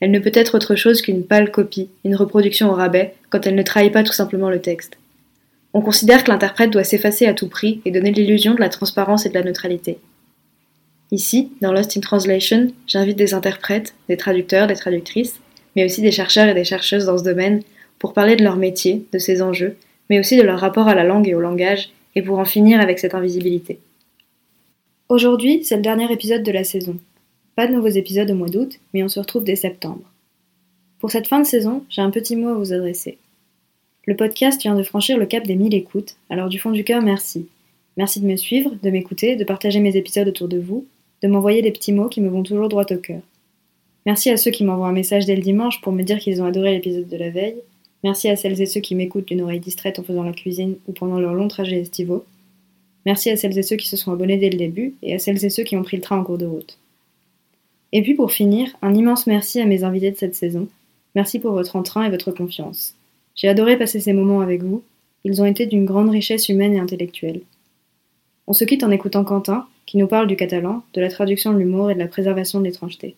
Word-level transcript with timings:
Elle 0.00 0.10
ne 0.10 0.18
peut 0.18 0.32
être 0.34 0.54
autre 0.54 0.76
chose 0.76 1.02
qu'une 1.02 1.24
pâle 1.24 1.50
copie, 1.50 1.90
une 2.04 2.14
reproduction 2.14 2.70
au 2.70 2.74
rabais, 2.74 3.14
quand 3.30 3.46
elle 3.46 3.56
ne 3.56 3.62
trahit 3.62 3.92
pas 3.92 4.04
tout 4.04 4.12
simplement 4.12 4.50
le 4.50 4.60
texte. 4.60 4.98
On 5.74 5.80
considère 5.80 6.24
que 6.24 6.30
l'interprète 6.30 6.70
doit 6.70 6.84
s'effacer 6.84 7.26
à 7.26 7.34
tout 7.34 7.48
prix 7.48 7.80
et 7.84 7.90
donner 7.90 8.12
l'illusion 8.12 8.54
de 8.54 8.60
la 8.60 8.68
transparence 8.68 9.26
et 9.26 9.28
de 9.28 9.34
la 9.34 9.42
neutralité. 9.42 9.98
Ici, 11.10 11.52
dans 11.60 11.72
Lost 11.72 11.96
in 11.96 12.00
Translation, 12.00 12.68
j'invite 12.86 13.16
des 13.16 13.34
interprètes, 13.34 13.94
des 14.08 14.16
traducteurs, 14.16 14.66
des 14.66 14.76
traductrices, 14.76 15.40
mais 15.74 15.84
aussi 15.84 16.00
des 16.00 16.12
chercheurs 16.12 16.48
et 16.48 16.54
des 16.54 16.64
chercheuses 16.64 17.06
dans 17.06 17.18
ce 17.18 17.24
domaine 17.24 17.62
pour 17.98 18.12
parler 18.12 18.36
de 18.36 18.44
leur 18.44 18.56
métier, 18.56 19.06
de 19.12 19.18
ses 19.18 19.42
enjeux, 19.42 19.76
mais 20.10 20.20
aussi 20.20 20.36
de 20.36 20.42
leur 20.42 20.60
rapport 20.60 20.88
à 20.88 20.94
la 20.94 21.04
langue 21.04 21.28
et 21.28 21.34
au 21.34 21.40
langage, 21.40 21.90
et 22.14 22.22
pour 22.22 22.38
en 22.38 22.44
finir 22.44 22.80
avec 22.80 22.98
cette 22.98 23.14
invisibilité. 23.14 23.78
Aujourd'hui, 25.08 25.64
c'est 25.64 25.76
le 25.76 25.82
dernier 25.82 26.10
épisode 26.12 26.42
de 26.42 26.52
la 26.52 26.64
saison. 26.64 26.98
Pas 27.58 27.66
de 27.66 27.72
nouveaux 27.72 27.88
épisodes 27.88 28.30
au 28.30 28.36
mois 28.36 28.48
d'août, 28.48 28.78
mais 28.94 29.02
on 29.02 29.08
se 29.08 29.18
retrouve 29.18 29.42
dès 29.42 29.56
septembre. 29.56 30.04
Pour 31.00 31.10
cette 31.10 31.26
fin 31.26 31.40
de 31.40 31.44
saison, 31.44 31.82
j'ai 31.90 32.02
un 32.02 32.12
petit 32.12 32.36
mot 32.36 32.50
à 32.50 32.54
vous 32.54 32.72
adresser. 32.72 33.18
Le 34.06 34.14
podcast 34.14 34.62
vient 34.62 34.76
de 34.76 34.82
franchir 34.84 35.18
le 35.18 35.26
cap 35.26 35.44
des 35.44 35.56
1000 35.56 35.74
écoutes, 35.74 36.14
alors 36.30 36.48
du 36.48 36.60
fond 36.60 36.70
du 36.70 36.84
cœur, 36.84 37.02
merci. 37.02 37.48
Merci 37.96 38.20
de 38.20 38.26
me 38.26 38.36
suivre, 38.36 38.76
de 38.80 38.90
m'écouter, 38.90 39.34
de 39.34 39.42
partager 39.42 39.80
mes 39.80 39.96
épisodes 39.96 40.28
autour 40.28 40.46
de 40.46 40.60
vous, 40.60 40.86
de 41.20 41.26
m'envoyer 41.26 41.60
des 41.60 41.72
petits 41.72 41.90
mots 41.90 42.08
qui 42.08 42.20
me 42.20 42.28
vont 42.28 42.44
toujours 42.44 42.68
droit 42.68 42.86
au 42.88 42.96
cœur. 42.96 43.22
Merci 44.06 44.30
à 44.30 44.36
ceux 44.36 44.52
qui 44.52 44.62
m'envoient 44.62 44.86
un 44.86 44.92
message 44.92 45.26
dès 45.26 45.34
le 45.34 45.42
dimanche 45.42 45.80
pour 45.80 45.92
me 45.92 46.04
dire 46.04 46.20
qu'ils 46.20 46.40
ont 46.40 46.46
adoré 46.46 46.74
l'épisode 46.74 47.08
de 47.08 47.16
la 47.16 47.30
veille. 47.30 47.56
Merci 48.04 48.28
à 48.28 48.36
celles 48.36 48.62
et 48.62 48.66
ceux 48.66 48.80
qui 48.80 48.94
m'écoutent 48.94 49.26
d'une 49.26 49.42
oreille 49.42 49.58
distraite 49.58 49.98
en 49.98 50.04
faisant 50.04 50.22
la 50.22 50.32
cuisine 50.32 50.76
ou 50.86 50.92
pendant 50.92 51.18
leur 51.18 51.34
long 51.34 51.48
trajet 51.48 51.80
estivaux. 51.80 52.24
Merci 53.04 53.30
à 53.30 53.36
celles 53.36 53.58
et 53.58 53.64
ceux 53.64 53.74
qui 53.74 53.88
se 53.88 53.96
sont 53.96 54.12
abonnés 54.12 54.36
dès 54.36 54.50
le 54.50 54.58
début 54.58 54.94
et 55.02 55.12
à 55.12 55.18
celles 55.18 55.44
et 55.44 55.50
ceux 55.50 55.64
qui 55.64 55.76
ont 55.76 55.82
pris 55.82 55.96
le 55.96 56.02
train 56.04 56.18
en 56.18 56.22
cours 56.22 56.38
de 56.38 56.46
route. 56.46 56.78
Et 57.92 58.02
puis 58.02 58.14
pour 58.14 58.32
finir, 58.32 58.68
un 58.82 58.94
immense 58.94 59.26
merci 59.26 59.60
à 59.60 59.66
mes 59.66 59.84
invités 59.84 60.10
de 60.10 60.16
cette 60.16 60.34
saison. 60.34 60.68
Merci 61.14 61.38
pour 61.38 61.52
votre 61.52 61.76
entrain 61.76 62.04
et 62.04 62.10
votre 62.10 62.30
confiance. 62.32 62.94
J'ai 63.34 63.48
adoré 63.48 63.78
passer 63.78 64.00
ces 64.00 64.12
moments 64.12 64.40
avec 64.40 64.62
vous. 64.62 64.82
Ils 65.24 65.40
ont 65.40 65.46
été 65.46 65.66
d'une 65.66 65.84
grande 65.84 66.10
richesse 66.10 66.48
humaine 66.48 66.74
et 66.74 66.80
intellectuelle. 66.80 67.40
On 68.46 68.52
se 68.52 68.64
quitte 68.64 68.84
en 68.84 68.90
écoutant 68.90 69.24
Quentin, 69.24 69.66
qui 69.86 69.96
nous 69.96 70.06
parle 70.06 70.26
du 70.26 70.36
catalan, 70.36 70.82
de 70.94 71.00
la 71.00 71.08
traduction 71.08 71.52
de 71.52 71.58
l'humour 71.58 71.90
et 71.90 71.94
de 71.94 71.98
la 71.98 72.08
préservation 72.08 72.60
de 72.60 72.64
l'étrangeté. 72.64 73.14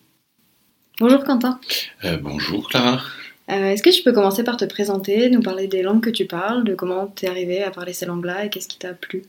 Bonjour 1.01 1.25
Quentin. 1.25 1.59
Euh, 2.05 2.17
bonjour 2.19 2.69
Clara. 2.69 3.01
Euh, 3.51 3.71
Est-ce 3.73 3.83
que 3.83 3.91
tu 3.91 4.03
peux 4.03 4.13
commencer 4.13 4.45
par 4.45 4.57
te 4.57 4.65
présenter, 4.65 5.29
nous 5.31 5.43
parler 5.43 5.67
des 5.67 5.83
langues 5.83 6.03
que 6.03 6.11
tu 6.11 6.27
parles, 6.27 6.63
de 6.63 6.75
comment 6.75 7.09
tu 7.09 7.27
es 7.27 7.29
arrivé 7.29 7.63
à 7.63 7.71
parler 7.71 7.93
ces 7.93 8.07
langues-là 8.07 8.45
et 8.45 8.51
qu'est-ce 8.51 8.69
qui 8.69 8.79
t'a 8.79 8.95
plu? 8.95 9.25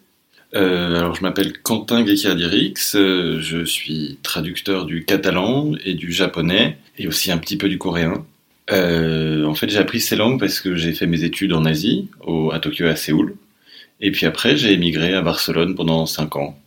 Euh, 0.53 0.99
alors, 0.99 1.15
je 1.15 1.21
m'appelle 1.21 1.53
Quentin 1.61 2.03
Guécardirix, 2.03 2.95
euh, 2.95 3.39
je 3.39 3.63
suis 3.63 4.19
traducteur 4.21 4.85
du 4.85 5.05
catalan 5.05 5.73
et 5.85 5.93
du 5.93 6.11
japonais, 6.11 6.77
et 6.97 7.07
aussi 7.07 7.31
un 7.31 7.37
petit 7.37 7.57
peu 7.57 7.69
du 7.69 7.77
coréen. 7.77 8.25
Euh, 8.71 9.45
en 9.45 9.55
fait, 9.55 9.69
j'ai 9.69 9.77
appris 9.77 9.99
ces 9.99 10.15
langues 10.15 10.39
parce 10.39 10.59
que 10.59 10.75
j'ai 10.75 10.93
fait 10.93 11.07
mes 11.07 11.23
études 11.23 11.53
en 11.53 11.65
Asie, 11.65 12.09
au, 12.21 12.51
à 12.51 12.59
Tokyo 12.59 12.85
et 12.85 12.89
à 12.89 12.95
Séoul. 12.95 13.35
Et 14.01 14.11
puis 14.11 14.25
après, 14.25 14.57
j'ai 14.57 14.73
émigré 14.73 15.13
à 15.13 15.21
Barcelone 15.21 15.75
pendant 15.75 16.05
5 16.05 16.35
ans. 16.35 16.57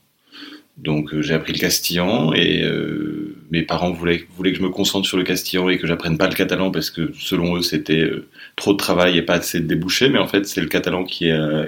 Donc, 0.77 1.15
euh, 1.15 1.23
j'ai 1.23 1.35
appris 1.35 1.53
le 1.53 1.59
castillan 1.59 2.33
et 2.33 2.63
euh, 2.65 3.37
mes 3.51 3.63
parents 3.63 3.93
voulaient, 3.93 4.27
voulaient, 4.37 4.53
que 4.53 4.59
je 4.59 4.63
me 4.63 4.71
concentre 4.71 5.07
sur 5.07 5.17
le 5.17 5.25
castillan 5.25 5.69
et 5.69 5.79
que 5.79 5.87
j'apprenne 5.87 6.19
pas 6.19 6.29
le 6.29 6.35
catalan 6.35 6.71
parce 6.71 6.91
que 6.91 7.13
selon 7.19 7.57
eux, 7.57 7.63
c'était 7.63 8.01
euh, 8.01 8.29
trop 8.57 8.73
de 8.73 8.79
travail 8.79 9.17
et 9.17 9.23
pas 9.23 9.35
assez 9.35 9.61
de 9.61 9.67
débouchés. 9.67 10.09
Mais 10.09 10.19
en 10.19 10.27
fait, 10.27 10.47
c'est 10.47 10.61
le 10.61 10.69
catalan 10.69 11.05
qui 11.05 11.31
a 11.31 11.67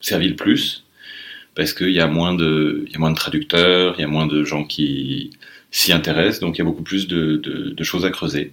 servi 0.00 0.28
le 0.28 0.36
plus 0.36 0.83
parce 1.54 1.72
qu'il 1.72 1.90
y 1.90 2.00
a 2.00 2.06
moins 2.06 2.34
de, 2.34 2.84
il 2.86 2.92
y 2.92 2.96
a 2.96 2.98
moins 2.98 3.10
de 3.10 3.16
traducteurs, 3.16 3.94
il 3.98 4.02
y 4.02 4.04
a 4.04 4.08
moins 4.08 4.26
de 4.26 4.44
gens 4.44 4.64
qui 4.64 5.30
s'y 5.70 5.92
intéressent, 5.92 6.40
donc 6.40 6.56
il 6.56 6.58
y 6.58 6.62
a 6.62 6.64
beaucoup 6.64 6.82
plus 6.82 7.06
de, 7.08 7.36
de, 7.36 7.70
de 7.70 7.84
choses 7.84 8.04
à 8.04 8.10
creuser. 8.10 8.52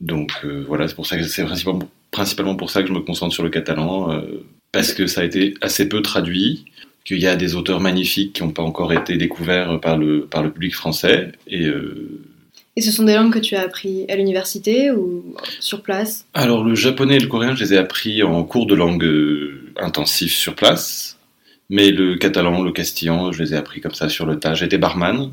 Donc 0.00 0.32
euh, 0.44 0.64
voilà, 0.66 0.88
c'est 0.88 0.94
pour 0.94 1.06
ça 1.06 1.16
que 1.16 1.24
c'est 1.24 1.44
principalement, 1.44 1.88
principalement 2.10 2.56
pour 2.56 2.70
ça 2.70 2.82
que 2.82 2.88
je 2.88 2.92
me 2.92 3.00
concentre 3.00 3.34
sur 3.34 3.42
le 3.42 3.50
catalan, 3.50 4.12
euh, 4.12 4.44
parce 4.72 4.92
que 4.94 5.06
ça 5.06 5.20
a 5.20 5.24
été 5.24 5.54
assez 5.60 5.88
peu 5.88 6.00
traduit, 6.00 6.64
qu'il 7.04 7.18
y 7.18 7.26
a 7.26 7.36
des 7.36 7.54
auteurs 7.54 7.80
magnifiques 7.80 8.34
qui 8.34 8.42
n'ont 8.42 8.50
pas 8.50 8.62
encore 8.62 8.92
été 8.92 9.16
découverts 9.16 9.80
par 9.80 9.96
le, 9.96 10.26
par 10.26 10.42
le 10.42 10.50
public 10.50 10.74
français, 10.74 11.32
et 11.46 11.66
euh, 11.66 12.20
et 12.76 12.82
ce 12.82 12.92
sont 12.92 13.02
des 13.02 13.14
langues 13.14 13.32
que 13.32 13.40
tu 13.40 13.56
as 13.56 13.62
appris 13.62 14.06
à 14.08 14.16
l'université 14.16 14.92
ou 14.92 15.34
sur 15.58 15.82
place? 15.82 16.24
Alors 16.34 16.62
le 16.62 16.76
japonais 16.76 17.16
et 17.16 17.20
le 17.20 17.26
coréen, 17.26 17.54
je 17.54 17.64
les 17.64 17.74
ai 17.74 17.76
appris 17.76 18.22
en 18.22 18.44
cours 18.44 18.66
de 18.66 18.76
langue 18.76 19.06
intensif 19.76 20.32
sur 20.32 20.54
place. 20.54 21.18
Mais 21.70 21.90
le 21.92 22.16
catalan, 22.16 22.62
le 22.62 22.72
castillan, 22.72 23.32
je 23.32 23.42
les 23.42 23.54
ai 23.54 23.56
appris 23.56 23.80
comme 23.80 23.94
ça 23.94 24.08
sur 24.08 24.26
le 24.26 24.38
tas. 24.38 24.54
J'étais 24.54 24.76
barman, 24.76 25.30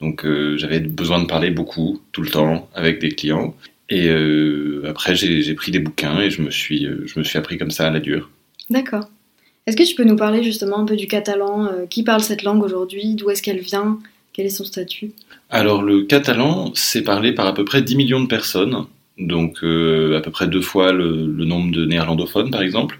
donc 0.00 0.24
euh, 0.24 0.56
j'avais 0.56 0.80
besoin 0.80 1.20
de 1.20 1.26
parler 1.26 1.50
beaucoup, 1.50 2.00
tout 2.12 2.22
le 2.22 2.30
temps, 2.30 2.68
avec 2.74 2.98
des 2.98 3.10
clients. 3.10 3.54
Et 3.88 4.08
euh, 4.08 4.82
après, 4.88 5.14
j'ai 5.14 5.54
pris 5.54 5.70
des 5.70 5.78
bouquins 5.78 6.18
et 6.20 6.30
je 6.30 6.42
me, 6.42 6.50
suis, 6.50 6.86
euh, 6.86 7.04
je 7.06 7.18
me 7.18 7.24
suis 7.24 7.38
appris 7.38 7.56
comme 7.56 7.70
ça 7.70 7.86
à 7.86 7.90
la 7.90 8.00
dure. 8.00 8.30
D'accord. 8.68 9.08
Est-ce 9.66 9.76
que 9.76 9.82
tu 9.82 9.94
peux 9.94 10.04
nous 10.04 10.16
parler 10.16 10.42
justement 10.42 10.78
un 10.78 10.84
peu 10.84 10.96
du 10.96 11.06
catalan 11.06 11.66
euh, 11.66 11.86
Qui 11.88 12.02
parle 12.02 12.22
cette 12.22 12.42
langue 12.42 12.62
aujourd'hui? 12.62 13.14
D'où 13.14 13.30
est-ce 13.30 13.42
qu'elle 13.42 13.60
vient? 13.60 13.98
Quel 14.32 14.46
est 14.46 14.50
son 14.50 14.64
statut? 14.64 15.12
Alors, 15.50 15.82
le 15.82 16.02
catalan, 16.02 16.72
c'est 16.74 17.02
parlé 17.02 17.32
par 17.32 17.46
à 17.46 17.54
peu 17.54 17.64
près 17.64 17.82
10 17.82 17.96
millions 17.96 18.20
de 18.20 18.26
personnes 18.26 18.86
donc 19.18 19.62
euh, 19.62 20.16
à 20.16 20.20
peu 20.20 20.30
près 20.30 20.46
deux 20.46 20.60
fois 20.60 20.92
le, 20.92 21.26
nombre 21.44 21.72
de 21.72 21.84
néerlandophones 21.84 22.50
par 22.50 22.62
exemple, 22.62 22.98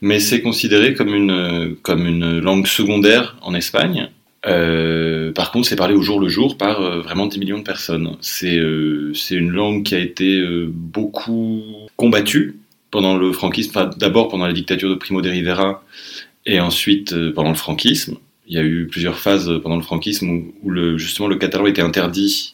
mais 0.00 0.20
c'est 0.20 0.42
considéré 0.42 0.94
comme 0.94 1.14
une, 1.14 1.76
comme 1.82 2.06
une 2.06 2.38
langue 2.38 2.66
secondaire 2.66 3.36
en 3.40 3.54
Espagne. 3.54 4.08
Euh, 4.46 5.32
par 5.32 5.50
contre, 5.50 5.68
c'est 5.68 5.76
parlé 5.76 5.94
au 5.94 6.02
jour 6.02 6.20
le 6.20 6.28
jour 6.28 6.58
par 6.58 6.82
euh, 6.82 7.00
vraiment 7.00 7.26
10 7.26 7.38
millions 7.38 7.58
de 7.58 7.64
personnes. 7.64 8.16
C'est 8.20 8.56
une 8.56 9.50
langue 9.50 9.84
qui 9.84 9.94
a 9.94 9.98
été 9.98 10.44
beaucoup 10.68 11.62
combattue 11.96 12.58
pendant 12.90 13.16
le 13.16 13.32
franquisme, 13.32 13.90
d'abord 13.96 14.28
pendant 14.28 14.46
la 14.46 14.52
dictature 14.52 14.90
de 14.90 14.94
Primo 14.94 15.22
de 15.22 15.30
Rivera 15.30 15.82
et 16.46 16.60
ensuite 16.60 17.14
pendant 17.32 17.50
le 17.50 17.56
franquisme. 17.56 18.18
Il 18.46 18.54
y 18.54 18.58
a 18.58 18.62
eu 18.62 18.86
plusieurs 18.86 19.18
phases 19.18 19.50
pendant 19.62 19.76
le 19.76 19.82
franquisme 19.82 20.42
où, 20.62 20.98
justement 20.98 21.26
le 21.26 21.36
catalan 21.36 21.66
était 21.66 21.80
interdit 21.80 22.53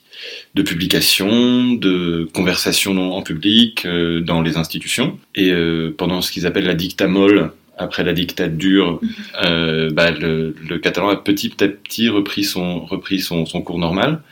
de 0.55 0.63
publication, 0.63 1.73
de 1.73 2.29
conversation 2.35 3.15
en 3.15 3.23
public, 3.23 3.87
euh, 3.87 4.21
dans 4.21 4.43
les 4.43 4.57
institutions. 4.57 5.19
Et 5.35 5.51
euh, 5.51 5.95
pendant 5.97 6.21
ce 6.21 6.33
qu'ils 6.33 6.47
appellent 6.47 6.67
la 6.67 6.75
dictamole, 6.75 7.53
après 7.79 8.05
la 8.05 8.13
dictature, 8.13 9.01
euh, 9.43 9.91
bah, 9.91 10.11
le, 10.11 10.55
le, 10.69 10.79
catalan 10.79 11.09
a 11.09 11.17
petit 11.17 11.65
à 11.65 11.69
petit 11.69 12.11
repris 12.11 12.45
son, 12.45 12.85
repris 12.85 13.21
son, 13.21 13.47
son 13.47 13.63
cours 13.63 13.79
normal. 13.79 14.23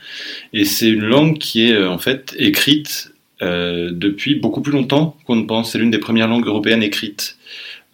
Et 0.53 0.65
c'est 0.65 0.89
une 0.89 1.03
langue 1.03 1.39
qui 1.39 1.69
est 1.69 1.83
en 1.83 1.97
fait 1.97 2.35
écrite 2.37 3.11
euh, 3.41 3.91
depuis 3.93 4.35
beaucoup 4.35 4.61
plus 4.61 4.73
longtemps 4.73 5.15
qu'on 5.25 5.37
ne 5.37 5.45
pense. 5.45 5.71
C'est 5.71 5.77
l'une 5.77 5.91
des 5.91 5.99
premières 5.99 6.27
langues 6.27 6.45
européennes 6.45 6.83
écrites. 6.83 7.37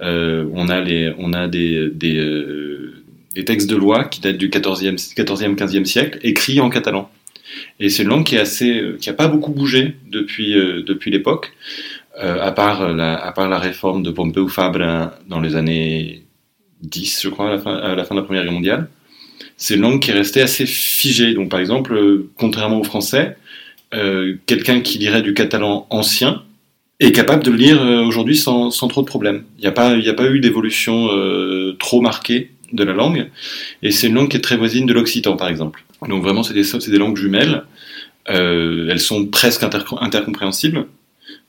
Euh, 0.01 0.49
on 0.53 0.69
a, 0.69 0.81
les, 0.81 1.13
on 1.19 1.33
a 1.33 1.47
des, 1.47 1.89
des, 1.91 2.17
euh, 2.17 3.03
des, 3.35 3.45
textes 3.45 3.69
de 3.69 3.75
loi 3.75 4.05
qui 4.05 4.21
datent 4.21 4.37
du 4.37 4.49
14e, 4.49 4.95
14e 5.13 5.55
15e 5.55 5.85
siècle, 5.85 6.17
écrits 6.23 6.59
en 6.61 6.69
catalan. 6.69 7.11
Et 7.79 7.89
c'est 7.89 8.03
une 8.03 8.09
langue 8.09 8.25
qui 8.25 8.35
est 8.35 8.97
qui 8.99 9.09
a 9.09 9.13
pas 9.13 9.27
beaucoup 9.27 9.51
bougé 9.51 9.95
depuis 10.09 10.57
euh, 10.57 10.83
depuis 10.83 11.11
l'époque, 11.11 11.53
euh, 12.23 12.41
à 12.41 12.51
part 12.51 12.93
la 12.93 13.15
à 13.15 13.31
part 13.31 13.49
la 13.49 13.59
réforme 13.59 14.03
de 14.03 14.11
Pompeu 14.11 14.47
Fabra 14.47 15.13
dans 15.27 15.41
les 15.41 15.55
années 15.55 16.23
10, 16.81 17.21
je 17.23 17.29
crois, 17.29 17.47
à 17.47 17.51
la 17.51 17.59
fin, 18.05 18.15
de 18.15 18.19
la 18.19 18.25
Première 18.25 18.43
Guerre 18.43 18.53
mondiale. 18.53 18.89
C'est 19.57 19.75
une 19.75 19.81
langue 19.81 20.01
qui 20.01 20.11
est 20.11 20.13
restée 20.13 20.41
assez 20.41 20.65
figée. 20.65 21.33
Donc, 21.33 21.49
par 21.49 21.59
exemple, 21.59 21.93
euh, 21.93 22.29
contrairement 22.37 22.79
au 22.79 22.83
français, 22.83 23.37
euh, 23.93 24.35
quelqu'un 24.45 24.81
qui 24.81 24.97
lirait 24.97 25.21
du 25.21 25.33
catalan 25.33 25.87
ancien 25.89 26.43
est 26.99 27.11
capable 27.11 27.43
de 27.43 27.51
le 27.51 27.57
lire 27.57 27.81
aujourd'hui 27.81 28.37
sans, 28.37 28.71
sans, 28.71 28.87
trop 28.87 29.01
de 29.01 29.07
problèmes. 29.07 29.43
Il 29.57 29.61
n'y 29.61 29.67
a, 29.67 29.71
pas, 29.71 29.89
a 29.89 30.13
pas 30.13 30.29
eu 30.29 30.39
d'évolution 30.39 31.09
trop 31.77 31.99
marquée 31.99 32.51
de 32.71 32.83
la 32.83 32.93
langue, 32.93 33.29
et 33.83 33.91
c'est 33.91 34.07
une 34.07 34.15
langue 34.15 34.29
qui 34.29 34.37
est 34.37 34.41
très 34.41 34.57
voisine 34.57 34.85
de 34.85 34.93
l'occitan, 34.93 35.35
par 35.35 35.49
exemple. 35.49 35.84
Donc 36.07 36.23
vraiment, 36.23 36.43
c'est 36.43 36.53
des, 36.53 36.63
des 36.63 36.97
langues 36.97 37.17
jumelles. 37.17 37.63
elles 38.27 38.99
sont 38.99 39.25
presque 39.27 39.63
intercompréhensibles. 39.63 40.87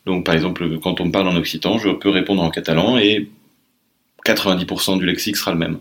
Donc 0.07 0.25
par 0.25 0.35
exemple, 0.35 0.79
quand 0.83 1.01
on 1.01 1.11
parle 1.11 1.29
en 1.29 1.37
occitan, 1.37 1.79
je 1.79 1.91
peux 1.91 2.11
répondre 2.11 2.43
en 2.43 2.51
catalan 2.51 2.97
et 2.97 3.29
90% 4.25 4.99
du 4.99 5.07
lexique 5.07 5.37
sera 5.37 5.53
le 5.53 5.59
même. 5.59 5.79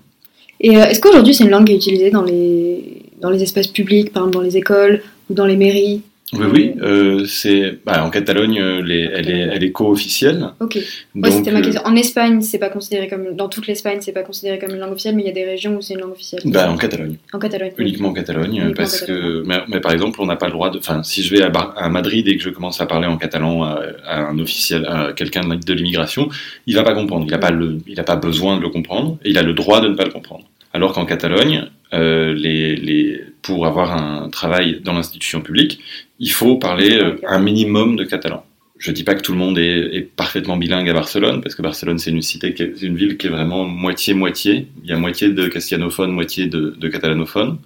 Et 0.61 0.77
euh, 0.77 0.85
est-ce 0.85 0.99
qu'aujourd'hui 0.99 1.33
c'est 1.33 1.43
une 1.43 1.49
langue 1.49 1.65
qui 1.65 1.73
est 1.73 1.77
utilisée 1.77 2.11
dans 2.11 2.23
les, 2.23 3.03
dans 3.21 3.29
les 3.29 3.43
espaces 3.43 3.67
publics, 3.67 4.11
par 4.11 4.23
exemple 4.23 4.37
dans 4.37 4.43
les 4.43 4.57
écoles 4.57 5.03
ou 5.29 5.33
dans 5.33 5.45
les 5.45 5.57
mairies? 5.57 6.01
Oui, 6.33 6.45
oui, 6.51 6.73
euh, 6.81 7.25
c'est 7.25 7.77
bah, 7.85 8.03
en 8.03 8.09
Catalogne, 8.09 8.59
euh, 8.59 8.81
les, 8.81 9.09
elle, 9.13 9.29
est, 9.29 9.39
elle 9.41 9.63
est 9.63 9.71
co-officielle. 9.71 10.49
Ok. 10.59 10.79
c'était 11.25 11.51
ma 11.51 11.61
question. 11.61 11.83
En 11.85 11.95
Espagne, 11.95 12.41
c'est 12.41 12.57
pas 12.57 12.69
considéré 12.69 13.07
comme 13.07 13.35
dans 13.35 13.47
toute 13.47 13.67
l'Espagne, 13.67 13.99
c'est 14.01 14.11
pas 14.11 14.23
considéré 14.23 14.57
comme 14.57 14.71
une 14.71 14.79
langue 14.79 14.93
officielle, 14.93 15.15
mais 15.15 15.21
il 15.21 15.27
y 15.27 15.29
a 15.29 15.33
des 15.33 15.45
régions 15.45 15.75
où 15.77 15.81
c'est 15.81 15.93
une 15.93 15.99
langue 15.99 16.13
officielle. 16.13 16.41
Bah, 16.45 16.71
en 16.71 16.77
Catalogne. 16.77 17.17
En 17.31 17.37
Catalogne. 17.37 17.73
Uniquement 17.77 18.09
en 18.09 18.13
Catalogne, 18.13 18.73
parce 18.75 19.01
que, 19.01 19.43
mais, 19.45 19.79
par 19.79 19.91
exemple, 19.91 20.19
on 20.19 20.25
n'a 20.25 20.35
pas 20.35 20.47
le 20.47 20.53
droit 20.53 20.71
de. 20.71 20.79
Enfin, 20.79 21.03
si 21.03 21.21
je 21.21 21.35
vais 21.35 21.43
à, 21.43 21.51
à, 21.51 21.89
Madrid 21.89 22.27
et 22.27 22.37
que 22.37 22.43
je 22.43 22.49
commence 22.49 22.81
à 22.81 22.87
parler 22.87 23.07
en 23.07 23.17
catalan 23.17 23.63
à, 23.63 23.83
un 24.07 24.39
officiel, 24.39 24.85
à 24.87 25.13
quelqu'un 25.13 25.43
de 25.43 25.73
l'immigration, 25.73 26.29
il 26.65 26.75
va 26.75 26.83
pas 26.83 26.95
comprendre. 26.95 27.25
Il 27.27 27.31
n'a 27.31 27.37
pas 27.37 27.51
le, 27.51 27.77
il 27.85 27.99
a 27.99 28.03
pas 28.03 28.15
besoin 28.15 28.57
de 28.57 28.61
le 28.61 28.69
comprendre, 28.69 29.19
et 29.23 29.29
il 29.29 29.37
a 29.37 29.43
le 29.43 29.53
droit 29.53 29.79
de 29.79 29.89
ne 29.89 29.95
pas 29.95 30.05
le 30.05 30.11
comprendre. 30.11 30.45
Alors 30.73 30.91
qu'en 30.91 31.05
Catalogne, 31.05 31.69
euh, 31.93 32.33
les, 32.33 32.75
les, 32.75 33.21
pour 33.41 33.65
avoir 33.65 33.95
un 33.95 34.29
travail 34.29 34.81
dans 34.83 34.93
l'institution 34.93 35.39
publique, 35.39 35.79
il 36.19 36.31
faut 36.31 36.57
parler 36.57 36.97
euh, 36.97 37.19
un 37.27 37.39
minimum 37.39 37.95
de 37.95 38.03
catalan. 38.03 38.45
Je 38.77 38.91
dis 38.91 39.03
pas 39.03 39.15
que 39.15 39.21
tout 39.21 39.31
le 39.31 39.37
monde 39.37 39.57
est, 39.57 40.09
parfaitement 40.15 40.57
bilingue 40.57 40.89
à 40.89 40.93
Barcelone, 40.93 41.41
parce 41.41 41.55
que 41.55 41.61
Barcelone 41.61 41.97
c'est 41.97 42.11
une 42.11 42.21
cité, 42.21 42.53
une 42.81 42.95
ville 42.95 43.17
qui 43.17 43.27
est 43.27 43.29
vraiment 43.29 43.63
moitié-moitié. 43.63 44.67
Il 44.83 44.89
y 44.89 44.93
a 44.93 44.97
moitié 44.97 45.29
de 45.29 45.47
castellanophones, 45.47 46.11
moitié 46.11 46.47
de, 46.47 46.87
catalanophones. 46.89 47.57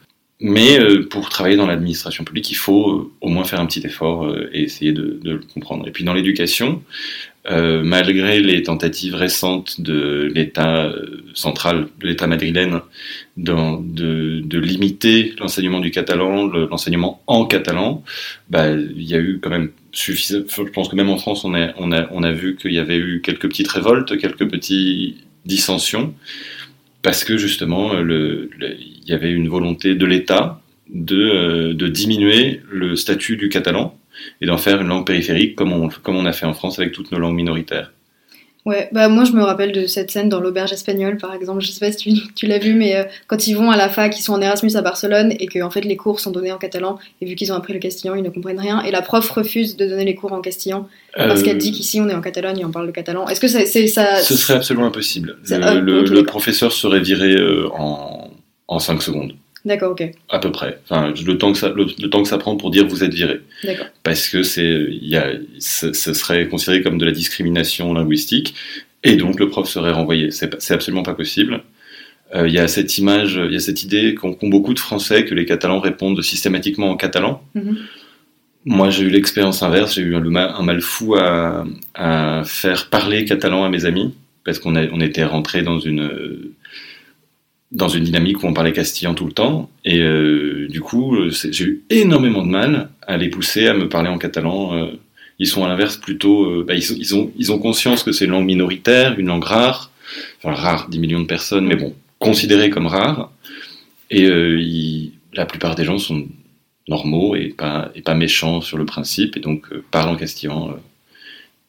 Mais 0.42 0.80
euh, 0.80 1.06
pour 1.06 1.30
travailler 1.30 1.58
dans 1.58 1.66
l'administration 1.66 2.24
publique, 2.24 2.50
il 2.52 2.56
faut 2.56 2.92
euh, 2.92 3.12
au 3.22 3.28
moins 3.28 3.44
faire 3.44 3.60
un 3.60 3.66
petit 3.66 3.86
effort 3.86 4.34
et 4.54 4.62
essayer 4.62 4.94
de, 4.94 5.20
de, 5.22 5.32
le 5.32 5.40
comprendre. 5.40 5.88
Et 5.88 5.92
puis 5.92 6.04
dans 6.04 6.14
l'éducation, 6.14 6.82
malgré 7.48 8.40
les 8.40 8.64
tentatives 8.64 9.16
récentes 9.16 9.82
de 9.82 10.32
l'État 10.34 10.92
central, 11.34 11.88
de 12.00 12.08
l'État 12.08 12.28
madrilène, 12.28 12.82
de, 13.38 14.42
de, 14.42 14.60
limiter 14.60 15.34
l'enseignement 15.40 15.80
du 15.80 15.90
catalan, 15.90 16.48
l'enseignement 16.48 17.22
en 17.26 17.46
catalan, 17.46 18.04
bah, 18.50 18.72
il 18.72 19.02
y 19.02 19.16
a 19.16 19.20
eu 19.20 19.40
quand 19.42 19.50
même 19.50 19.72
suffisant. 19.92 20.40
Je 20.48 20.64
pense 20.72 20.90
que 20.90 20.96
même 20.96 21.10
en 21.10 21.18
France, 21.18 21.44
on 21.44 21.56
a, 21.56 21.74
on 21.78 21.92
a, 21.92 22.08
on 22.12 22.24
a 22.24 22.32
vu 22.32 22.56
qu'il 22.56 22.74
y 22.74 22.80
avait 22.80 22.98
eu 22.98 23.22
quelques 23.22 23.48
petites 23.48 23.70
révoltes, 23.70 24.18
quelques 24.20 24.48
petites 24.48 25.18
dissensions 25.46 26.14
parce 27.02 27.24
que 27.24 27.38
justement, 27.38 27.94
le, 27.94 28.50
il 28.60 29.08
y 29.08 29.14
avait 29.14 29.32
une 29.32 29.48
volonté 29.48 29.96
de 29.96 30.06
l'État 30.06 30.62
de, 30.90 31.16
euh, 31.16 31.74
de, 31.74 31.88
diminuer 31.88 32.62
le 32.70 32.96
statut 32.96 33.38
du 33.38 33.50
catalan 33.50 33.98
et 34.42 34.46
d'en 34.46 34.58
faire 34.58 34.82
une 34.82 34.88
langue 34.88 35.06
périphérique 35.06 35.56
comme 35.56 35.74
on, 35.74 35.90
comme 35.90 36.16
on 36.16 36.26
a 36.26 36.34
fait 36.34 36.46
en 36.46 36.54
France 36.54 36.80
avec 36.80 36.92
toutes 36.92 37.12
nos 37.12 37.20
langues 37.20 37.36
minoritaires. 37.36 37.92
Ouais, 38.66 38.90
bah 38.92 39.08
moi 39.08 39.24
je 39.24 39.32
me 39.32 39.42
rappelle 39.42 39.72
de 39.72 39.88
cette 39.88 40.12
scène 40.12 40.28
dans 40.28 40.42
l'auberge 40.42 40.74
espagnole 40.74 41.18
par 41.18 41.34
exemple, 41.34 41.62
je 41.62 41.72
sais 41.72 41.80
pas 41.80 41.92
si 41.92 41.98
tu, 41.98 42.34
tu 42.36 42.46
l'as 42.46 42.60
vu, 42.60 42.74
mais 42.74 42.98
euh, 42.98 43.04
quand 43.28 43.48
ils 43.48 43.56
vont 43.56 43.72
à 43.72 43.78
la 43.78 43.88
fac, 43.88 44.18
ils 44.20 44.22
sont 44.22 44.34
en 44.34 44.42
Erasmus 44.42 44.76
à 44.76 44.82
Barcelone 44.82 45.34
et 45.40 45.48
que 45.48 45.62
en 45.64 45.70
fait 45.70 45.82
les 45.82 45.96
cours 45.96 46.20
sont 46.20 46.30
donnés 46.30 46.52
en 46.52 46.58
catalan 46.58 47.00
et 47.22 47.26
vu 47.26 47.36
qu'ils 47.36 47.54
ont 47.54 47.56
appris 47.56 47.72
le 47.72 47.80
castillan, 47.80 48.16
ils 48.16 48.22
ne 48.22 48.30
comprennent 48.30 48.60
rien 48.60 48.84
et 48.84 48.92
la 48.92 49.02
prof 49.02 49.28
refuse 49.32 49.78
de 49.78 49.88
donner 49.88 50.04
les 50.04 50.14
cours 50.14 50.34
en 50.34 50.42
castillan 50.42 50.90
parce 51.16 51.42
qu'elle 51.42 51.58
dit 51.58 51.70
euh, 51.70 51.78
qu'ici 51.78 52.02
on 52.02 52.10
est 52.10 52.14
en 52.14 52.22
Catalogne 52.22 52.60
et 52.60 52.66
on 52.66 52.72
parle 52.72 52.86
le 52.86 52.92
catalan. 52.92 53.28
Est-ce 53.30 53.40
que 53.40 53.48
ça, 53.48 53.66
c'est 53.66 53.88
ça? 53.88 54.18
Ce 54.18 54.36
serait 54.36 54.56
absolument 54.56 54.88
impossible. 54.88 55.38
Le, 55.50 56.04
le, 56.04 56.24
professeur 56.24 56.74
serait 56.74 57.00
viré 57.00 57.36
euh, 57.36 57.70
en, 57.74 58.30
en 58.68 58.80
5 58.80 59.02
secondes. 59.02 59.34
D'accord, 59.66 59.92
ok. 59.92 60.04
À 60.30 60.40
peu 60.40 60.52
près. 60.52 60.80
Enfin, 60.90 61.14
le 61.26 61.38
temps 61.38 61.52
que 61.52 61.58
ça, 61.58 61.70
le, 61.70 61.86
temps 62.10 62.24
que 62.24 62.30
ça 62.30 62.38
prend 62.38 62.56
pour 62.56 62.72
dire 62.72 62.88
vous 62.88 63.04
êtes 63.04 63.14
viré. 63.14 63.42
D'accord. 63.64 63.88
Parce 64.04 64.30
que 64.30 64.44
c'est, 64.44 64.88
il 64.90 65.08
y 65.08 65.18
a, 65.18 65.32
ce, 65.60 65.92
serait 65.94 66.48
considéré 66.48 66.82
comme 66.82 66.98
de 66.98 67.06
la 67.06 67.12
discrimination 67.12 67.94
linguistique, 67.94 68.56
et 69.04 69.16
donc 69.16 69.40
le 69.40 69.50
prof 69.50 69.68
serait 69.68 69.92
renvoyé. 69.92 70.32
C'est 70.32 70.72
absolument 70.72 71.04
pas 71.04 71.14
possible. 71.14 71.64
Euh, 72.36 72.48
il 72.48 72.54
y 72.54 72.60
a 72.60 72.68
cette 72.68 72.98
image, 72.98 73.40
il 73.44 73.52
y 73.52 73.56
a 73.56 73.60
cette 73.60 73.84
idée 73.84 74.16
qu'ont 74.16 74.38
beaucoup 74.44 74.74
de 74.74 74.80
Français 74.80 75.26
que 75.26 75.34
les 75.34 75.46
Catalans 75.46 75.80
répondent 75.80 76.22
systématiquement 76.22 76.92
en 76.92 76.96
catalan. 76.96 77.42
Mm-hmm. 77.56 77.76
Moi, 78.66 78.90
j'ai 78.92 79.04
eu 79.04 79.10
l'expérience 79.10 79.64
inverse. 79.64 79.96
J'ai 79.96 80.02
eu 80.02 80.16
un, 80.16 80.36
un, 80.36 80.64
mal 80.64 80.82
fou 80.82 81.16
à, 81.16 81.66
à, 81.96 82.44
faire 82.46 82.90
parler 82.90 83.26
catalan 83.26 83.64
à 83.64 83.70
mes 83.70 83.86
amis 83.86 84.14
parce 84.44 84.60
qu'on 84.60 84.76
on 84.76 85.02
était 85.02 85.24
rentré 85.24 85.64
dans 85.64 85.80
une 85.80 86.54
dans 87.72 87.88
une 87.88 88.04
dynamique 88.04 88.44
où 88.44 88.48
on 88.48 88.54
parlait 88.54 88.74
castillan 88.74 89.14
tout 89.14 89.26
le 89.26 89.32
temps. 89.32 89.70
Et 89.86 90.00
euh, 90.00 90.68
du 90.70 90.82
coup, 90.82 91.16
j'ai 91.30 91.66
eu 91.66 91.84
énormément 91.90 92.44
de 92.44 92.50
mal 92.50 92.90
à 93.06 93.18
les 93.18 93.30
pousser 93.30 93.68
à 93.68 93.74
me 93.74 93.88
parler 93.88 94.10
en 94.10 94.18
catalan. 94.18 94.74
Euh, 94.74 94.92
ils 95.38 95.48
sont 95.48 95.64
à 95.64 95.68
l'inverse 95.68 95.98
plutôt... 95.98 96.46
Euh, 96.46 96.66
bah, 96.68 96.74
ils, 96.74 96.98
ils, 96.98 97.16
ont, 97.16 97.32
ils 97.38 97.52
ont 97.52 97.60
conscience 97.60 98.04
que 98.04 98.12
c'est 98.12 98.26
une 98.26 98.32
langue 98.32 98.46
minoritaire, 98.46 99.18
une 99.20 99.28
langue 99.28 99.44
rare. 99.44 99.92
Enfin, 100.40 100.54
rare, 100.54 100.90
10 100.90 101.00
millions 101.00 101.22
de 101.22 101.28
personnes, 101.28 101.66
mais 101.66 101.76
bon, 101.76 101.94
considérée 102.18 102.72
comme 102.72 102.88
rare. 102.88 103.32
Et 104.10 104.24
ils, 104.24 105.12
la 105.34 105.46
plupart 105.46 105.76
des 105.76 105.86
gens 105.86 106.00
sont 106.00 106.28
normaux 106.88 107.36
et 107.36 107.50
pas, 107.50 107.92
et 107.94 108.02
pas 108.02 108.16
méchants 108.16 108.62
sur 108.62 108.80
le 108.80 108.86
principe, 108.86 109.38
et 109.38 109.40
donc 109.40 109.72
parlent 109.92 110.10
en 110.10 110.16
castillan. 110.16 110.76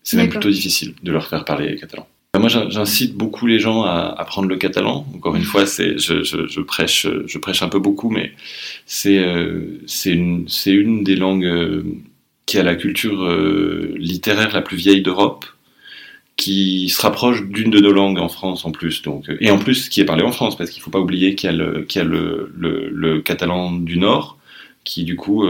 c'est 0.02 0.16
même 0.16 0.30
plutôt 0.30 0.48
difficile 0.48 0.94
de 1.02 1.12
leur 1.12 1.26
faire 1.26 1.44
parler 1.44 1.76
catalan. 1.76 2.06
Moi, 2.38 2.48
j'incite 2.48 3.16
beaucoup 3.16 3.48
les 3.48 3.58
gens 3.58 3.82
à 3.82 4.14
apprendre 4.16 4.48
le 4.48 4.56
catalan. 4.56 5.04
Encore 5.16 5.34
une 5.34 5.42
fois, 5.42 5.64
je, 5.64 6.60
prêche, 6.60 7.62
un 7.62 7.68
peu 7.68 7.80
beaucoup, 7.80 8.08
mais 8.08 8.32
c'est, 8.86 9.18
euh, 9.18 9.80
une, 10.06 11.02
des 11.02 11.16
langues 11.16 11.44
euh, 11.44 11.82
qui 12.46 12.56
a 12.58 12.62
la 12.62 12.76
culture 12.76 13.24
euh, 13.24 13.94
littéraire 13.96 14.54
la 14.54 14.62
plus 14.62 14.76
vieille 14.76 15.02
d'Europe, 15.02 15.44
qui 16.36 16.88
se 16.88 17.02
rapproche 17.02 17.42
d'une 17.42 17.70
de 17.70 17.80
nos 17.80 17.92
langues 17.92 18.20
en 18.20 18.28
France 18.28 18.64
en 18.64 18.70
plus. 18.70 19.02
Et 19.40 19.50
en 19.50 19.58
plus, 19.58 19.88
qui 19.88 20.00
est 20.00 20.04
parlée 20.04 20.22
en 20.22 20.32
France, 20.32 20.56
parce 20.56 20.70
qu'il 20.70 20.80
ne 20.80 20.84
faut 20.84 20.90
pas 20.92 21.00
oublier 21.00 21.34
qu'il 21.34 21.50
y 21.50 21.52
a 21.52 21.56
le, 22.04 22.52
le, 22.56 23.20
catalan 23.22 23.72
du 23.72 23.98
Nord, 23.98 24.38
qui 24.84 25.02
du 25.02 25.16
coup, 25.16 25.44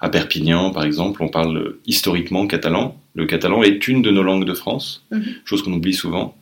à 0.00 0.08
Perpignan, 0.08 0.70
par 0.70 0.84
exemple, 0.84 1.22
on 1.22 1.28
parle 1.28 1.76
historiquement 1.86 2.46
catalan 2.46 2.96
le 3.16 3.24
catalan 3.24 3.62
est 3.62 3.88
une 3.88 4.02
de 4.02 4.10
nos 4.10 4.22
langues 4.22 4.44
de 4.44 4.54
France, 4.54 5.04
mhm. 5.10 5.24
chose 5.44 5.62
qu'on 5.62 5.72
oublie 5.72 5.94
souvent. 5.94 6.36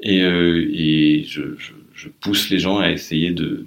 Et, 0.00 0.22
euh, 0.22 0.70
et 0.72 1.24
je, 1.28 1.42
je, 1.94 2.08
pousse 2.20 2.50
les 2.50 2.58
gens 2.58 2.78
à 2.78 2.90
essayer 2.90 3.30
de, 3.30 3.66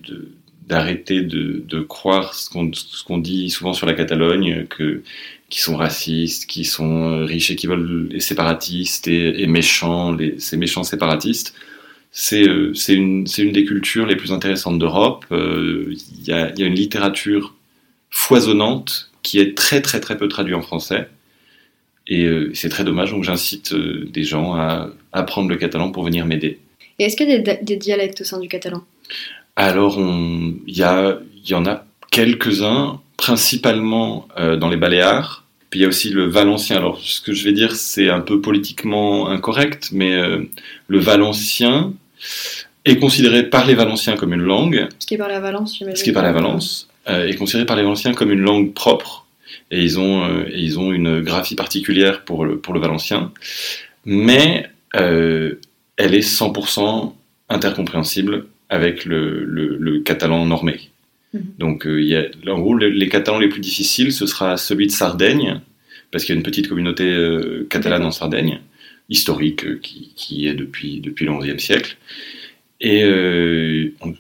d'arrêter 0.68 1.22
de, 1.22 1.64
de, 1.68 1.80
croire 1.80 2.36
ce 2.36 2.50
qu'on, 2.50 2.72
ce 2.74 3.04
qu'on 3.04 3.18
dit 3.18 3.50
souvent 3.50 3.74
sur 3.74 3.86
la 3.88 3.94
Catalogne, 3.94 4.66
que, 4.70 5.02
qui 5.50 5.60
sont 5.60 5.76
racistes, 5.76 6.48
qui 6.48 6.64
sont 6.64 7.26
riches 7.26 7.52
et 7.52 7.56
qui 7.56 7.68
veulent 7.68 8.10
les 8.12 8.20
séparatistes 8.20 9.08
et, 9.08 9.42
et 9.42 9.48
méchants, 9.48 10.14
les, 10.14 10.40
ces 10.40 10.58
méchants 10.58 10.84
séparatistes. 10.84 11.56
C'est, 12.12 12.48
euh, 12.48 12.74
c'est, 12.74 12.94
une, 12.94 13.28
c'est 13.28 13.42
une 13.42 13.52
des 13.52 13.66
cultures 13.66 14.06
les 14.06 14.16
plus 14.16 14.32
intéressantes 14.32 14.80
d'Europe. 14.80 15.26
Euh, 15.32 15.94
il 16.20 16.28
y, 16.28 16.32
a, 16.32 16.54
y 16.56 16.64
a 16.64 16.68
une 16.68 16.76
littérature 16.76 17.56
foisonnante 18.10 19.12
qui 19.28 19.40
est 19.40 19.58
très 19.58 19.82
très 19.82 20.00
très 20.00 20.18
peu 20.18 20.30
traduite 20.30 20.56
en 20.56 20.62
français. 20.62 21.10
Et 22.08 22.24
euh, 22.24 22.52
c'est 22.54 22.70
très 22.70 22.86
dommage, 22.86 23.12
donc 23.12 23.26
j'incite 23.26 23.74
euh, 23.74 24.08
des 24.10 24.24
gens 24.24 24.56
à 24.56 24.90
apprendre 25.12 25.50
le 25.50 25.58
catalan 25.58 25.92
pour 25.92 26.06
venir 26.06 26.26
m'aider. 26.26 26.60
Et 26.98 27.04
est-ce 27.04 27.18
qu'il 27.18 27.30
y 27.30 27.34
a 27.34 27.40
des, 27.40 27.76
dialectes 27.76 28.22
au 28.22 28.24
sein 28.24 28.40
du 28.40 28.48
catalan? 28.48 28.84
Alors, 29.58 30.00
il 30.00 30.74
y, 30.74 31.50
y, 31.50 31.54
en 31.54 31.66
a 31.66 31.86
quelques-uns, 32.10 33.02
principalement 33.18 34.30
euh, 34.38 34.56
dans 34.56 34.70
les 34.70 34.78
Baléares. 34.78 35.44
Puis 35.70 35.82
il 35.82 35.84
y 35.84 35.86
a 35.86 35.90
aussi 35.90 36.10
le 36.10 36.24
valencien. 36.24 36.78
Alors, 36.78 37.02
ce 37.02 37.20
que 37.20 37.34
je 37.34 37.44
vais 37.44 37.52
dire, 37.52 37.76
c'est 37.76 38.10
un 38.10 38.22
peu 38.22 38.40
politiquement 38.40 39.28
incorrect, 39.28 39.90
mais 39.92 40.16
le 40.88 41.00
valencien 41.00 41.92
est 42.86 42.98
considéré 42.98 43.44
par 43.44 43.66
les 43.68 43.76
Valenciens 43.76 44.16
comme 44.16 44.34
une 44.34 44.44
langue. 44.44 44.88
Ce 44.98 45.06
qui 45.06 45.16
est 45.16 45.18
parlé 45.18 45.34
à 45.34 45.42
Valence, 45.42 45.78
j'imagine. 45.78 45.98
Ce 45.98 46.04
qui 46.06 46.12
est 46.12 46.14
parlé 46.14 46.30
à 46.30 46.32
Valence 46.32 46.88
est 47.08 47.36
considéré 47.36 47.66
par 47.66 47.76
les 47.78 47.84
Valenciens 47.84 48.14
comme 48.14 48.32
une 48.32 48.42
langue 48.42 48.74
propre 48.74 49.28
et 49.72 49.82
ils 49.82 50.00
ont, 50.00 50.24
euh, 50.24 50.46
ils 50.54 50.80
ont 50.80 50.92
une 50.92 51.22
graphie 51.22 51.56
particulière 51.56 52.24
pour 52.24 52.46
le, 52.46 52.58
pour 52.58 52.74
le 52.74 52.80
valencien, 52.80 53.32
mais 54.06 54.70
euh, 54.96 55.56
elle 55.98 56.16
est 56.16 56.28
100% 56.28 57.14
intercompréhensible 57.50 58.46
avec 58.70 59.06
le, 59.06 59.44
le, 59.44 60.00
catalan 60.00 60.46
normé. 60.46 60.90
Mhm. 61.34 61.42
Donc, 61.58 61.88
euh, 61.88 62.02
il 62.02 62.08
y 62.08 62.16
a, 62.16 62.26
en 62.48 62.60
gros, 62.60 62.78
les, 62.78 63.10
catalans 63.10 63.40
les 63.40 63.50
plus 63.50 63.62
difficiles, 63.62 64.12
ce 64.12 64.26
sera 64.26 64.58
celui 64.58 64.88
de 64.88 64.92
Sardaigne, 64.92 65.62
parce 66.12 66.24
qu'il 66.24 66.34
y 66.34 66.38
a 66.38 66.40
une 66.40 66.46
petite 66.46 66.70
communauté 66.70 67.16
catalane 67.70 68.06
en 68.06 68.12
Sardaigne, 68.12 68.62
historique, 69.10 69.82
qui, 69.82 70.14
qui, 70.16 70.48
est 70.48 70.54
depuis, 70.54 71.02
depuis 71.02 71.26
le 71.26 71.38
XIe 71.38 71.60
siècle. 71.60 71.98
Et 72.80 73.04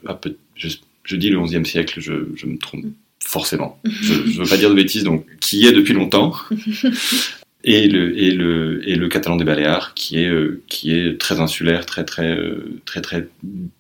ah, 0.06 0.20
je, 0.56 0.68
je, 1.08 1.16
dis 1.16 1.30
le 1.30 1.42
XIe 1.42 1.66
siècle, 1.66 2.00
je, 2.00 2.14
je 2.36 2.46
me 2.46 2.58
trompe 2.58 2.86
forcément. 3.28 3.80
Je 3.86 4.14
ne 4.14 4.44
veux 4.44 4.50
pas 4.50 4.58
dire 4.58 4.70
de 4.70 4.76
bêtises, 4.76 5.04
donc 5.04 5.26
qui 5.40 5.66
est 5.66 5.74
depuis 5.74 5.94
longtemps. 5.94 6.34
et 7.64 7.88
le, 7.88 8.18
et 8.18 8.32
le, 8.32 8.88
et 8.88 8.96
le 8.96 9.10
catalan 9.10 9.36
des 9.36 9.44
Baléares, 9.44 9.94
qui 9.94 10.20
est, 10.20 10.30
euh, 10.30 10.62
qui 10.68 10.94
est 10.94 11.20
très 11.20 11.40
insulaire, 11.40 11.86
très, 11.86 12.06
très, 12.06 12.32
euh, 12.32 12.80
très, 12.86 13.02
très 13.02 13.28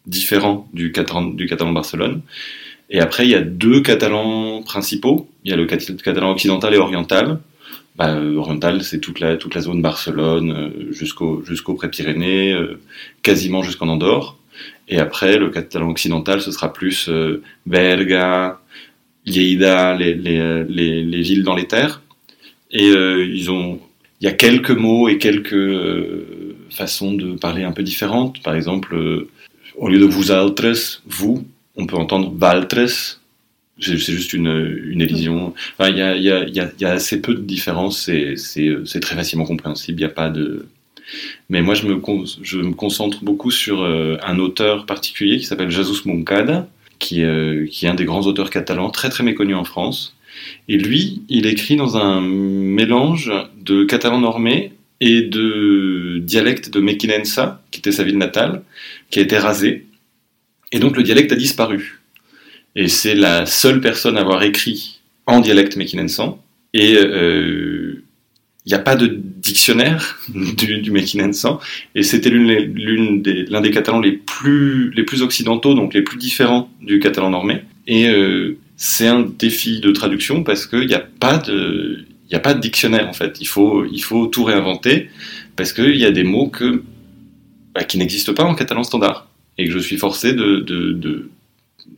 différent 0.05 0.67
du 0.73 0.91
catalan, 0.91 1.23
du 1.23 1.47
catalan 1.47 1.69
de 1.69 1.75
Barcelone. 1.75 2.21
Et 2.89 2.99
après, 2.99 3.25
il 3.25 3.31
y 3.31 3.35
a 3.35 3.41
deux 3.41 3.81
catalans 3.81 4.61
principaux. 4.63 5.29
Il 5.45 5.51
y 5.51 5.53
a 5.53 5.57
le 5.57 5.65
catalan 5.65 6.31
occidental 6.31 6.73
et 6.73 6.77
oriental. 6.77 7.39
Bah, 7.95 8.13
euh, 8.13 8.35
oriental, 8.35 8.83
c'est 8.83 8.99
toute 8.99 9.19
la, 9.19 9.37
toute 9.37 9.55
la 9.55 9.61
zone 9.61 9.81
Barcelone 9.81 10.71
jusqu'au 10.91 11.43
jusqu'au 11.43 11.73
Pré-Pyrénées, 11.73 12.55
quasiment 13.23 13.63
jusqu'en 13.63 13.87
Andorre. 13.87 14.37
Et 14.87 14.99
après, 14.99 15.37
le 15.37 15.49
catalan 15.49 15.89
occidental, 15.89 16.41
ce 16.41 16.51
sera 16.51 16.71
plus 16.71 17.09
Berga, 17.65 18.59
Lleida, 19.25 19.95
les, 19.95 20.13
les, 20.13 20.63
les, 20.63 21.03
les 21.03 21.21
villes 21.21 21.43
dans 21.43 21.55
les 21.55 21.67
terres. 21.67 22.01
Et 22.71 22.89
euh, 22.89 23.25
ils 23.25 23.51
ont, 23.51 23.79
il 24.21 24.25
y 24.25 24.27
a 24.27 24.33
quelques 24.33 24.71
mots 24.71 25.09
et 25.09 25.17
quelques 25.17 25.53
euh, 25.53 26.55
façons 26.69 27.13
de 27.13 27.35
parler 27.35 27.63
un 27.63 27.71
peu 27.71 27.83
différentes. 27.83 28.41
Par 28.41 28.55
exemple, 28.55 28.95
euh, 28.95 29.29
au 29.75 29.89
lieu 29.89 29.99
de 29.99 30.05
vous 30.05 30.31
altres, 30.31 31.01
vous, 31.05 31.45
on 31.75 31.85
peut 31.85 31.97
entendre 31.97 32.31
valtres. 32.35 33.19
C'est 33.79 33.97
juste 33.97 34.33
une, 34.33 34.81
une 34.85 35.01
élision. 35.01 35.53
Enfin, 35.77 35.91
il, 35.91 35.97
il, 36.17 36.23
y 36.23 36.81
y 36.81 36.85
a 36.85 36.91
assez 36.91 37.21
peu 37.21 37.35
de 37.35 37.41
différences. 37.41 38.09
C'est 38.35 38.99
très 39.01 39.15
facilement 39.15 39.45
compréhensible. 39.45 39.99
Il 39.99 40.03
n'y 40.05 40.11
a 40.11 40.13
pas 40.13 40.29
de. 40.29 40.65
Mais 41.49 41.61
moi, 41.61 41.73
je 41.73 41.87
me, 41.87 42.71
concentre 42.73 43.23
beaucoup 43.23 43.51
sur 43.51 43.83
un 43.83 44.39
auteur 44.39 44.85
particulier 44.85 45.37
qui 45.37 45.45
s'appelle 45.45 45.69
Jesus 45.69 46.05
Moncada, 46.05 46.67
qui, 46.99 47.23
qui 47.71 47.85
est 47.85 47.89
un 47.89 47.95
des 47.95 48.05
grands 48.05 48.21
auteurs 48.21 48.49
catalans, 48.49 48.89
très 48.89 49.09
très 49.09 49.23
méconnu 49.23 49.55
en 49.55 49.63
France, 49.63 50.17
et 50.67 50.77
lui, 50.77 51.21
il 51.29 51.45
écrit 51.45 51.75
dans 51.75 51.97
un 51.97 52.21
mélange 52.21 53.31
de 53.61 53.83
catalan 53.83 54.19
normé 54.19 54.73
et 54.99 55.21
de 55.21 56.19
dialecte 56.19 56.69
de 56.69 56.79
Mequinensa, 56.79 57.61
qui 57.71 57.79
était 57.79 57.91
sa 57.91 58.03
ville 58.03 58.17
natale, 58.17 58.63
qui 59.09 59.19
a 59.19 59.21
été 59.21 59.37
rasé. 59.37 59.85
Et 60.71 60.79
donc 60.79 60.97
le 60.97 61.03
dialecte 61.03 61.31
a 61.31 61.35
disparu. 61.35 62.01
Et 62.75 62.87
c'est 62.87 63.15
la 63.15 63.45
seule 63.45 63.81
personne 63.81 64.17
à 64.17 64.21
avoir 64.21 64.43
écrit 64.43 64.99
en 65.25 65.39
dialecte 65.39 65.77
mequinensan. 65.77 66.39
Euh, 66.75 67.76
il 68.67 68.71
n'y 68.71 68.73
a 68.73 68.79
pas 68.79 68.97
de 68.97 69.07
dictionnaire 69.07 70.19
du, 70.35 70.79
du 70.79 70.91
mequinensan. 70.91 71.57
Et 71.95 72.03
c'était 72.03 72.29
l'un 72.29 73.13
des, 73.15 73.45
des, 73.45 73.71
catalans 73.71 74.01
les 74.01 74.11
plus, 74.11 74.91
les 74.91 75.03
plus 75.03 75.21
occidentaux, 75.21 75.73
donc 75.73 75.93
les 75.93 76.01
plus 76.01 76.17
différents 76.17 76.69
du 76.81 76.99
catalan 76.99 77.29
normé. 77.29 77.61
Et 77.87 78.09
euh, 78.09 78.57
c'est 78.75 79.07
un 79.07 79.21
défi 79.21 79.79
de 79.79 79.91
traduction 79.91 80.43
parce 80.43 80.65
qu'il 80.65 80.85
n'y 80.85 80.95
a 80.95 80.99
pas 80.99 81.37
de 81.37 81.99
il 82.29 82.35
a 82.35 82.41
pas 82.41 82.53
de 82.53 82.59
dictionnaire 82.59 83.07
en 83.07 83.13
fait. 83.13 83.37
Il 83.39 83.47
faut, 83.47 83.85
il 83.85 84.03
faut 84.03 84.27
tout 84.27 84.43
réinventer 84.43 85.09
parce 85.55 85.71
qu'il 85.71 85.95
y 85.95 86.03
a 86.03 86.11
des 86.11 86.25
mots 86.25 86.49
que, 86.49 86.83
bah, 87.73 87.85
qui 87.85 87.97
n'existent 87.97 88.33
pas 88.33 88.43
en 88.43 88.53
catalan 88.53 88.83
standard 88.83 89.29
et 89.57 89.65
que 89.65 89.71
je 89.71 89.79
suis 89.79 89.95
forcé 89.95 90.33
de, 90.33 91.29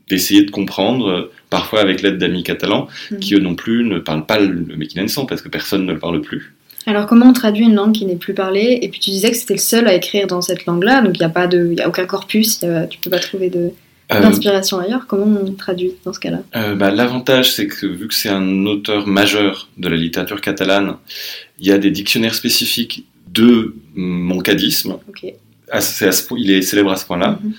d'essayer 0.08 0.44
de, 0.44 0.52
comprendre, 0.52 1.32
parfois 1.50 1.82
avec 1.82 2.04
l'aide 2.04 2.20
d'amis 2.20 2.44
catalans 2.44 2.88
mhm. 3.10 3.20
qui 3.20 3.34
eux 3.34 3.40
non 3.40 3.56
plus 3.56 3.84
ne 3.84 3.98
parlent 3.98 4.28
pas 4.28 4.40
le 4.40 4.76
mequinensan 4.78 5.26
parce 5.26 5.42
que 5.42 5.50
personne 5.50 5.88
ne 5.88 5.94
le 5.94 6.00
parle 6.00 6.22
plus. 6.22 6.54
Alors 6.86 7.06
comment 7.08 7.28
on 7.28 7.34
traduit 7.34 7.66
une 7.66 7.76
langue 7.76 7.94
qui 7.94 8.06
n'est 8.06 8.16
plus 8.16 8.34
parlée? 8.34 8.80
Et 8.82 8.90
puis 8.90 9.00
tu 9.00 9.10
disais 9.10 9.32
que 9.32 9.38
c'était 9.38 9.54
le 9.54 9.60
seul 9.60 9.88
à 9.88 9.94
écrire 9.94 10.28
dans 10.28 10.42
cette 10.42 10.66
langue-là, 10.66 11.02
donc 11.02 11.18
il 11.18 11.20
n'y 11.20 11.26
a 11.26 11.30
pas 11.30 11.48
de, 11.48 11.74
y 11.78 11.82
a 11.82 11.88
aucun 11.88 12.06
corpus, 12.06 12.60
tu 12.60 12.68
tu 12.90 13.00
peux 13.00 13.10
pas 13.10 13.20
trouver 13.20 13.50
de 13.50 13.72
euh, 14.12 14.22
d'inspiration 14.22 14.80
ailleurs, 14.80 15.06
comment 15.08 15.40
on 15.40 15.52
traduit 15.54 15.92
dans 16.04 16.14
ce 16.14 16.20
cas-là? 16.20 16.42
Euh, 16.56 16.74
bah, 16.74 16.90
L'avantage, 16.90 17.54
c'est 17.54 17.68
que 17.68 17.86
vu 17.86 18.08
que 18.08 18.16
c'est 18.16 18.30
un 18.30 18.66
auteur 18.66 19.06
majeur 19.06 19.70
de 19.78 19.88
la 19.88 19.98
littérature 19.98 20.42
catalane, 20.42 20.96
il 21.60 21.68
y 21.68 21.72
a 21.72 21.78
des 21.78 21.92
dictionnaires 21.92 22.34
spécifiques 22.34 23.06
de 23.32 23.76
moncadisme. 23.94 24.98
À, 25.72 25.80
il 26.38 26.52
est 26.52 26.64
célèbre 26.64 26.92
à 26.92 26.96
ce 26.96 27.06
point-là. 27.06 27.40
Mhm. 27.44 27.54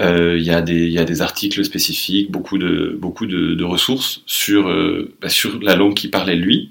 Euh, 0.00 0.36
il, 0.38 0.44
y 0.44 0.50
a 0.50 0.60
des, 0.60 0.86
il 0.86 0.92
y 0.92 0.98
a 0.98 1.04
des 1.04 1.22
articles 1.22 1.64
spécifiques, 1.64 2.30
beaucoup 2.30 2.58
de, 2.58 2.96
beaucoup 3.00 3.26
de, 3.26 3.54
de 3.54 3.64
ressources 3.64 4.22
sur, 4.26 4.68
euh, 4.68 5.14
bah, 5.22 5.30
sur 5.30 5.58
la 5.60 5.74
langue 5.74 5.94
qui 5.94 6.08
parlait 6.08 6.36
lui. 6.36 6.70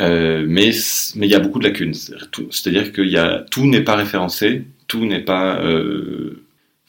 Euh, 0.00 0.44
mais, 0.48 0.70
mais 1.16 1.26
il 1.26 1.30
y 1.30 1.34
a 1.34 1.40
beaucoup 1.40 1.58
de 1.58 1.64
lacunes. 1.64 1.94
C'est-à-dire 1.94 2.92
que 2.92 3.48
tout 3.50 3.66
n'est 3.66 3.82
pas 3.82 3.96
référencé, 3.96 4.64
tout 4.86 5.04
n'est 5.04 5.20
pas 5.20 5.60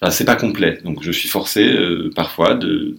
c'est 0.09 0.25
pas 0.25 0.35
complet. 0.35 0.79
Donc 0.83 1.03
je 1.03 1.11
suis 1.11 1.29
forcé 1.29 1.63
euh, 1.63 2.09
parfois 2.15 2.55
de, 2.55 2.97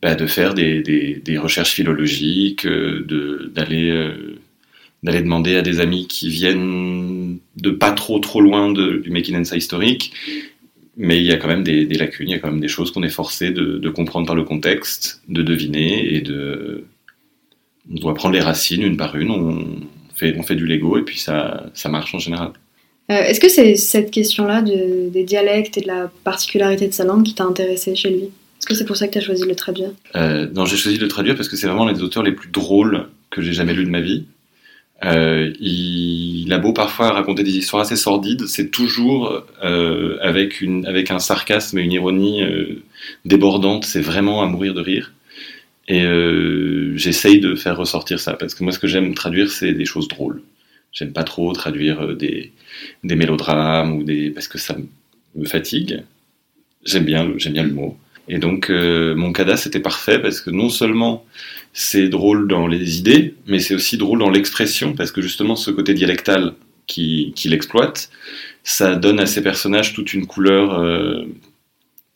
bah, 0.00 0.14
de 0.14 0.26
faire 0.26 0.54
des, 0.54 0.82
des, 0.82 1.38
recherches 1.38 1.72
philologiques, 1.72 2.66
euh, 2.66 3.50
d'aller 3.52 3.90
euh, 3.90 4.38
d'aller 5.02 5.20
demander 5.20 5.56
à 5.56 5.62
des 5.62 5.80
amis 5.80 6.06
qui 6.06 6.28
viennent 6.28 7.38
de 7.56 7.70
pas 7.70 7.92
trop 7.92 8.18
trop 8.20 8.40
loin 8.40 8.72
de, 8.72 8.98
du 8.98 9.10
Mekinensa 9.10 9.56
historique. 9.56 10.12
Mais 10.96 11.18
il 11.18 11.24
y 11.24 11.32
a 11.32 11.36
quand 11.36 11.48
même 11.48 11.64
des, 11.64 11.86
lacunes, 11.86 12.28
il 12.28 12.32
y 12.32 12.34
a 12.34 12.38
quand 12.38 12.52
même 12.52 12.60
des 12.60 12.68
choses 12.68 12.92
qu'on 12.92 13.02
est 13.02 13.08
forcé 13.08 13.50
de, 13.50 13.78
de, 13.78 13.90
comprendre 13.90 14.26
par 14.28 14.36
le 14.36 14.44
contexte, 14.44 15.22
de 15.28 15.42
deviner 15.42 16.14
et 16.14 16.20
de. 16.20 16.84
On 17.90 17.96
doit 17.96 18.14
prendre 18.14 18.34
les 18.34 18.40
racines 18.40 18.82
une 18.82 18.96
par 18.96 19.16
une, 19.16 19.30
on 19.30 19.66
fait, 20.14 20.34
on 20.38 20.42
fait 20.42 20.56
du 20.56 20.66
Lego 20.66 20.98
et 20.98 21.02
puis 21.02 21.18
ça, 21.18 21.66
ça 21.74 21.88
marche 21.88 22.14
en 22.14 22.18
général. 22.18 22.52
Euh, 23.10 23.22
est-ce 23.22 23.40
que 23.40 23.48
c'est 23.48 23.74
cette 23.76 24.10
question-là 24.10 24.62
de, 24.62 25.10
des 25.10 25.24
dialectes 25.24 25.76
et 25.76 25.82
de 25.82 25.86
la 25.86 26.10
particularité 26.24 26.88
de 26.88 26.92
sa 26.92 27.04
langue 27.04 27.22
qui 27.22 27.34
t'a 27.34 27.44
intéressé 27.44 27.94
chez 27.94 28.10
lui? 28.10 28.22
Est-ce 28.58 28.66
que 28.66 28.74
c'est 28.74 28.86
pour 28.86 28.96
ça 28.96 29.06
que 29.06 29.12
tu 29.12 29.18
as 29.18 29.20
choisi 29.20 29.42
de 29.42 29.48
le 29.48 29.54
traduire? 29.54 29.90
Euh, 30.16 30.48
Non, 30.54 30.64
j'ai 30.64 30.76
choisi 30.76 30.96
de 30.96 31.02
le 31.02 31.08
traduire 31.08 31.36
parce 31.36 31.48
que 31.48 31.56
c'est 31.56 31.66
vraiment 31.66 31.84
l'un 31.84 31.92
des 31.92 32.02
auteurs 32.02 32.22
les 32.22 32.32
plus 32.32 32.48
drôles 32.48 33.08
que 33.30 33.42
j'ai 33.42 33.52
jamais 33.52 33.74
lu 33.74 33.84
de 33.84 33.90
ma 33.90 34.00
vie. 34.00 34.24
Euh, 35.04 35.52
il, 35.60 36.50
a 36.50 36.58
beau 36.58 36.72
parfois 36.72 37.10
raconter 37.10 37.42
des 37.42 37.58
histoires 37.58 37.82
assez 37.82 37.96
sordides, 37.96 38.46
c'est 38.46 38.70
toujours 38.70 39.44
avec, 39.60 40.60
une, 40.60 40.86
avec 40.86 41.10
un 41.10 41.18
sarcasme 41.18 41.78
et 41.78 41.82
une 41.82 41.92
ironie 41.92 42.42
débordante, 43.24 43.84
c'est 43.84 44.00
vraiment 44.00 44.42
à 44.42 44.46
mourir 44.46 44.72
de 44.72 44.80
rire. 44.80 45.12
Et 45.88 46.02
euh, 46.02 46.96
j'essaye 46.96 47.40
de 47.40 47.54
faire 47.54 47.76
ressortir 47.76 48.18
ça, 48.18 48.34
parce 48.34 48.54
que 48.54 48.64
moi 48.64 48.72
ce 48.72 48.78
que 48.78 48.86
j'aime 48.86 49.14
traduire, 49.14 49.50
c'est 49.50 49.72
des 49.72 49.84
choses 49.84 50.08
drôles. 50.08 50.42
J'aime 50.92 51.12
pas 51.12 51.24
trop 51.24 51.52
traduire 51.52 52.16
des, 52.16 52.52
des 53.02 53.16
mélodrames 53.16 53.96
ou 53.96 54.04
des 54.04 54.30
parce 54.30 54.48
que 54.48 54.58
ça 54.58 54.76
me 55.34 55.44
fatigue. 55.44 56.02
J'aime 56.84 57.04
bien, 57.04 57.32
j'aime 57.36 57.54
bien 57.54 57.64
l'humour. 57.64 57.98
Et 58.28 58.38
donc 58.38 58.70
euh, 58.70 59.14
mon 59.14 59.32
cadas 59.32 59.58
c'était 59.58 59.80
parfait 59.80 60.18
parce 60.18 60.40
que 60.40 60.50
non 60.50 60.70
seulement 60.70 61.26
c'est 61.72 62.08
drôle 62.08 62.48
dans 62.48 62.66
les 62.66 62.98
idées, 62.98 63.34
mais 63.46 63.58
c'est 63.58 63.74
aussi 63.74 63.98
drôle 63.98 64.20
dans 64.20 64.30
l'expression 64.30 64.94
parce 64.94 65.12
que 65.12 65.20
justement 65.20 65.56
ce 65.56 65.70
côté 65.70 65.92
dialectal 65.92 66.54
qu'il 66.86 67.32
qui 67.34 67.52
exploite, 67.52 68.10
ça 68.62 68.96
donne 68.96 69.20
à 69.20 69.26
ces 69.26 69.42
personnages 69.42 69.92
toute 69.92 70.14
une 70.14 70.26
couleur 70.26 70.78
euh, 70.78 71.24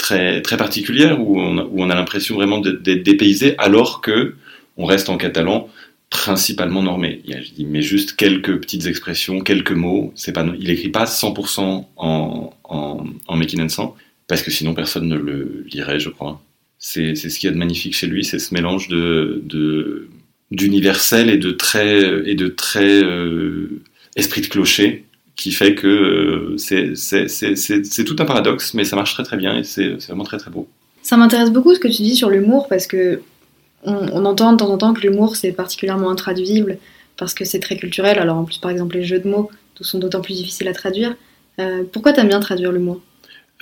très 0.09 0.57
particulière 0.57 1.21
où 1.21 1.39
on 1.41 1.91
a, 1.91 1.95
l'impression 1.95 2.35
vraiment 2.35 2.59
d'être 2.59 3.03
dépaysé 3.03 3.55
alors 3.59 4.01
que 4.01 4.35
on 4.77 4.85
reste 4.85 5.09
en 5.09 5.17
catalan 5.17 5.69
principalement 6.11 6.83
normé. 6.83 7.21
Il 7.59 7.69
met 7.69 7.83
juste 7.83 8.17
quelques 8.17 8.59
petites 8.61 8.87
expressions, 8.87 9.41
quelques 9.41 9.73
mots. 9.73 10.13
C'est 10.15 10.33
pas, 10.33 10.47
il 10.59 10.71
écrit 10.71 10.89
pas 10.89 11.05
100% 11.05 11.61
en, 11.97 12.55
en, 12.65 13.05
en 13.27 13.41
parce 14.27 14.43
que 14.43 14.51
sinon 14.51 14.75
personne 14.75 15.09
ne 15.09 15.17
le 15.17 15.65
lirait, 15.71 16.01
je 16.01 16.09
crois. 16.09 16.41
C'est, 16.79 17.15
ce 17.15 17.39
qu'il 17.39 17.49
y 17.49 17.51
a 17.51 17.53
de 17.53 17.59
magnifique 17.59 17.95
chez 17.95 18.07
lui, 18.07 18.25
c'est 18.25 18.39
ce 18.39 18.55
mélange 18.55 18.89
de 18.89 20.09
d'universel 20.51 21.29
et 21.29 21.37
de 21.37 21.51
très 21.51 22.01
et 22.27 22.35
de 22.35 22.49
très 22.49 23.03
euh, 23.03 23.83
esprit 24.17 24.41
de 24.41 24.47
clocher 24.47 25.05
qui 25.39 25.53
fait 25.53 25.77
que 25.77 25.87
euh, 25.87 26.59
c'est, 26.59 28.05
tout 28.05 28.17
un 28.19 28.25
paradoxe, 28.25 28.75
mais 28.75 28.85
ça 28.85 28.97
marche 28.97 29.15
très 29.15 29.23
très 29.23 29.37
bien 29.37 29.57
et 29.57 29.65
c'est, 29.65 29.91
vraiment 30.09 30.25
très 30.25 30.37
très 30.37 30.51
beau. 30.51 30.69
Ça 31.03 31.17
m'intéresse 31.17 31.51
beaucoup 31.51 31.75
ce 31.75 31.79
que 31.79 31.87
tu 31.87 32.03
dis 32.03 32.17
sur 32.17 32.29
l'humour 32.29 32.67
parce 32.69 32.87
que 32.87 33.23
on, 33.85 34.25
entend 34.25 34.53
de 34.53 34.59
temps 34.59 34.71
en 34.71 34.77
temps 34.77 34.93
que 34.93 35.01
l'humour 35.01 35.37
c'est 35.37 35.53
particulièrement 35.53 36.11
intraduisible 36.11 36.79
parce 37.17 37.35
que 37.35 37.45
c'est 37.45 37.61
très 37.61 37.77
culturel. 37.77 38.19
Alors 38.19 38.37
en 38.37 38.45
plus, 38.45 38.59
par 38.59 38.73
exemple, 38.73 38.97
les 38.97 39.05
jeux 39.05 39.21
de 39.21 39.29
mots 39.29 39.49
sont 39.81 40.01
d'autant 40.01 40.21
plus 40.21 40.35
difficiles 40.35 40.67
à 40.67 40.75
traduire. 40.75 41.15
Euh, 41.61 41.85
pourquoi 41.91 42.13
t'aimes 42.13 42.29
bien 42.29 42.41
traduire 42.41 42.73
l'humour? 42.73 43.01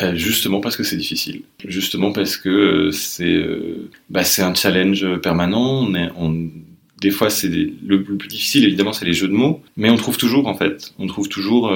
Euh, 0.00 0.14
Justement 0.14 0.61
parce 0.61 0.76
que 0.78 0.83
c'est 0.83 0.97
difficile. 0.97 1.42
Justement 1.66 2.11
parce 2.11 2.38
que 2.38 2.49
euh, 2.49 2.90
c'est 2.90 3.45
bah, 4.09 4.25
c'est 4.25 4.42
un 4.42 4.54
challenge 4.54 5.06
permanent. 5.21 5.87
On 6.16 6.49
des 7.06 7.12
fois, 7.12 7.30
c'est 7.30 7.48
le, 7.48 8.02
plus 8.02 8.26
difficile, 8.26 8.64
évidemment, 8.64 8.92
c'est 8.92 9.04
les 9.04 9.12
jeux 9.12 9.28
de 9.28 9.32
mots, 9.32 9.62
mais 9.76 9.90
on 9.90 9.96
trouve 9.96 10.18
toujours, 10.18 10.48
en 10.48 10.56
fait. 10.56 10.92
On 10.98 11.06
trouve 11.06 11.28
toujours. 11.28 11.72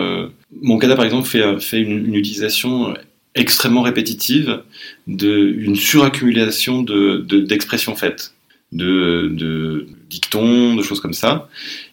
Mon 0.60 0.76
cas, 0.78 0.92
par 0.96 1.04
exemple, 1.04 1.28
fait, 1.28 1.60
fait 1.60 1.80
une, 1.80 2.16
utilisation 2.16 2.94
extrêmement 3.36 3.82
répétitive 3.82 4.62
d'une 5.06 5.76
suraccumulation 5.76 6.82
d'expressions 6.82 7.92
de, 7.92 7.96
faites, 7.96 8.34
de, 8.72 9.28
de 9.32 9.86
dictons, 10.08 10.74
de 10.74 10.82
choses 10.82 11.00
comme 11.00 11.12
ça, 11.12 11.48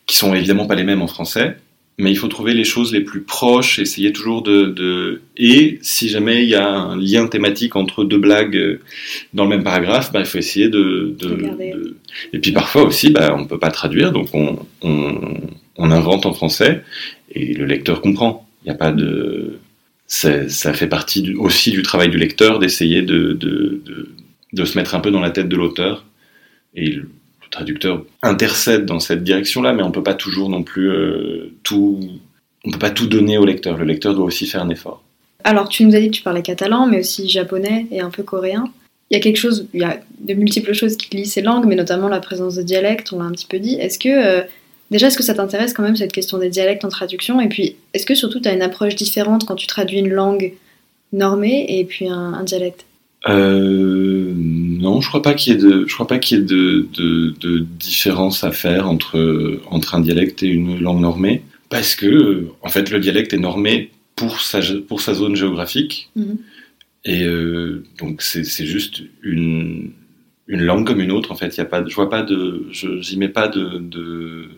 qui 0.07 0.17
sont 0.17 0.33
évidemment 0.33 0.65
pas 0.65 0.73
les 0.73 0.83
mêmes 0.83 1.03
en 1.03 1.07
français, 1.07 1.57
mais 1.97 2.11
il 2.11 2.15
faut 2.15 2.27
trouver 2.27 2.53
les 2.53 2.63
choses 2.63 2.93
les 2.93 3.01
plus 3.01 3.21
proches, 3.21 3.79
essayer 3.79 4.13
toujours 4.13 4.43
de... 4.43 5.21
Et 5.35 5.79
si 5.81 6.09
jamais 6.09 6.43
il 6.43 6.49
y 6.49 6.55
a 6.55 6.69
un 6.69 6.95
lien 6.95 7.27
thématique 7.27 7.75
entre 7.75 8.03
deux 8.03 8.19
blagues 8.19 8.79
dans 9.33 9.43
le 9.43 9.49
même 9.49 9.63
paragraphe, 9.63 10.11
bah, 10.11 10.19
il 10.19 10.25
faut 10.25 10.37
essayer 10.37 10.69
de... 10.69 11.15
Et 12.33 12.39
puis 12.39 12.51
parfois 12.51 12.83
aussi, 12.83 13.09
bah, 13.09 13.35
on 13.35 13.41
ne 13.41 13.47
peut 13.47 13.59
pas 13.59 13.71
traduire, 13.71 14.11
donc 14.11 14.29
on, 14.33 14.59
on, 14.81 15.39
on 15.77 15.91
invente 15.91 16.25
en 16.25 16.33
français 16.33 16.83
et 17.31 17.53
le 17.53 17.65
lecteur 17.65 18.01
comprend. 18.01 18.47
Il 18.63 18.69
n'y 18.69 18.75
a 18.75 18.77
pas 18.77 18.91
de. 18.91 19.59
Ça, 20.07 20.73
fait 20.73 20.87
partie 20.87 21.33
aussi 21.35 21.71
du 21.71 21.81
travail 21.81 22.09
du 22.09 22.17
lecteur 22.17 22.59
d'essayer 22.59 23.01
de, 23.01 23.33
de, 23.33 23.81
de, 23.85 24.09
de, 24.53 24.65
se 24.65 24.77
mettre 24.77 24.95
un 24.95 25.01
peu 25.01 25.11
dans 25.11 25.19
la 25.19 25.31
tête 25.31 25.49
de 25.49 25.55
l'auteur. 25.55 26.05
Et 26.75 26.99
traducteur 27.49 28.03
intercède 28.21 28.85
dans 28.85 28.99
cette 28.99 29.23
direction-là, 29.23 29.73
mais 29.73 29.83
on 29.83 29.87
ne 29.87 29.93
peut 29.93 30.03
pas 30.03 30.13
toujours 30.13 30.49
non 30.49 30.63
plus 30.63 30.89
euh, 30.89 31.53
tout. 31.63 31.99
On 32.65 32.71
peut 32.71 32.79
pas 32.79 32.89
tout 32.89 33.07
donner 33.07 33.37
au 33.37 33.45
lecteur. 33.45 33.77
Le 33.77 33.85
lecteur 33.85 34.13
doit 34.13 34.25
aussi 34.25 34.45
faire 34.45 34.61
un 34.61 34.69
effort. 34.69 35.03
Alors, 35.43 35.69
tu 35.69 35.85
nous 35.85 35.95
as 35.95 35.99
dit 35.99 36.07
que 36.07 36.15
tu 36.15 36.23
parlais 36.23 36.41
catalan, 36.41 36.87
mais 36.87 36.99
aussi 36.99 37.29
japonais 37.29 37.87
et 37.91 38.01
un 38.01 38.09
peu 38.09 38.23
coréen. 38.23 38.65
Il 39.09 39.15
y 39.15 39.17
a 39.17 39.21
quelque 39.21 39.37
chose, 39.37 39.67
il 39.73 39.81
y 39.81 39.85
a 39.85 39.99
de 40.19 40.33
multiples 40.33 40.73
choses 40.73 40.97
qui 40.97 41.15
lient 41.15 41.25
ces 41.25 41.41
langues, 41.41 41.65
mais 41.65 41.75
notamment 41.75 42.09
la 42.09 42.19
présence 42.19 42.55
de 42.55 42.61
dialectes, 42.61 43.13
on 43.13 43.19
l'a 43.19 43.25
un 43.25 43.31
petit 43.31 43.45
peu 43.45 43.59
dit. 43.59 43.75
Est-ce 43.75 43.97
que, 43.97 44.09
euh, 44.09 44.41
déjà, 44.91 45.07
est-ce 45.07 45.17
que 45.17 45.23
ça 45.23 45.33
t'intéresse 45.33 45.73
quand 45.73 45.83
même 45.83 45.95
cette 45.95 46.11
question 46.11 46.37
des 46.37 46.49
dialectes 46.49 46.83
en 46.83 46.89
traduction? 46.89 47.39
Et 47.39 47.47
puis, 47.47 47.77
est-ce 47.93 48.05
que 48.05 48.15
surtout 48.15 48.41
tu 48.41 48.49
as 48.49 48.53
une 48.53 48.61
approche 48.61 48.95
différente 48.95 49.45
quand 49.45 49.55
tu 49.55 49.67
traduis 49.67 49.99
une 49.99 50.09
langue 50.09 50.53
normée 51.13 51.79
et 51.79 51.85
puis 51.85 52.09
un, 52.09 52.33
un 52.33 52.43
dialecte? 52.43 52.85
Euh, 53.29 54.33
non, 54.77 55.01
je 55.01 55.07
crois 55.07 55.21
pas 55.21 55.33
qu'il 55.33 55.53
y 55.53 55.55
ait 55.55 55.59
de, 55.59 55.85
je 55.87 55.93
crois 55.93 56.07
pas 56.07 56.19
qu'il 56.19 56.37
y 56.37 56.41
ait 56.41 56.43
de, 56.43 56.87
de, 56.93 57.33
de, 57.39 57.59
différence 57.59 58.43
à 58.43 58.51
faire 58.51 58.89
entre 58.89 59.59
entre 59.69 59.95
un 59.95 59.99
dialecte 59.99 60.43
et 60.43 60.47
une 60.47 60.79
langue 60.79 61.01
normée, 61.01 61.43
parce 61.69 61.95
que 61.95 62.47
en 62.61 62.69
fait 62.69 62.89
le 62.91 62.99
dialecte 62.99 63.33
est 63.33 63.39
normé 63.39 63.91
pour 64.15 64.41
sa 64.41 64.59
pour 64.87 65.01
sa 65.01 65.13
zone 65.13 65.35
géographique. 65.35 66.09
Mhm. 66.15 66.37
Et 67.05 67.23
euh, 67.23 67.83
donc 67.99 68.21
c'est 68.21 68.65
juste 68.65 69.01
une, 69.23 69.91
une 70.47 70.61
langue 70.61 70.85
comme 70.85 70.99
une 70.99 71.11
autre 71.11 71.31
en 71.31 71.35
fait. 71.35 71.55
Il 71.55 71.57
y 71.57 71.61
a 71.61 71.65
pas, 71.65 71.85
je 71.87 71.95
vois 71.95 72.09
pas 72.09 72.21
de, 72.21 72.67
je 72.71 73.01
j'y 73.01 73.17
mets 73.17 73.29
pas 73.29 73.47
de, 73.47 73.77
de, 73.79 74.49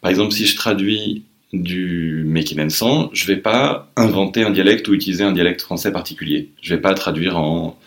Par 0.00 0.10
exemple, 0.10 0.32
si 0.32 0.46
je 0.46 0.56
traduis 0.56 1.22
du 1.52 2.24
Mekimensan, 2.26 3.10
je 3.12 3.26
vais 3.26 3.36
pas 3.36 3.92
inventer 3.96 4.42
un 4.42 4.50
dialecte 4.50 4.88
ou 4.88 4.94
utiliser 4.94 5.22
un 5.22 5.32
dialecte 5.32 5.60
français 5.62 5.92
particulier. 5.92 6.50
Je 6.60 6.74
vais 6.74 6.80
pas 6.80 6.94
traduire 6.94 7.38
en, 7.38 7.78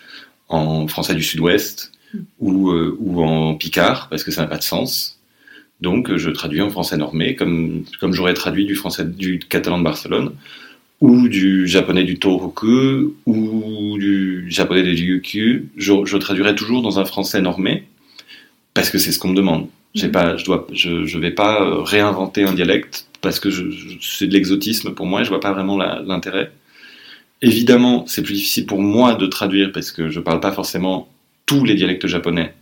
en 0.50 0.88
français 0.88 1.16
du 1.16 1.24
Sud-Ouest 1.24 1.92
ou, 2.40 2.70
euh, 2.70 2.96
ou 3.00 3.24
en 3.24 3.56
picard 3.56 4.08
parce 4.10 4.24
que 4.24 4.32
ça 4.32 4.42
n'a 4.42 4.48
pas 4.48 4.58
de 4.58 4.64
sens. 4.64 5.20
Donc 5.82 6.16
je 6.16 6.30
traduis 6.30 6.62
en 6.62 6.70
français 6.70 6.98
normé 6.98 7.36
comme, 7.36 7.84
comme 8.00 8.14
j'aurais 8.14 8.34
traduit 8.34 8.66
du 8.66 8.76
français 8.76 9.06
du 9.06 9.40
catalan 9.40 9.80
de 9.80 9.84
Barcelone 9.84 10.32
ou 11.02 11.28
du 11.28 11.68
japonais 11.68 12.04
du 12.04 12.18
Tohoku, 12.18 13.16
ou 13.26 13.98
du 13.98 14.50
japonais 14.50 14.84
du 14.84 14.94
Ryukyu, 14.94 15.70
je, 15.78 15.94
je 16.06 16.18
traduirai 16.18 16.56
toujours 16.56 16.82
dans 16.82 17.00
un 17.00 17.06
français 17.06 17.42
normé, 17.42 17.84
parce 18.74 18.90
que 18.90 18.98
c'est 18.98 19.12
ce 19.12 19.20
qu'on 19.20 19.30
me 19.30 19.36
demande. 19.36 19.68
J'ai 19.94 20.10
pas, 20.10 20.36
je 20.38 20.46
dois, 20.46 20.68
je, 20.74 21.06
je 21.06 21.20
vais 21.20 21.32
pas 21.32 21.62
euh, 21.62 21.82
réinventer 21.82 22.44
un 22.44 22.54
dialecte 22.54 23.08
parce 23.22 23.40
que 23.40 23.50
c'est 24.02 24.28
de 24.28 24.34
l'exotisme 24.34 24.94
pour 24.94 25.06
moi 25.06 25.22
et 25.22 25.24
je 25.24 25.30
vois 25.30 25.40
pas 25.40 25.54
vraiment 25.54 25.78
l'intérêt. 25.78 26.52
Évidemment, 27.46 28.08
c'est 28.08 28.24
plus 28.24 28.34
difficile 28.34 28.66
pour 28.66 28.82
moi 28.82 29.14
de 29.14 29.28
traduire 29.28 29.72
parce 29.72 29.92
que 29.92 30.10
je 30.10 30.20
parle 30.20 30.40
pas 30.40 30.52
forcément 30.52 31.08
tous 31.46 31.64
les 31.64 31.76
dialectes 31.76 32.08
japonais, 32.08 32.56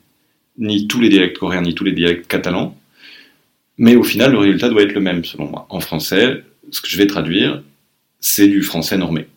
ni 0.58 0.88
tous 0.88 1.00
les 1.00 1.08
dialectes 1.08 1.38
coréens, 1.38 1.62
ni 1.62 1.74
tous 1.74 1.86
les 1.86 1.94
dialectes 1.94 2.28
catalans. 2.28 2.78
Mais 3.78 3.96
au 3.96 4.04
final, 4.04 4.34
le 4.34 4.40
résultat 4.40 4.68
doit 4.68 4.82
être 4.82 4.92
le 4.94 5.00
même 5.00 5.24
selon 5.24 5.46
moi. 5.46 5.68
En 5.70 5.80
français, 5.80 6.44
ce 6.70 6.82
que 6.82 6.90
je 6.90 6.98
vais 6.98 7.08
traduire, 7.08 7.64
c'est 8.20 8.50
du 8.50 8.62
français 8.62 8.98
normé. 8.98 9.28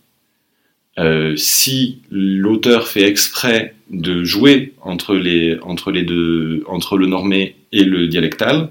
Euh, 0.98 1.36
si 1.36 2.00
l'auteur 2.10 2.88
fait 2.88 3.04
exprès 3.04 3.76
de 3.88 4.24
jouer 4.24 4.74
entre 4.82 5.14
le 5.14 7.06
normé 7.06 7.54
et 7.70 7.84
le 7.84 8.08
dialectal, 8.08 8.70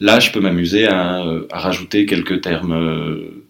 là 0.00 0.20
je 0.20 0.30
peux 0.30 0.40
m'amuser 0.40 0.86
à, 0.86 1.22
à, 1.50 1.58
rajouter 1.58 2.06
quelques 2.06 2.40
termes 2.40 2.72
euh, 2.72 3.43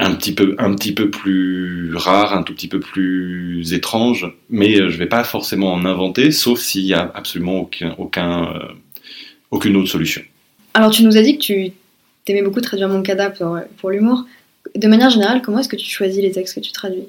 un 0.00 0.14
petit 0.14 0.32
peu, 0.32 0.56
un 0.58 0.74
petit 0.74 0.92
peu 0.92 1.10
plus 1.10 1.94
rares, 1.94 2.32
un 2.36 2.42
tout 2.42 2.54
petit 2.54 2.68
peu 2.68 2.80
plus 2.80 3.72
étranges, 3.72 4.26
mais 4.48 4.76
je 4.76 4.96
vais 4.96 5.06
pas 5.06 5.24
forcément 5.24 5.72
en 5.72 5.84
inventer, 5.84 6.30
sauf 6.30 6.58
s'il 6.58 6.86
y 6.86 6.94
a 6.94 7.10
absolument 7.14 7.60
aucun, 7.60 7.94
aucun, 7.98 8.54
euh, 8.54 8.72
aucune 9.50 9.76
autre 9.76 9.90
solution. 9.90 10.22
Alors 10.74 10.90
tu 10.90 11.04
nous 11.04 11.16
as 11.16 11.22
dit 11.22 11.38
que 11.38 11.42
tu 11.42 11.72
aimais 12.26 12.42
beaucoup 12.42 12.60
traduire 12.60 12.88
mon 12.88 13.02
cadavre 13.02 13.36
pour, 13.36 13.58
pour 13.78 13.90
l'humour 13.90 14.24
de 14.74 14.88
manière 14.88 15.10
générale, 15.10 15.42
comment 15.42 15.58
est-ce 15.58 15.68
que 15.68 15.76
tu 15.76 15.90
choisis 15.90 16.22
les 16.22 16.32
textes 16.32 16.54
que 16.54 16.60
tu 16.60 16.72
traduis? 16.72 17.08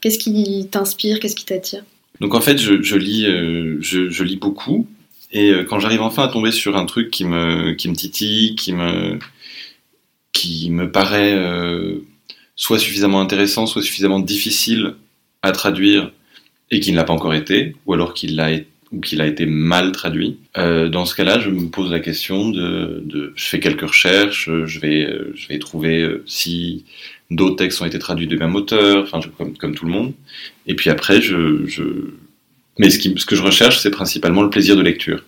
Qu'est-ce 0.00 0.18
qui 0.18 0.68
t'inspire? 0.70 1.20
Qu'est-ce 1.20 1.36
qui 1.36 1.44
t'attire? 1.44 1.84
Donc 2.20 2.34
en 2.34 2.40
fait, 2.40 2.58
je, 2.58 2.82
je 2.82 2.96
lis, 2.96 3.26
euh, 3.26 3.78
je, 3.80 4.10
je, 4.10 4.24
lis 4.24 4.36
beaucoup. 4.36 4.86
Et 5.32 5.50
euh, 5.50 5.64
quand 5.64 5.78
j'arrive 5.78 6.02
enfin 6.02 6.24
à 6.24 6.28
tomber 6.28 6.52
sur 6.52 6.76
un 6.76 6.86
truc 6.86 7.10
qui 7.10 7.24
me, 7.24 7.72
qui 7.72 7.88
me 7.88 7.94
titille, 7.94 8.54
qui 8.56 8.72
me, 8.72 9.18
qui 10.32 10.70
me 10.70 10.90
paraît 10.90 11.34
euh, 11.34 11.98
soit 12.58 12.78
suffisamment 12.78 13.22
intéressant, 13.22 13.66
soit 13.66 13.80
suffisamment 13.80 14.20
difficile 14.20 14.96
à 15.40 15.52
traduire 15.52 16.12
et 16.70 16.80
qui 16.80 16.92
ne 16.92 16.96
l'a 16.96 17.04
pas 17.04 17.14
encore 17.14 17.32
été, 17.32 17.74
ou 17.86 17.94
alors 17.94 18.12
qu'il 18.12 18.36
l'a 18.36 18.50
ou 18.90 19.00
qu'il 19.00 19.20
a 19.20 19.26
été 19.26 19.44
mal 19.44 19.92
traduit. 19.92 20.38
Euh, 20.56 20.88
dans 20.88 21.04
ce 21.04 21.14
cas-là, 21.14 21.38
je 21.38 21.50
me 21.50 21.68
pose 21.68 21.90
la 21.90 22.00
question 22.00 22.48
de, 22.48 23.32
je 23.36 23.44
fais 23.44 23.60
quelques 23.60 23.86
recherches, 23.86 24.48
je 24.64 24.80
vais, 24.80 25.06
je 25.34 25.48
vais 25.48 25.58
trouver 25.58 26.00
euh, 26.00 26.22
si 26.26 26.86
d'autres 27.30 27.56
textes 27.56 27.82
ont 27.82 27.84
été 27.84 27.98
traduits 27.98 28.26
de 28.26 28.36
même 28.36 28.54
auteur, 28.54 29.02
enfin 29.02 29.20
comme, 29.58 29.74
tout 29.74 29.84
le 29.84 29.92
monde. 29.92 30.14
Et 30.66 30.74
puis 30.74 30.88
après, 30.88 31.20
je, 31.20 31.66
mais 32.78 32.88
ce 32.88 33.26
que 33.26 33.36
je 33.36 33.42
recherche, 33.42 33.78
c'est 33.78 33.90
principalement 33.90 34.42
le 34.42 34.48
plaisir 34.48 34.74
de 34.74 34.82
lecture. 34.82 35.22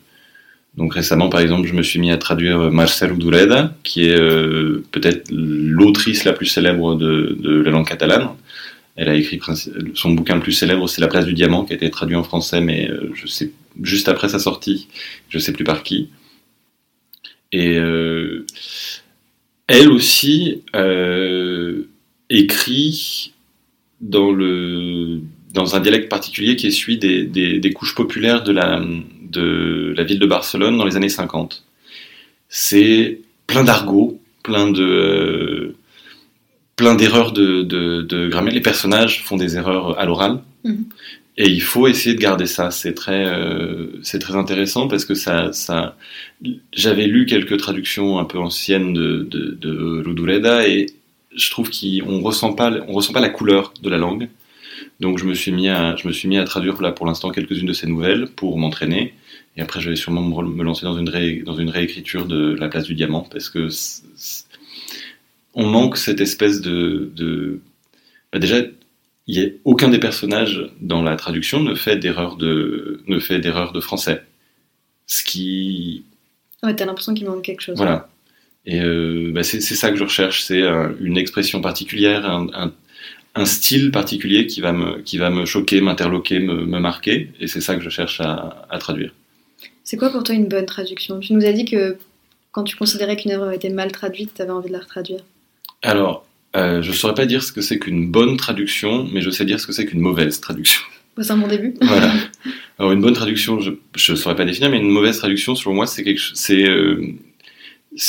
Donc 0.76 0.94
récemment, 0.94 1.28
par 1.28 1.40
exemple, 1.40 1.66
je 1.66 1.74
me 1.74 1.83
suis 1.83 1.98
mis 1.98 2.11
à 2.11 2.16
traduire 2.16 2.70
Marcel 2.70 3.12
Udureda, 3.12 3.74
qui 3.83 4.06
est 4.06 4.18
euh, 4.18 4.85
peut-être 4.92 5.30
l'autrice 5.30 6.24
la 6.24 6.33
plus 6.33 6.46
célèbre 6.46 6.94
de, 6.94 7.62
la 7.64 7.70
langue 7.70 7.87
catalane. 7.87 8.28
Elle 8.96 9.09
a 9.09 9.14
écrit 9.14 9.40
son 9.94 10.12
bouquin 10.12 10.35
le 10.35 10.40
plus 10.40 10.52
célèbre, 10.52 10.88
c'est 10.88 11.00
La 11.00 11.09
place 11.09 11.24
du 11.24 11.33
diamant, 11.33 11.64
qui 11.64 11.72
a 11.72 11.76
été 11.76 11.90
traduit 11.90 12.16
en 12.16 12.22
français, 12.22 12.61
mais 12.61 12.88
euh, 12.90 13.12
juste 13.83 14.09
après 14.09 14.28
sa 14.28 14.38
sortie, 14.38 14.88
je 15.28 15.38
sais 15.38 15.52
plus 15.52 15.64
par 15.64 15.83
qui. 15.83 16.11
Et 17.52 17.78
euh, 17.78 18.46
elle 19.66 19.90
aussi 19.90 20.62
euh, 20.76 21.85
écrit 22.28 23.33
dans 24.00 24.35
un 25.74 25.80
dialecte 25.80 26.09
particulier 26.09 26.56
qui 26.56 26.68
est 26.68 26.70
celui 26.70 26.98
des, 26.98 27.72
couches 27.74 27.94
populaires 27.94 28.42
de 28.44 28.52
la, 28.52 28.80
de 29.31 29.95
la 29.97 30.05
ville 30.05 30.19
de 30.19 30.27
Barcelone 30.27 30.77
dans 30.79 30.85
les 30.85 30.97
années 30.97 31.09
50. 31.09 31.64
C'est 32.49 33.21
plein 33.47 33.64
d'argot, 33.64 34.21
plein 34.43 34.71
de 34.71 35.75
plein 36.77 36.95
d'erreurs 36.95 37.33
de, 37.33 37.62
de, 37.62 38.03
de, 38.03 38.29
grammaire. 38.29 38.55
Les 38.55 38.62
personnages 38.62 39.23
font 39.23 39.37
des 39.37 39.57
erreurs 39.57 39.99
à 39.99 40.05
l'oral. 40.07 40.40
Mm 40.64 40.73
-hmm. 40.73 40.85
Et 41.43 41.49
il 41.49 41.62
faut 41.62 41.87
essayer 41.88 42.14
de 42.14 42.21
garder 42.21 42.47
ça. 42.47 42.71
C'est 42.71 42.93
très, 42.93 43.25
euh, 43.25 43.87
c'est 44.03 44.19
très 44.19 44.37
intéressant 44.37 44.88
parce 44.88 45.05
que 45.07 45.14
ça, 45.14 45.53
ça, 45.53 45.97
j'avais 46.73 47.07
lu 47.07 47.25
quelques 47.25 47.57
traductions 47.57 48.19
un 48.19 48.25
peu 48.25 48.38
anciennes 48.38 48.93
de, 48.93 49.27
de, 49.35 49.57
de 49.59 50.03
Rudureda 50.07 50.69
et 50.69 50.87
je 51.35 51.51
trouve 51.51 51.71
qu'on 51.71 52.21
ressent 52.21 52.53
pas, 52.53 52.71
on 52.88 52.93
ressent 52.93 53.12
pas 53.12 53.21
la 53.21 53.31
couleur 53.31 53.73
de 53.83 53.88
la 53.88 53.99
langue. 53.99 54.29
Donc 55.01 55.19
je 55.19 55.25
me 55.25 55.35
suis 55.35 55.53
mis 55.53 55.69
à, 55.69 55.97
je 55.97 56.07
me 56.09 56.12
suis 56.12 56.29
mis 56.29 56.37
à 56.37 56.45
traduire 56.45 56.81
là 56.83 56.93
pour 56.93 57.07
l'instant 57.07 57.31
quelques-unes 57.31 57.66
de 57.66 57.73
ces 57.73 57.87
nouvelles 57.87 58.27
pour 58.37 58.59
m'entraîner. 58.59 59.14
Et 59.61 59.62
après, 59.62 59.79
je 59.79 59.90
vais 59.90 59.96
sûrement 59.96 60.23
me 60.23 60.64
lancer 60.64 60.87
dans 60.87 60.96
une, 60.96 61.11
ré, 61.11 61.42
dans 61.44 61.55
une 61.55 61.68
réécriture 61.68 62.25
de 62.25 62.55
La 62.59 62.70
place 62.70 62.85
du 62.85 62.94
diamant 62.94 63.29
parce 63.31 63.51
que 63.51 63.68
on 65.53 65.66
manque 65.66 65.99
cette 65.99 66.23
espèce 66.23 66.62
de, 66.62 67.12
de... 67.14 67.61
Bah 68.33 68.38
déjà 68.38 68.62
y 69.27 69.44
a 69.44 69.49
aucun 69.64 69.90
des 69.90 69.99
personnages 69.99 70.70
dans 70.81 71.03
la 71.03 71.14
traduction 71.16 71.61
ne 71.61 71.75
fait 71.75 71.96
d'erreur 71.96 72.37
de 72.37 73.03
ne 73.07 73.20
fait 73.20 73.38
d'erreur 73.38 73.73
de 73.73 73.81
français. 73.81 74.23
Ce 75.07 75.23
qui 75.23 76.05
ouais 76.62 76.75
t'as 76.75 76.87
l'impression 76.87 77.12
qu'il 77.12 77.27
manque 77.27 77.42
quelque 77.42 77.61
chose. 77.61 77.77
Voilà. 77.77 78.09
Et 78.64 78.81
euh, 78.81 79.31
bah 79.35 79.42
c'est 79.42 79.61
ça 79.61 79.90
que 79.90 79.96
je 79.96 80.05
recherche 80.05 80.42
c'est 80.42 80.62
une 81.01 81.18
expression 81.18 81.61
particulière 81.61 82.25
un, 82.25 82.46
un, 82.55 82.73
un, 83.35 83.44
style 83.44 83.90
particulier 83.90 84.46
qui 84.46 84.62
va 84.62 84.73
me 84.73 85.03
qui 85.03 85.18
va 85.18 85.29
me 85.29 85.44
choquer 85.44 85.83
m'interloquer 85.83 86.38
me, 86.38 86.64
me, 86.64 86.81
marquer 86.81 87.31
et 87.40 87.46
c'est 87.46 87.61
ça 87.61 87.77
que 87.77 87.83
je 87.83 87.90
cherche 87.90 88.23
à, 88.23 88.66
à 88.70 88.79
traduire 88.79 89.12
c'est 89.90 89.96
quoi 89.96 90.11
pour 90.11 90.22
toi 90.22 90.37
une 90.37 90.46
bonne 90.46 90.66
traduction? 90.66 91.18
Tu 91.18 91.33
nous 91.33 91.44
as 91.44 91.50
dit 91.50 91.64
que 91.64 91.96
quand 92.53 92.62
tu 92.62 92.76
considérais 92.76 93.16
qu'une 93.16 93.33
œuvre 93.33 93.46
avait 93.46 93.57
été 93.57 93.70
mal 93.70 93.90
traduite 93.90 94.31
tu 94.37 94.40
avais 94.40 94.53
envie 94.53 94.68
de 94.68 94.72
la 94.72 94.79
retraduire 94.79 95.24
alors 95.83 96.24
euh, 96.55 96.81
je 96.81 96.90
ne 96.90 96.94
saurais 96.94 97.14
pas 97.14 97.26
dire 97.26 97.42
ce 97.42 97.50
que 97.50 97.61
c'est 97.61 97.81
qu'une 97.81 98.09
bonne 98.09 98.37
traduction, 98.37 99.09
mais 99.12 99.20
je 99.20 99.31
sais 99.31 99.44
dire 99.44 99.59
ce 99.59 99.66
que 99.66 99.72
c'est 99.72 99.87
qu'une 99.87 100.00
mauvaise 100.00 100.40
traduction. 100.40 100.81
C'est 101.20 101.33
un 101.33 101.38
bon 101.38 101.48
début. 101.48 101.74
voilà. 101.81 102.12
Alors 102.79 102.92
une 102.92 103.00
bonne 103.00 103.14
traduction, 103.14 103.59
je 103.61 104.12
ne 104.12 104.16
saurais 104.16 104.37
pas 104.37 104.44
définir, 104.44 104.70
mais 104.70 104.79
une 104.79 104.90
mauvaise 104.90 105.18
traduction, 105.18 105.57
selon 105.57 105.74
moi, 105.74 105.87
c'est 105.87 106.05
c'est 106.35 106.68
euh, 106.68 107.16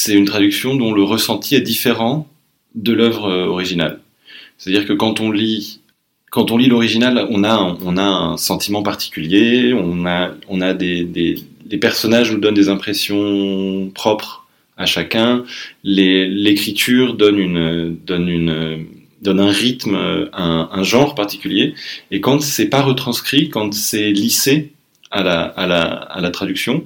une 0.08 0.26
traduction 0.26 0.76
dont 0.76 0.94
le 0.94 1.04
ressenti 1.04 1.56
est 1.56 1.62
différent 1.62 2.28
de 2.76 2.94
l'œuvre 2.94 3.26
euh, 3.26 3.46
originale. 3.46 4.02
C'est-à-dire 4.58 4.86
que 4.86 4.94
quand 4.94 5.20
on 5.20 5.32
lit 5.32 5.81
quand 6.32 6.50
on 6.50 6.58
lit 6.58 6.68
l'original, 6.68 7.28
on 7.30 7.44
a 7.44 7.78
on 7.86 7.98
a 7.98 8.04
un 8.04 8.38
sentiment 8.38 8.82
particulier, 8.82 9.74
on 9.74 10.08
a 10.08 10.32
on 10.50 10.62
a 10.62 10.74
des, 10.74 11.04
des 11.04 11.36
les 11.70 11.78
personnages 11.78 12.32
nous 12.32 12.40
donnent 12.40 12.56
des 12.56 12.70
impressions 12.70 13.92
propres 13.94 14.48
à 14.78 14.86
chacun. 14.86 15.44
L'écriture 15.84 17.14
donne 17.16 17.38
une, 17.38 17.96
donne 18.06 18.28
une, 18.28 18.88
donne 19.22 19.40
un 19.40 19.52
rythme, 19.52 19.96
un, 20.34 20.70
un 20.72 20.84
genre 20.84 21.16
particulier. 21.16 21.76
Et 22.12 22.20
quand 22.20 22.42
c'est 22.42 22.68
pas 22.68 22.82
retranscrit, 22.82 23.50
quand 23.50 23.74
c'est 23.74 24.12
lissé 24.12 24.74
à 25.12 25.24
la, 25.24 25.42
à 25.42 25.68
la, 25.68 25.84
à 25.84 26.22
la 26.22 26.32
traduction, 26.32 26.86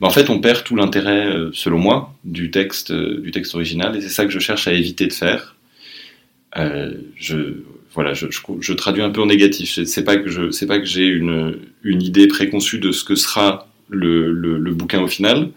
ben 0.00 0.08
en 0.08 0.10
fait, 0.10 0.30
on 0.30 0.40
perd 0.40 0.64
tout 0.64 0.76
l'intérêt, 0.76 1.26
euh, 1.26 1.50
selon 1.52 1.78
moi, 1.78 2.14
du 2.24 2.50
texte, 2.50 2.90
euh, 2.90 3.20
du 3.20 3.30
texte 3.30 3.54
original. 3.54 3.94
Et 3.96 4.00
c'est 4.00 4.08
ça 4.08 4.24
que 4.24 4.32
je 4.32 4.38
cherche 4.38 4.66
à 4.66 4.72
éviter 4.72 5.06
de 5.06 5.12
faire. 5.12 5.56
Euh, 6.56 6.94
je, 7.16 7.62
voilà, 7.96 8.12
je, 8.12 8.26
je, 8.30 8.40
je, 8.60 8.72
traduis 8.74 9.02
un 9.02 9.10
peu 9.10 9.20
en 9.22 9.26
négatif. 9.26 9.80
C'est 9.84 10.04
pas 10.04 10.16
que 10.16 10.28
je, 10.28 10.50
c'est 10.50 10.66
pas 10.66 10.78
que 10.78 10.84
j'ai 10.84 11.06
une, 11.06 11.58
une 11.82 12.02
idée 12.02 12.28
préconçue 12.28 12.78
de 12.78 12.92
ce 12.92 13.02
que 13.02 13.16
sera 13.16 13.68
le, 13.88 14.30
le, 14.30 14.58
le 14.58 14.70
bouquin 14.72 15.00
au 15.00 15.08
final. 15.08 15.48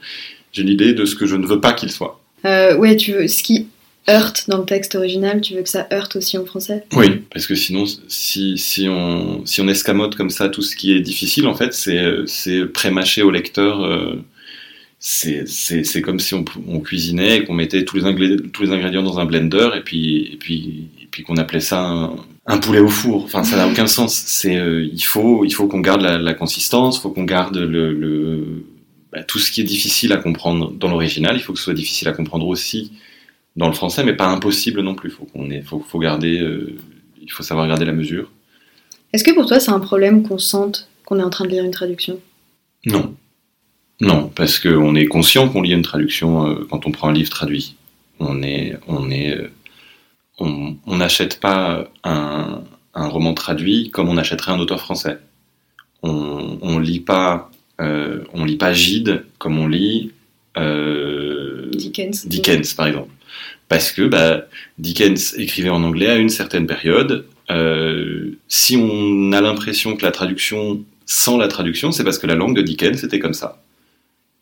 J'ai 0.52 0.64
l'idée 0.64 0.94
de 0.94 1.06
ce 1.06 1.16
que 1.16 1.28
je 1.28 1.36
ne 1.36 1.46
veux 1.46 1.60
pas 1.60 1.74
qu'il 1.74 1.92
soit. 1.92 2.20
Euh, 2.46 2.76
ouais, 2.78 2.96
tu 2.96 3.12
veux, 3.12 3.28
ce 3.28 3.44
qui 3.44 3.68
heurte 4.10 4.46
dans 4.48 4.58
le 4.58 4.66
texte 4.66 4.96
original, 4.96 5.42
tu 5.42 5.54
veux 5.54 5.62
que 5.62 5.70
ça 5.70 5.88
heurte 5.92 6.16
aussi 6.16 6.38
en 6.38 6.46
français? 6.46 6.86
Oui, 6.94 7.22
parce 7.32 7.46
que 7.46 7.56
sinon, 7.56 7.84
si, 8.08 8.58
si, 8.58 8.88
on, 8.88 9.46
si 9.46 9.62
on 9.62 9.68
escamote 9.68 10.16
comme 10.16 10.30
ça 10.32 10.50
tout 10.50 10.62
ce 10.62 10.76
qui 10.76 10.94
est 10.94 11.02
difficile, 11.02 11.46
en 11.46 11.56
fait, 11.56 11.74
c'est 11.74 12.66
prémâcher 12.74 13.22
au 13.22 13.32
lecteur. 13.32 13.84
Euh, 13.84 14.16
c'est 15.00 16.02
comme 16.02 16.20
si 16.20 16.34
on, 16.34 16.44
on 16.68 16.80
cuisinait 16.80 17.38
et 17.38 17.44
qu'on 17.46 17.54
mettait 17.54 17.86
tous 17.86 17.98
les, 17.98 18.38
tous 18.52 18.64
les 18.64 18.72
ingrédients 18.72 19.04
dans 19.04 19.20
un 19.20 19.26
blender 19.26 19.70
et 19.78 19.82
puis, 19.82 20.30
et 20.34 20.38
puis, 20.38 20.90
et 20.99 20.99
puis 21.12 21.24
qu'on 21.24 21.38
appelait 21.38 21.60
ça 21.60 21.82
un, 21.82 22.16
un, 22.48 22.58
poulet 22.58 22.80
au 22.80 22.90
four. 22.90 23.24
Enfin, 23.24 23.44
ça 23.44 23.58
n'a 23.58 23.68
aucun 23.68 23.88
sens. 23.88 24.16
C'est 24.16 24.56
euh, 24.56 24.84
il 24.84 25.04
faut, 25.04 25.46
il 25.46 25.52
faut 25.52 25.68
qu'on 25.68 25.80
garde 25.80 26.02
la, 26.02 26.18
la 26.18 26.34
consistance, 26.34 26.98
il 26.98 27.02
faut 27.02 27.12
qu'on 27.12 27.24
garde 27.24 27.58
le, 27.58 27.94
le 27.94 28.66
bah, 29.12 29.24
tout 29.24 29.40
ce 29.40 29.52
qui 29.52 29.62
est 29.62 29.66
difficile 29.66 30.14
à 30.14 30.18
comprendre 30.18 30.72
dans 30.72 30.90
l'original. 30.90 31.36
Il 31.36 31.42
faut 31.42 31.54
que 31.54 31.60
ce 31.60 31.66
soit 31.66 31.74
difficile 31.74 32.08
à 32.08 32.14
comprendre 32.14 32.48
aussi 32.48 32.92
dans 33.56 33.68
le 33.68 33.74
français, 33.74 34.04
mais 34.04 34.14
pas 34.14 34.28
impossible 34.28 34.82
non 34.82 34.96
plus. 34.96 35.10
Faut 35.10 35.26
qu'on 35.26 35.50
ait, 35.50 35.62
faut, 35.62 35.80
faut 35.80 36.00
garder, 36.00 36.40
euh, 36.40 36.78
il 37.22 37.32
faut 37.32 37.44
savoir 37.44 37.68
garder 37.68 37.86
la 37.86 37.94
mesure. 37.94 38.32
Est-ce 39.14 39.24
que 39.24 39.32
pour 39.32 39.48
toi 39.48 39.60
c'est 39.60 39.72
un 39.72 39.80
problème 39.80 40.24
qu'on 40.24 40.38
sente 40.38 40.88
qu'on 41.06 41.20
est 41.20 41.24
en 41.24 41.32
train 41.32 41.46
de 41.46 41.50
lire 41.50 41.64
une 41.64 41.72
traduction? 41.72 42.20
Non, 42.86 43.16
non, 44.02 44.32
parce 44.34 44.60
qu'on 44.60 44.96
est 44.96 45.08
conscient 45.08 45.50
qu'on 45.50 45.62
lit 45.62 45.74
une 45.74 45.82
traduction 45.82 46.48
euh, 46.48 46.68
quand 46.70 46.86
on 46.88 46.92
prend 46.92 47.10
un 47.10 47.14
livre 47.14 47.30
traduit. 47.30 47.76
On 48.20 48.42
est, 48.44 48.78
on 48.88 49.10
est, 49.12 49.38
on 50.40 50.98
n'achète 50.98 51.40
pas 51.40 51.90
un, 52.04 52.64
un, 52.94 53.08
roman 53.08 53.34
traduit 53.34 53.92
comme 53.92 54.10
on 54.10 54.18
achèterait 54.18 54.52
un 54.52 54.60
auteur 54.60 54.80
français. 54.80 55.20
On, 56.02 56.58
on 56.62 56.80
lit 56.80 57.02
pas, 57.02 57.52
euh, 57.82 58.24
on 58.34 58.46
lit 58.46 58.58
pas 58.58 58.74
Gide 58.74 59.26
comme 59.38 59.60
on 59.60 59.68
lit 59.68 60.12
Dickens, 61.76 62.28
Dickens 62.28 62.74
par 62.74 62.88
exemple 62.88 63.12
parce 63.70 63.92
que 63.92 64.02
bah, 64.02 64.48
Dickens 64.80 65.36
écrivait 65.38 65.70
en 65.70 65.84
anglais 65.84 66.10
à 66.10 66.16
une 66.16 66.30
certaine 66.30 66.68
période. 66.68 67.26
Euh, 67.52 68.32
si 68.48 68.76
on 68.76 69.32
a 69.32 69.42
l'impression 69.42 69.96
que 69.96 70.04
la 70.04 70.12
traduction, 70.12 70.84
sans 71.06 71.38
la 71.38 71.48
traduction, 71.48 71.92
c'est 71.92 72.04
parce 72.04 72.18
que 72.18 72.28
la 72.28 72.36
langue 72.36 72.56
de 72.56 72.62
Dickens 72.62 73.04
était 73.04 73.20
comme 73.20 73.36
ça. 73.36 73.62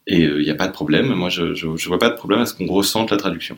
Et 0.08 0.22
il 0.22 0.30
euh, 0.30 0.42
n'y 0.42 0.50
a 0.50 0.56
pas 0.56 0.68
de 0.68 0.72
problème. 0.72 1.14
Moi, 1.14 1.30
je 1.30 1.44
ne 1.44 1.88
vois 1.88 2.00
pas 2.00 2.10
de 2.10 2.16
problème 2.16 2.40
à 2.40 2.46
ce 2.46 2.54
qu'on 2.54 2.68
ressente 2.68 3.12
la 3.12 3.18
traduction. 3.18 3.58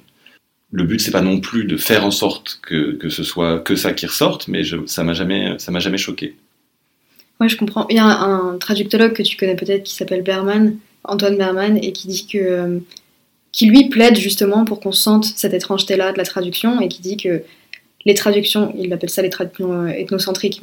Le 0.71 0.84
but, 0.84 0.99
c'est 0.99 1.12
pas 1.12 1.21
non 1.21 1.39
plus 1.39 1.65
de 1.65 1.77
faire 1.77 2.05
en 2.05 2.12
sorte 2.12 2.60
que, 2.62 2.93
que 2.93 3.10
ce 3.10 3.23
soit 3.23 3.60
que 3.60 3.75
ça 3.75 3.93
qui 3.93 4.05
ressorte, 4.05 4.47
mais 4.47 4.63
ça 4.86 5.03
m'a 5.03 5.13
jamais, 5.13 5.55
ça 5.58 5.71
m'a 5.71 5.79
jamais 5.79 5.97
choqué. 5.97 6.36
Oui, 7.39 7.49
je 7.49 7.58
comprends. 7.58 7.88
Il 7.89 7.95
y 7.95 7.99
a 7.99 8.05
un, 8.05 8.58
traductologue 8.58 9.13
que 9.13 9.23
tu 9.23 9.38
connais 9.38 9.55
peut-être 9.55 9.84
qui 9.84 9.95
s'appelle 9.95 10.21
Berman, 10.21 10.77
Antoine 11.05 11.38
Berman, 11.38 11.77
et 11.77 11.91
qui 11.93 12.08
dit 12.08 12.27
que 12.27 12.38
euh, 12.38 12.79
qui 13.51 13.65
lui 13.65 13.89
plaide 13.89 14.17
justement 14.17 14.65
pour 14.65 14.79
qu'on 14.79 14.91
sente 14.91 15.25
cette 15.25 15.53
étrangeté-là 15.53 16.12
de 16.12 16.17
la 16.17 16.25
traduction 16.25 16.82
et 16.82 16.88
qui 16.88 17.01
dit 17.01 17.17
que 17.17 17.41
les 18.05 18.13
traductions, 18.13 18.73
il 18.77 18.91
appelle 18.93 19.10
ça 19.10 19.21
les 19.21 19.29
traductions 19.29 19.86
euh, 19.86 19.88
ethnocentriques, 19.88 20.62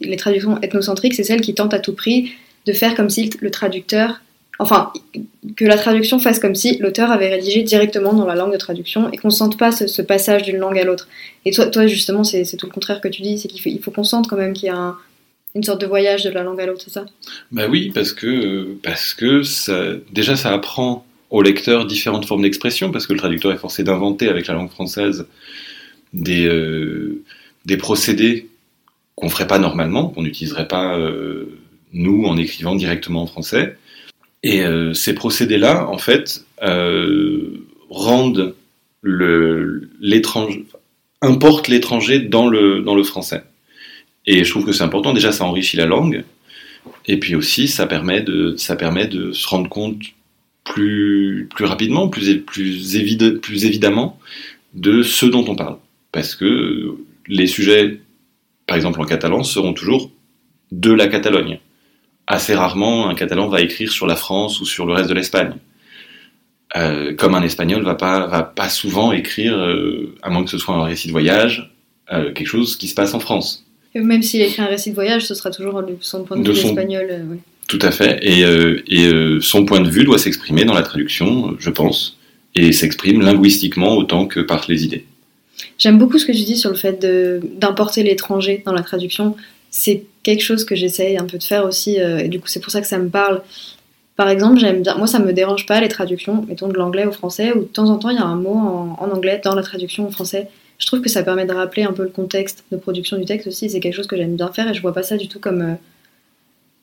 les 0.00 0.16
traductions 0.16 0.60
ethnocentriques, 0.60 1.14
c'est 1.14 1.24
celles 1.24 1.40
qui 1.40 1.54
tentent 1.54 1.74
à 1.74 1.78
tout 1.78 1.94
prix 1.94 2.32
de 2.66 2.72
faire 2.72 2.94
comme 2.94 3.08
si 3.08 3.30
le 3.40 3.50
traducteur, 3.50 4.20
enfin, 4.60 4.92
que 5.56 5.64
la 5.64 5.76
traduction 5.76 6.18
fasse 6.18 6.38
comme 6.38 6.54
si 6.54 6.78
l'auteur 6.78 7.10
avait 7.10 7.28
rédigé 7.28 7.62
directement 7.62 8.12
dans 8.12 8.26
la 8.26 8.34
langue 8.34 8.52
de 8.52 8.58
traduction 8.58 9.10
et 9.10 9.16
qu'on 9.16 9.28
ne 9.28 9.32
sente 9.32 9.58
pas 9.58 9.72
ce, 9.72 10.02
passage 10.02 10.42
d'une 10.42 10.58
langue 10.58 10.78
à 10.78 10.84
l'autre. 10.84 11.08
Et 11.44 11.50
toi, 11.50 11.66
toi 11.66 11.86
justement, 11.86 12.24
c'est 12.24 12.44
tout 12.56 12.66
le 12.66 12.72
contraire 12.72 13.00
que 13.00 13.08
tu 13.08 13.22
dis, 13.22 13.38
c'est 13.38 13.48
qu'il 13.48 13.60
faut, 13.60 13.70
il 13.70 13.80
faut 13.80 13.90
qu'on 13.90 14.04
sente 14.04 14.28
quand 14.28 14.36
même 14.36 14.52
qu'il 14.52 14.66
y 14.66 14.70
a 14.70 14.76
un, 14.76 14.98
une 15.54 15.62
sorte 15.62 15.80
de 15.80 15.86
voyage 15.86 16.24
de 16.24 16.30
la 16.30 16.42
langue 16.42 16.60
à 16.60 16.66
l'autre, 16.66 16.82
c'est 16.84 16.92
ça? 16.92 17.06
Bah 17.50 17.66
oui, 17.68 17.90
parce 17.94 18.12
que, 18.12 18.76
parce 18.82 19.14
que 19.14 19.42
déjà 20.12 20.36
ça 20.36 20.52
apprend 20.52 21.04
au 21.30 21.42
lecteur 21.42 21.86
différentes 21.86 22.26
formes 22.26 22.42
d'expression, 22.42 22.90
parce 22.90 23.06
que 23.06 23.12
le 23.12 23.18
traducteur 23.18 23.52
est 23.52 23.58
forcé 23.58 23.82
d'inventer 23.82 24.28
avec 24.28 24.46
la 24.46 24.54
langue 24.54 24.70
française 24.70 25.26
des, 26.12 26.46
euh, 26.46 27.22
des 27.66 27.76
procédés 27.76 28.48
qu'on 29.14 29.28
ferait 29.28 29.46
pas 29.46 29.58
normalement, 29.58 30.08
qu'on 30.08 30.22
n'utiliserait 30.22 30.68
pas 30.68 30.96
euh, 30.98 31.58
nous 31.92 32.24
en 32.24 32.36
écrivant 32.36 32.74
directement 32.74 33.22
en 33.22 33.26
français. 33.26 33.76
Et 34.42 34.62
euh, 34.62 34.94
ces 34.94 35.14
procédés-là, 35.14 35.88
en 35.88 35.98
fait, 35.98 36.44
euh, 36.62 37.66
rendent 37.90 38.54
l'étranger, 39.02 40.64
importent 41.22 41.68
l'étranger 41.68 42.20
dans 42.20 42.48
le, 42.48 42.80
dans 42.80 42.94
le 42.94 43.02
français. 43.02 43.42
Et 44.26 44.44
je 44.44 44.50
trouve 44.50 44.64
que 44.64 44.72
c'est 44.72 44.84
important. 44.84 45.12
Déjà, 45.12 45.32
ça 45.32 45.44
enrichit 45.44 45.76
la 45.76 45.86
langue. 45.86 46.24
Et 47.06 47.18
puis 47.18 47.34
aussi, 47.34 47.68
ça 47.68 47.86
permet 47.86 48.22
de, 48.22 48.54
ça 48.56 48.76
permet 48.76 49.06
de 49.06 49.32
se 49.32 49.46
rendre 49.48 49.68
compte 49.68 50.00
plus, 50.64 51.48
plus 51.54 51.64
rapidement, 51.64 52.08
plus, 52.08 52.40
plus, 52.40 52.96
évide, 52.96 53.40
plus 53.40 53.64
évidemment 53.64 54.18
de 54.74 55.02
ce 55.02 55.26
dont 55.26 55.44
on 55.48 55.56
parle. 55.56 55.76
Parce 56.12 56.34
que 56.34 56.96
les 57.26 57.46
sujets, 57.46 58.00
par 58.66 58.76
exemple 58.76 59.00
en 59.00 59.04
catalan, 59.04 59.42
seront 59.42 59.72
toujours 59.72 60.10
de 60.72 60.92
la 60.92 61.08
Catalogne. 61.08 61.58
Assez 62.32 62.54
rarement, 62.54 63.08
un 63.08 63.16
catalan 63.16 63.48
va 63.48 63.60
écrire 63.60 63.90
sur 63.90 64.06
la 64.06 64.14
France 64.14 64.60
ou 64.60 64.64
sur 64.64 64.86
le 64.86 64.92
reste 64.92 65.08
de 65.08 65.14
l'Espagne. 65.14 65.54
Euh, 66.76 67.12
comme 67.16 67.34
un 67.34 67.42
espagnol 67.42 67.82
va 67.82 67.96
pas, 67.96 68.28
va 68.28 68.44
pas 68.44 68.68
souvent 68.68 69.10
écrire, 69.10 69.58
euh, 69.58 70.14
à 70.22 70.30
moins 70.30 70.44
que 70.44 70.50
ce 70.50 70.56
soit 70.56 70.76
un 70.76 70.84
récit 70.84 71.08
de 71.08 71.12
voyage, 71.12 71.74
euh, 72.12 72.32
quelque 72.32 72.46
chose 72.46 72.76
qui 72.76 72.86
se 72.86 72.94
passe 72.94 73.14
en 73.14 73.18
France. 73.18 73.66
Et 73.96 74.00
même 74.00 74.22
s'il 74.22 74.42
écrit 74.42 74.62
un 74.62 74.66
récit 74.66 74.90
de 74.90 74.94
voyage, 74.94 75.26
ce 75.26 75.34
sera 75.34 75.50
toujours 75.50 75.82
son 76.00 76.22
point 76.22 76.36
de, 76.36 76.44
de 76.44 76.52
vue 76.52 76.56
son... 76.56 76.68
espagnol. 76.68 77.06
Ouais. 77.30 77.38
Tout 77.66 77.80
à 77.82 77.90
fait. 77.90 78.20
Et, 78.22 78.42
et 78.42 79.10
son 79.40 79.64
point 79.64 79.80
de 79.80 79.90
vue 79.90 80.04
doit 80.04 80.18
s'exprimer 80.18 80.64
dans 80.64 80.74
la 80.74 80.82
traduction, 80.82 81.56
je 81.58 81.70
pense, 81.70 82.16
et 82.54 82.70
s'exprime 82.70 83.22
linguistiquement 83.22 83.96
autant 83.96 84.26
que 84.26 84.38
par 84.38 84.64
les 84.68 84.84
idées. 84.84 85.04
J'aime 85.78 85.98
beaucoup 85.98 86.18
ce 86.18 86.26
que 86.26 86.32
tu 86.32 86.44
dis 86.44 86.56
sur 86.56 86.70
le 86.70 86.76
fait 86.76 87.04
d'importer 87.58 88.04
l'étranger 88.04 88.62
dans 88.64 88.72
la 88.72 88.82
traduction. 88.82 89.34
C'est 89.70 90.04
quelque 90.22 90.42
chose 90.42 90.64
que 90.64 90.74
j'essaye 90.74 91.16
un 91.16 91.24
peu 91.24 91.38
de 91.38 91.42
faire 91.42 91.64
aussi, 91.64 92.00
euh, 92.00 92.18
et 92.18 92.28
du 92.28 92.40
coup 92.40 92.48
c'est 92.48 92.60
pour 92.60 92.72
ça 92.72 92.80
que 92.80 92.86
ça 92.86 92.98
me 92.98 93.08
parle. 93.08 93.42
Par 94.16 94.28
exemple, 94.28 94.58
j'aime 94.58 94.82
bien, 94.82 94.96
moi 94.96 95.06
ça 95.06 95.18
me 95.18 95.32
dérange 95.32 95.66
pas 95.66 95.80
les 95.80 95.88
traductions, 95.88 96.44
mettons 96.46 96.68
de 96.68 96.74
l'anglais 96.74 97.06
au 97.06 97.12
français, 97.12 97.52
où 97.52 97.60
de 97.60 97.64
temps 97.64 97.88
en 97.88 97.96
temps 97.96 98.10
il 98.10 98.16
y 98.16 98.20
a 98.20 98.24
un 98.24 98.36
mot 98.36 98.54
en, 98.54 98.96
anglais 98.98 99.40
dans 99.42 99.54
la 99.54 99.62
traduction 99.62 100.06
au 100.06 100.10
français. 100.10 100.48
Je 100.78 100.86
trouve 100.86 101.00
que 101.00 101.10
ça 101.10 101.22
permet 101.22 101.46
de 101.46 101.52
rappeler 101.52 101.82
un 101.82 101.92
peu 101.92 102.02
le 102.02 102.08
contexte 102.08 102.64
de 102.70 102.76
production 102.76 103.18
du 103.18 103.24
texte 103.24 103.46
aussi, 103.46 103.70
c'est 103.70 103.80
quelque 103.80 103.94
chose 103.94 104.06
que 104.06 104.16
j'aime 104.16 104.36
bien 104.36 104.52
faire 104.52 104.68
et 104.68 104.74
je 104.74 104.80
vois 104.80 104.94
pas 104.94 105.02
ça 105.02 105.16
du 105.16 105.28
tout 105.28 105.38
comme, 105.38 105.62
euh, 105.62 105.74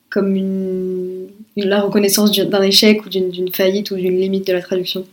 comme 0.09 0.35
la 1.55 1.81
reconnaissance 1.81 2.31
d'un 2.31 2.61
échec 2.61 3.05
ou 3.05 3.09
d'une 3.09 3.51
faillite 3.51 3.91
ou 3.91 3.95
d'une 3.95 4.19
limite 4.19 4.47
de 4.47 4.53
la 4.53 4.61
traduction 4.61 5.05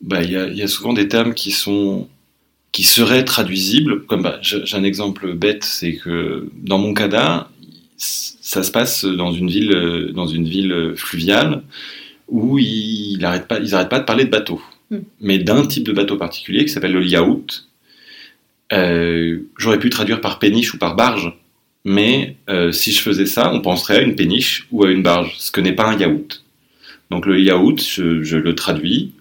bah, 0.00 0.22
Il 0.22 0.32
y, 0.32 0.36
a, 0.36 0.46
y, 0.46 0.62
a, 0.62 0.68
souvent 0.68 0.92
des 0.92 1.08
termes 1.08 1.34
qui, 1.34 1.50
sont, 1.50 2.08
qui 2.74 2.82
seraient 2.82 3.24
traduisibles. 3.24 4.04
Comme 4.04 4.22
bah, 4.22 4.38
J'ai 4.42 4.76
un 4.76 4.82
exemple 4.82 5.32
bête, 5.32 5.62
c'est 5.62 5.94
que 5.94 6.50
dans 6.56 6.76
mon 6.76 6.92
CADA, 6.92 7.48
ça 7.96 8.64
se 8.64 8.72
passe 8.72 9.04
dans 9.04 9.32
une 9.32 9.48
ville, 9.48 10.10
dans 10.12 10.26
une 10.26 10.46
ville 10.46 10.92
fluviale 10.96 11.62
où 12.26 12.58
ils 12.58 13.18
n'arrêtent 13.20 13.46
pas, 13.46 13.60
ils 13.60 13.76
arrêtent 13.76 13.88
pas 13.88 14.00
de 14.00 14.04
parler 14.04 14.24
de 14.24 14.30
bateau, 14.30 14.60
mm. 14.90 14.98
mais 15.20 15.38
d'un 15.38 15.64
type 15.66 15.84
de 15.84 15.92
bateau 15.92 16.16
particulier 16.16 16.64
qui 16.64 16.72
s'appelle 16.72 16.92
le 16.92 17.06
yaourt. 17.06 17.68
Euh, 18.72 19.38
J'aurais 19.56 19.78
pu 19.78 19.88
traduire 19.88 20.20
par 20.20 20.40
péniche 20.40 20.74
ou 20.74 20.78
par 20.78 20.96
barge, 20.96 21.32
mais 21.84 22.36
euh, 22.50 22.72
si 22.72 22.90
je 22.90 23.00
faisais 23.00 23.26
ça, 23.26 23.52
on 23.54 23.60
penserait 23.60 23.98
à 23.98 24.02
une 24.02 24.16
péniche 24.16 24.66
ou 24.72 24.84
à 24.84 24.90
une 24.90 25.02
barge, 25.02 25.36
ce 25.38 25.52
que 25.52 25.60
n'est 25.60 25.74
pas 25.74 25.86
un 25.86 25.96
yaourt. 25.96 26.42
Donc 27.10 27.26
le 27.26 27.40
yaourt, 27.40 27.80
je, 27.80 28.24
je 28.24 28.36
le 28.36 28.56
traduis 28.56 29.12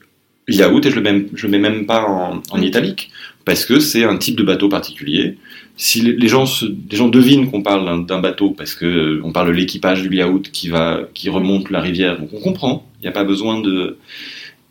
yaourt 0.47 0.85
et 0.85 0.91
je 0.91 0.95
le 0.95 1.01
mets, 1.01 1.25
je 1.33 1.45
le 1.45 1.51
mets 1.51 1.59
même 1.59 1.85
pas 1.85 2.03
en, 2.03 2.41
en 2.49 2.61
italique 2.61 3.11
parce 3.45 3.65
que 3.65 3.79
c'est 3.79 4.03
un 4.03 4.17
type 4.17 4.36
de 4.36 4.43
bateau 4.43 4.69
particulier. 4.69 5.38
Si 5.75 6.01
les 6.01 6.27
gens, 6.27 6.45
les 6.89 6.97
gens 6.97 7.10
devinent 7.10 7.49
qu'on 7.49 7.62
parle 7.62 8.06
d'un 8.06 8.19
bateau 8.19 8.51
parce 8.51 8.75
que 8.75 8.86
euh, 8.86 9.21
on 9.23 9.32
parle 9.32 9.47
de 9.47 9.53
l'équipage 9.53 10.03
du 10.03 10.15
yaourt 10.15 10.49
qui 10.51 10.69
va, 10.69 11.01
qui 11.13 11.29
remonte 11.29 11.69
la 11.71 11.82
rivière, 11.82 12.19
donc 12.19 12.29
on 12.34 12.39
comprend. 12.39 12.88
Il 12.99 13.03
n'y 13.03 13.10
a 13.10 13.12
pas 13.12 13.23
besoin 13.23 13.60
de. 13.60 13.97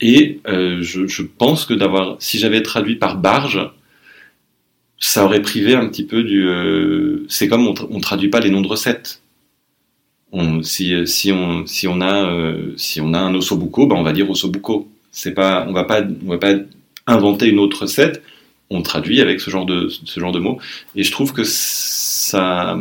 Et 0.01 0.41
euh, 0.49 0.81
je, 0.81 1.23
pense 1.23 1.65
que 1.65 1.75
d'avoir, 1.75 2.17
si 2.19 2.39
j'avais 2.39 2.63
traduit 2.63 2.97
par 2.97 3.17
barge, 3.17 3.61
ça 4.99 5.25
aurait 5.25 5.43
privé 5.43 5.75
un 5.75 5.89
petit 5.89 6.05
peu 6.05 6.23
du. 6.23 6.47
Euh, 6.49 7.25
c'est 7.29 7.49
comme 7.49 7.67
on, 7.67 7.75
on 7.91 8.01
traduit 8.01 8.29
pas 8.29 8.41
les 8.41 8.51
noms 8.51 8.63
de 8.63 8.69
recettes. 8.69 9.21
Si, 10.63 10.95
si, 11.07 11.31
on, 11.31 11.67
si, 11.67 11.87
on 11.87 12.01
a, 12.01 12.55
si 12.79 13.03
on 13.03 13.13
a 13.13 13.19
un 13.19 13.35
ossobuco, 13.35 13.87
ben 13.87 13.97
on 13.97 14.03
va 14.03 14.13
dire 14.13 14.31
ossobuco. 14.31 14.89
C'est 15.11 15.35
pas, 15.35 15.67
on 15.69 15.75
va 15.75 15.85
pas, 15.85 16.01
on 16.25 16.31
va 16.31 16.39
pas 16.39 16.55
inventer 17.07 17.49
une 17.49 17.59
autre 17.59 17.83
recette. 17.83 18.23
On 18.73 18.83
traduit 18.83 19.21
avec 19.21 19.41
ce 19.41 19.51
genre 19.51 19.67
de, 19.67 19.89
ce 19.89 20.19
genre 20.19 20.33
de 20.33 20.39
mots. 20.39 20.59
Et 20.97 21.03
je 21.03 21.13
trouve 21.13 21.33
que 21.33 21.43
ça, 21.45 22.79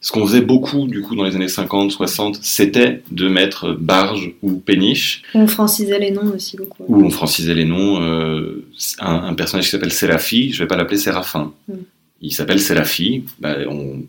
ce 0.00 0.12
qu'on 0.12 0.26
faisait 0.26 0.40
beaucoup 0.40 0.86
du 0.86 1.02
coup 1.02 1.16
dans 1.16 1.24
les 1.24 1.34
années 1.34 1.48
50, 1.48 1.90
60, 1.90 2.38
c'était 2.42 3.02
de 3.10 3.28
mettre 3.28 3.72
barge 3.72 4.32
ou 4.42 4.58
péniche. 4.58 5.22
On 5.34 5.46
francisait 5.46 5.98
les 5.98 6.10
noms 6.10 6.32
aussi 6.34 6.56
beaucoup. 6.56 6.84
Ou 6.88 7.04
on 7.04 7.10
francisait 7.10 7.54
les 7.54 7.64
noms. 7.64 8.00
Euh, 8.02 8.64
un, 9.00 9.34
personnage 9.34 9.66
qui 9.66 9.70
s'appelle 9.70 9.92
Séraphie, 9.92 10.52
je 10.52 10.62
vais 10.62 10.68
pas 10.68 10.76
l'appeler 10.76 10.98
Séraphin. 10.98 11.52
Mm. 11.68 11.74
Il 12.20 12.32
s'appelle 12.32 12.60
Séraphie. 12.60 13.24
Bah, 13.38 13.56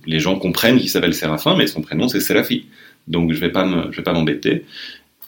les 0.06 0.20
gens 0.20 0.38
comprennent 0.38 0.80
qu'il 0.80 0.90
s'appelle 0.90 1.14
Séraphin, 1.14 1.56
mais 1.56 1.68
son 1.68 1.82
prénom 1.82 2.08
c'est 2.08 2.20
Séraphie. 2.20 2.66
Donc 3.08 3.34
je 3.34 3.40
vais 3.40 3.52
pas 3.52 3.66
me, 3.66 3.92
je 3.92 3.98
vais 3.98 4.04
pas 4.04 4.14
m'embêter. 4.14 4.66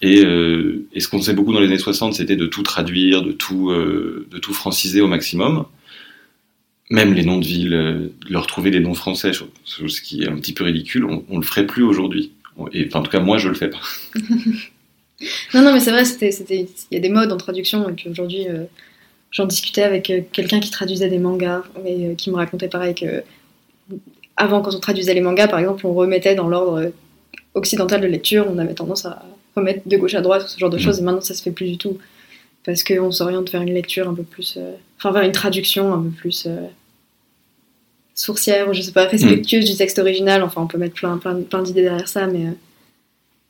Et, 0.02 0.26
euh, 0.26 0.88
et, 0.94 1.00
ce 1.00 1.08
qu'on 1.08 1.20
faisait 1.20 1.34
beaucoup 1.34 1.54
dans 1.54 1.60
les 1.60 1.68
années 1.68 1.78
60, 1.78 2.16
c'était 2.16 2.36
de 2.36 2.48
tout 2.48 2.64
traduire, 2.64 3.22
de 3.22 3.32
tout, 3.32 3.70
euh, 3.70 4.28
de 4.32 4.40
tout 4.40 4.54
franciser 4.54 5.00
au 5.00 5.08
maximum 5.08 5.66
même 6.92 7.14
les 7.14 7.24
noms 7.24 7.40
de 7.40 7.46
villes, 7.46 7.74
euh, 7.74 8.08
leur 8.30 8.46
trouver 8.46 8.70
des 8.70 8.82
noms 8.82 8.94
français, 8.94 9.32
ce 9.64 10.02
qui 10.02 10.24
est 10.24 10.28
un 10.28 10.36
petit 10.36 10.54
peu 10.54 10.66
ridicule, 10.66 11.06
on, 11.06 11.24
on 11.30 11.38
le 11.38 11.44
ferait 11.44 11.66
plus 11.66 11.84
aujourd'hui. 11.84 12.34
Et 12.74 12.90
en 12.94 13.02
tout 13.02 13.10
cas, 13.10 13.22
moi, 13.22 13.38
je 13.38 13.48
le 13.48 13.56
fais 13.56 13.70
pas. 13.70 13.80
non, 15.54 15.62
non, 15.64 15.74
mais 15.74 15.80
c'est 15.80 15.92
vrai, 15.92 16.04
il 16.04 16.68
y 16.92 16.98
a 16.98 17.00
des 17.00 17.10
modes 17.10 17.32
en 17.32 17.38
traduction, 17.38 17.88
aujourd'hui, 18.10 18.46
euh, 18.50 18.66
j'en 19.32 19.46
discutais 19.46 19.84
avec 19.84 20.12
quelqu'un 20.34 20.60
qui 20.60 20.70
traduisait 20.70 21.10
des 21.10 21.18
mangas, 21.18 21.64
et 21.86 22.14
qui 22.18 22.30
me 22.30 22.36
racontait 22.36 22.68
pareil 22.68 22.94
que 22.94 23.24
avant, 24.36 24.62
quand 24.62 24.76
on 24.76 24.80
traduisait 24.80 25.14
les 25.14 25.22
mangas, 25.22 25.48
par 25.48 25.60
exemple, 25.60 25.86
on 25.88 25.94
remettait 25.94 26.36
dans 26.36 26.50
l'ordre 26.50 26.92
occidental 27.54 28.02
de 28.02 28.08
lecture, 28.08 28.48
on 28.50 28.58
avait 28.58 28.74
tendance 28.74 29.06
à 29.06 29.24
remettre 29.56 29.88
de 29.88 29.98
gauche 29.98 30.14
à 30.16 30.22
droite, 30.22 30.48
ce 30.48 30.58
genre 30.60 30.70
de 30.70 30.78
mmh. 30.78 30.82
choses, 30.82 31.00
et 31.00 31.02
maintenant, 31.02 31.22
ça 31.22 31.34
se 31.34 31.42
fait 31.42 31.52
plus 31.52 31.70
du 31.70 31.78
tout. 31.78 31.98
Parce 32.64 32.84
qu'on 32.84 33.12
s'oriente 33.12 33.52
vers 33.52 33.62
une 33.62 33.74
lecture 33.74 34.08
un 34.08 34.14
peu 34.14 34.24
plus. 34.24 34.60
enfin, 34.98 35.12
vers 35.12 35.24
une 35.24 35.32
traduction 35.32 35.94
un 35.94 36.02
peu 36.02 36.10
plus 36.10 36.48
sourcière 38.22 38.70
ou 38.70 38.74
je 38.74 38.82
sais 38.82 38.92
pas 38.92 39.06
respectueuse 39.06 39.66
du 39.66 39.76
texte 39.76 40.00
original. 40.00 40.44
Enfin, 40.44 40.62
on 40.62 40.68
peut 40.68 40.78
mettre 40.78 40.96
plein, 40.96 41.18
plein, 41.18 41.42
plein 41.42 41.62
d'idées 41.62 41.84
derrière 41.84 42.08
ça, 42.08 42.28
mais, 42.28 42.46
euh, 42.46 42.52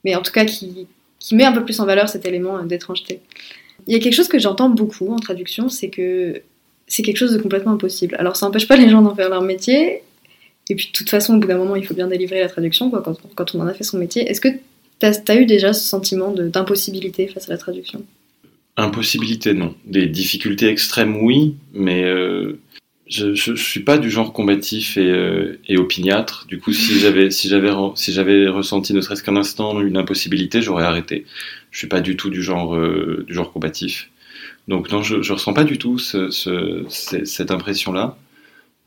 mais 0.04 0.16
en 0.16 0.22
tout 0.22 0.32
cas 0.32 0.46
qui, 0.46 0.88
qui 1.20 1.36
met 1.36 1.44
un 1.44 1.52
peu 1.52 1.64
plus 1.64 1.80
en 1.80 1.86
valeur 1.86 2.10
cet 2.10 2.26
élément 2.26 2.58
euh, 2.58 2.64
d'étrangeté. 2.64 3.20
Il 3.88 3.94
y 3.94 3.98
a 3.98 4.00
quelque 4.00 4.14
chose 4.14 4.28
que 4.28 4.40
j'entends 4.40 4.70
beaucoup 4.70 5.12
en 5.12 5.20
traduction, 5.20 5.70
c'est 5.70 5.90
que 5.90 6.42
c'est 6.88 7.04
quelque 7.04 7.18
chose 7.18 7.34
de 7.34 7.40
complètement 7.40 7.74
impossible. 7.74 8.16
Alors 8.20 8.36
ça 8.36 8.46
n'empêche 8.46 8.68
pas 8.68 8.76
les 8.76 8.90
gens 8.90 9.02
d'en 9.02 9.16
faire 9.16 9.30
leur 9.30 9.42
métier, 9.42 10.04
et 10.70 10.76
puis 10.76 10.88
de 10.88 10.92
toute 10.92 11.10
façon, 11.10 11.36
au 11.36 11.40
bout 11.40 11.48
d'un 11.48 11.58
moment, 11.58 11.76
il 11.76 11.86
faut 11.86 11.94
bien 11.94 12.08
délivrer 12.08 12.40
la 12.40 12.48
traduction 12.48 12.90
quoi, 12.90 13.02
quand, 13.02 13.18
quand, 13.36 13.56
on 13.56 13.62
en 13.62 13.68
a 13.68 13.74
fait 13.74 13.84
son 13.84 13.98
métier. 13.98 14.30
Est-ce 14.30 14.40
que 14.40 14.50
tu 15.02 15.32
as, 15.32 15.36
eu 15.36 15.46
déjà 15.46 15.74
ce 15.74 15.84
sentiment 15.84 16.32
d'impossibilité 16.32 17.28
face 17.28 17.50
à 17.50 17.54
la 17.54 17.58
traduction? 17.58 18.04
Impossibilité, 18.78 19.54
non. 19.54 19.76
Des 19.86 20.08
difficultés 20.08 20.68
extrêmes, 20.68 21.18
oui, 21.18 21.56
mais 21.74 22.04
euh, 22.04 22.60
je, 23.08 23.52
ne 23.52 23.56
suis 23.56 23.82
pas 23.82 23.98
du 23.98 24.10
genre 24.10 24.32
combatif 24.32 24.98
et, 24.98 25.10
euh, 25.10 25.60
et 25.68 25.78
opiniâtre. 25.78 26.46
Du 26.48 26.60
coup, 26.60 26.72
si 26.72 27.00
j'avais 27.00 27.32
si 27.32 27.50
si 27.50 28.48
ressenti 28.48 28.94
ne 28.94 29.02
serait-ce 29.02 29.24
qu'un 29.24 29.36
instant 29.36 29.82
une 29.82 29.98
impossibilité, 29.98 30.62
j'aurais 30.62 30.86
arrêté. 30.86 31.26
Je 31.72 31.80
suis 31.80 31.88
pas 31.88 32.02
du 32.02 32.16
tout 32.16 32.30
du 32.30 32.42
genre 32.42 32.76
euh, 32.76 33.26
du 33.28 33.34
genre 33.34 33.52
combatif. 33.52 34.10
Donc 34.68 34.92
non, 34.92 35.02
je, 35.04 35.22
je 35.22 35.34
ressens 35.34 35.54
pas 35.54 35.64
du 35.64 35.78
tout 35.78 35.98
ce, 35.98 36.30
ce, 36.30 36.86
cette 36.88 37.52
impression-là 37.52 38.18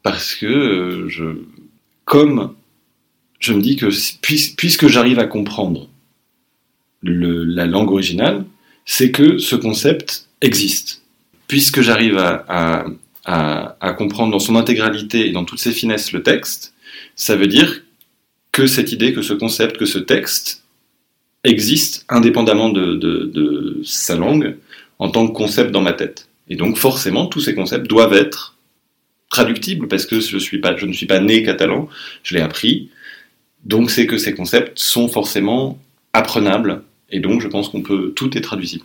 parce 0.02 0.34
que 0.34 1.06
je 1.08 1.24
comme 2.04 2.54
je 3.40 3.52
me 3.52 3.60
dis 3.60 3.76
que 3.76 3.88
puisque 4.56 4.86
j'arrive 4.86 5.18
à 5.18 5.26
comprendre 5.26 5.88
la 7.04 7.66
langue 7.66 7.90
originale, 7.90 8.44
c'est 8.84 9.10
que 9.10 9.38
ce 9.38 9.56
concept 9.56 10.26
existe. 10.40 11.02
Puisque 11.46 11.80
j'arrive 11.80 12.18
à, 12.18 12.84
comprendre 13.96 14.32
dans 14.32 14.38
son 14.38 14.56
intégralité 14.56 15.28
et 15.28 15.32
dans 15.32 15.44
toutes 15.44 15.58
ses 15.58 15.72
finesses 15.72 16.12
le 16.12 16.22
texte, 16.22 16.74
ça 17.16 17.36
veut 17.36 17.46
dire 17.46 17.82
que 18.52 18.66
cette 18.66 18.92
idée, 18.92 19.12
que 19.12 19.22
ce 19.22 19.32
concept, 19.32 19.76
que 19.76 19.86
ce 19.86 19.98
texte 19.98 20.62
existe 21.42 22.04
indépendamment 22.08 22.70
de, 22.70 23.80
sa 23.84 24.16
langue 24.16 24.56
en 24.98 25.10
tant 25.10 25.26
que 25.26 25.32
concept 25.32 25.70
dans 25.70 25.82
ma 25.82 25.92
tête. 25.92 26.28
Et 26.48 26.56
donc 26.56 26.76
forcément, 26.76 27.26
tous 27.26 27.40
ces 27.40 27.54
concepts 27.54 27.86
doivent 27.86 28.14
être 28.14 28.56
traductibles 29.30 29.88
parce 29.88 30.06
que 30.06 30.20
je 30.20 30.36
ne 30.36 30.92
suis 30.92 31.06
pas 31.06 31.20
né 31.20 31.42
catalan, 31.42 31.88
je 32.22 32.34
l'ai 32.34 32.40
appris. 32.40 32.90
Donc 33.64 33.90
c'est 33.90 34.06
que 34.06 34.18
ces 34.18 34.34
concepts 34.34 34.78
sont 34.78 35.08
forcément 35.08 35.78
apprenables 36.12 36.82
et 37.14 37.20
donc 37.20 37.40
je 37.40 37.48
pense 37.48 37.68
qu'on 37.68 37.82
peut, 37.82 38.12
tout 38.14 38.36
est 38.36 38.40
traduisible. 38.40 38.84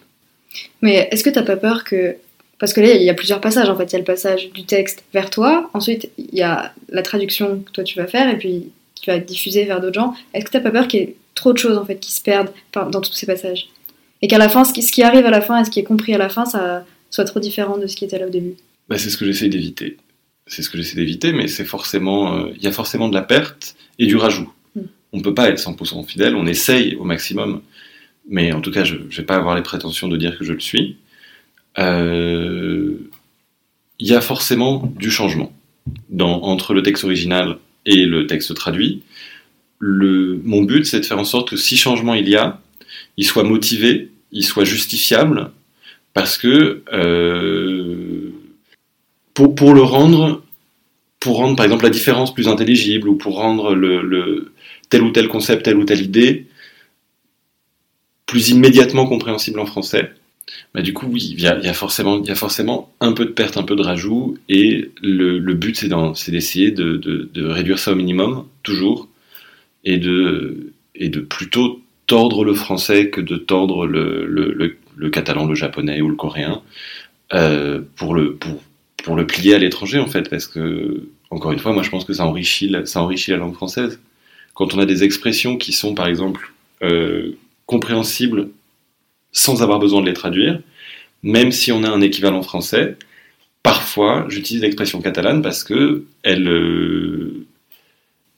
Mais 0.82 1.10
est-ce 1.12 1.24
que 1.24 1.30
tu 1.30 1.38
n'as 1.38 1.46
pas 1.46 1.58
peur 1.58 1.84
que 1.84 2.16
parce 2.60 2.74
que 2.74 2.82
là, 2.82 2.94
il 2.94 3.02
y 3.02 3.10
a 3.10 3.14
plusieurs 3.14 3.40
passages 3.40 3.70
en 3.70 3.78
fait. 3.78 3.86
Il 3.86 3.94
y 3.94 3.96
a 3.96 4.00
le 4.00 4.06
passage 4.06 4.52
du 4.52 4.66
texte 4.66 5.04
vers 5.14 5.30
toi, 5.30 5.70
ensuite 5.74 6.10
il 6.18 6.38
y 6.38 6.42
a 6.42 6.74
la 6.90 7.02
traduction 7.02 7.60
que 7.60 7.72
toi 7.72 7.84
tu 7.84 7.98
vas 7.98 8.08
faire 8.08 8.30
et 8.30 8.38
puis 8.38 8.72
qui 8.96 9.06
va 9.08 9.16
être 9.16 9.26
diffusée 9.26 9.66
vers 9.66 9.80
d'autres 9.82 10.00
gens. 10.00 10.14
Est-ce 10.34 10.46
que 10.46 10.52
tu 10.52 10.58
n'as 10.58 10.64
pas 10.64 10.72
peur 10.72 10.88
qu'il 10.88 11.00
y 11.00 11.04
ait 11.04 11.16
trop 11.36 11.54
de 11.54 11.58
choses 11.58 11.78
en 11.78 11.86
fait 11.86 12.00
qui 12.00 12.12
se 12.12 12.22
perdent 12.22 12.52
dans 12.74 13.02
tous 13.02 13.14
ces 13.14 13.26
passages? 13.26 13.70
Et 14.22 14.28
qu'à 14.28 14.38
la 14.38 14.50
fin, 14.50 14.66
ce 14.66 14.74
qui, 14.74 15.04
arrive 15.04 15.26
à 15.26 15.32
la 15.32 15.42
fin 15.42 15.62
et 15.62 15.66
ce 15.66 15.70
qui 15.70 15.80
est 15.80 15.84
compris 15.84 16.14
à 16.14 16.18
la 16.18 16.28
fin, 16.28 16.46
ça 16.46 16.86
soit 17.10 17.24
trop 17.24 17.40
différent 17.40 17.78
de 17.78 17.88
ce 17.88 17.96
qui 17.96 18.04
était 18.04 18.20
là 18.20 18.28
au 18.28 18.30
début? 18.30 18.56
Bah, 18.90 18.98
C'est 18.98 19.10
ce 19.10 19.18
que 19.18 19.26
j'essaie 19.26 19.48
d'éviter. 19.48 19.98
C'est 20.46 20.62
ce 20.62 20.70
que 20.70 20.78
j'essaie 20.78 20.98
d'éviter, 20.98 21.32
mais 21.32 21.48
c'est 21.48 21.64
forcément, 21.64 22.36
euh, 22.36 22.52
il 22.58 22.64
y 22.64 22.68
a 22.68 22.72
forcément 22.72 23.08
de 23.08 23.14
la 23.14 23.22
perte 23.22 23.76
et 23.98 24.08
du 24.08 24.18
rajout. 24.18 24.52
Hmm. 24.76 24.88
On 25.14 25.18
ne 25.18 25.24
peut 25.24 25.34
pas 25.34 25.48
être 25.50 25.60
100% 25.60 26.06
fidèle, 26.06 26.36
on 26.36 26.48
essaye 26.48 26.96
au 26.96 27.06
maximum, 27.06 27.62
mais 28.30 28.54
en 28.54 28.62
tout 28.62 28.72
cas, 28.72 28.86
je 28.86 28.96
ne 28.96 29.04
vais 29.10 29.24
pas 29.24 29.36
avoir 29.36 29.56
les 29.56 29.64
prétentions 29.64 30.08
de 30.08 30.16
dire 30.16 30.38
que 30.38 30.46
je 30.46 30.54
le 30.54 30.60
suis 30.60 30.98
il 31.78 31.84
euh, 31.86 32.98
y 34.00 34.14
a 34.14 34.22
forcément 34.22 34.92
du 34.98 35.12
changement 35.12 35.52
entre 36.20 36.74
le 36.74 36.84
texte 36.84 37.04
original 37.04 37.58
et 37.86 38.06
le 38.06 38.28
texte 38.28 38.54
traduit. 38.54 39.02
Mon 39.82 40.64
but, 40.64 40.86
c'est 40.86 41.00
de 41.00 41.06
faire 41.06 41.20
en 41.20 41.24
sorte 41.24 41.50
que 41.50 41.58
si 41.58 41.78
changement 41.78 42.14
il 42.14 42.28
y 42.28 42.36
a, 42.36 42.60
il 43.18 43.26
soit 43.26 43.44
motivé, 43.44 44.10
il 44.32 44.44
soit 44.44 44.66
justifiable, 44.66 45.52
parce 46.14 46.38
que 46.38 46.84
euh, 46.92 48.32
pour, 49.34 49.74
le 49.74 49.82
rendre, 49.82 50.44
pour 51.20 51.38
rendre 51.38 51.56
par 51.56 51.66
exemple 51.66 51.86
la 51.86 51.92
différence 51.92 52.34
plus 52.34 52.50
intelligible, 52.50 53.08
ou 53.08 53.16
pour 53.16 53.38
rendre 53.38 53.74
tel 54.90 55.02
ou 55.02 55.12
tel 55.12 55.28
concept, 55.30 55.64
telle 55.64 55.78
ou 55.78 55.86
telle 55.86 56.02
idée 56.02 56.46
plus 58.30 58.50
immédiatement 58.50 59.08
compréhensible 59.08 59.60
en 59.60 59.66
français, 59.66 60.12
bah, 60.76 60.84
du 60.84 60.94
coup, 60.94 61.08
oui, 61.10 61.34
il 61.36 61.42
y, 61.42 61.48
a, 61.48 61.74
forcément, 61.74 62.24
y 62.24 62.30
a 62.30 62.36
forcément 62.36 62.94
un 63.00 63.14
peu 63.14 63.26
de 63.26 63.32
perte, 63.32 63.58
un 63.58 63.64
peu 63.64 63.76
de 63.76 63.82
rajout, 63.82 64.38
et 64.50 64.92
le, 65.02 65.40
but, 65.56 65.76
c'est 65.76 66.32
d'essayer 66.32 66.70
de, 66.70 67.48
réduire 67.48 67.80
ça 67.80 67.92
au 67.92 67.96
minimum, 67.96 68.46
toujours, 68.62 69.08
et 69.84 69.98
de, 69.98 70.72
plutôt 71.28 71.82
tordre 72.06 72.46
le 72.46 72.54
français 72.54 73.10
que 73.10 73.20
de 73.20 73.36
tordre 73.36 73.88
le, 73.88 75.10
catalan, 75.12 75.48
le 75.48 75.56
japonais 75.56 76.00
ou 76.02 76.10
le 76.10 76.16
coréen, 76.16 76.62
euh, 77.34 77.82
pour, 77.96 78.14
le, 78.14 78.38
pour 79.04 79.16
le 79.16 79.26
plier 79.26 79.56
à 79.56 79.58
l'étranger, 79.58 79.98
en 79.98 80.08
fait, 80.08 80.30
parce 80.30 80.46
que, 80.46 81.10
encore 81.32 81.52
une 81.52 81.60
fois, 81.60 81.74
moi, 81.74 81.82
je 81.82 81.90
pense 81.90 82.06
que 82.06 82.14
ça 82.14 82.28
enrichit, 82.28 82.76
ça 82.86 83.02
enrichit 83.02 83.32
la 83.32 83.38
langue 83.38 83.56
française. 83.56 84.00
Quand 84.54 84.76
on 84.76 84.78
a 84.78 84.86
des 84.86 85.04
expressions 85.04 85.58
qui 85.58 85.74
sont, 85.74 85.96
par 85.96 86.06
exemple, 86.06 86.54
euh, 86.84 87.36
compréhensibles 87.70 88.50
sans 89.32 89.62
avoir 89.62 89.78
besoin 89.78 90.02
de 90.02 90.08
les 90.08 90.14
traduire, 90.14 90.60
même 91.22 91.52
si 91.52 91.72
on 91.72 91.84
a 91.84 91.90
un 91.90 92.02
équivalent 92.02 92.42
français. 92.42 92.98
Parfois, 93.62 94.26
j'utilise 94.28 94.64
l'expression 94.64 95.02
catalane 95.02 95.44
parce 95.44 95.64
que 95.64 96.06
elle, 96.24 96.50
euh, 96.50 97.46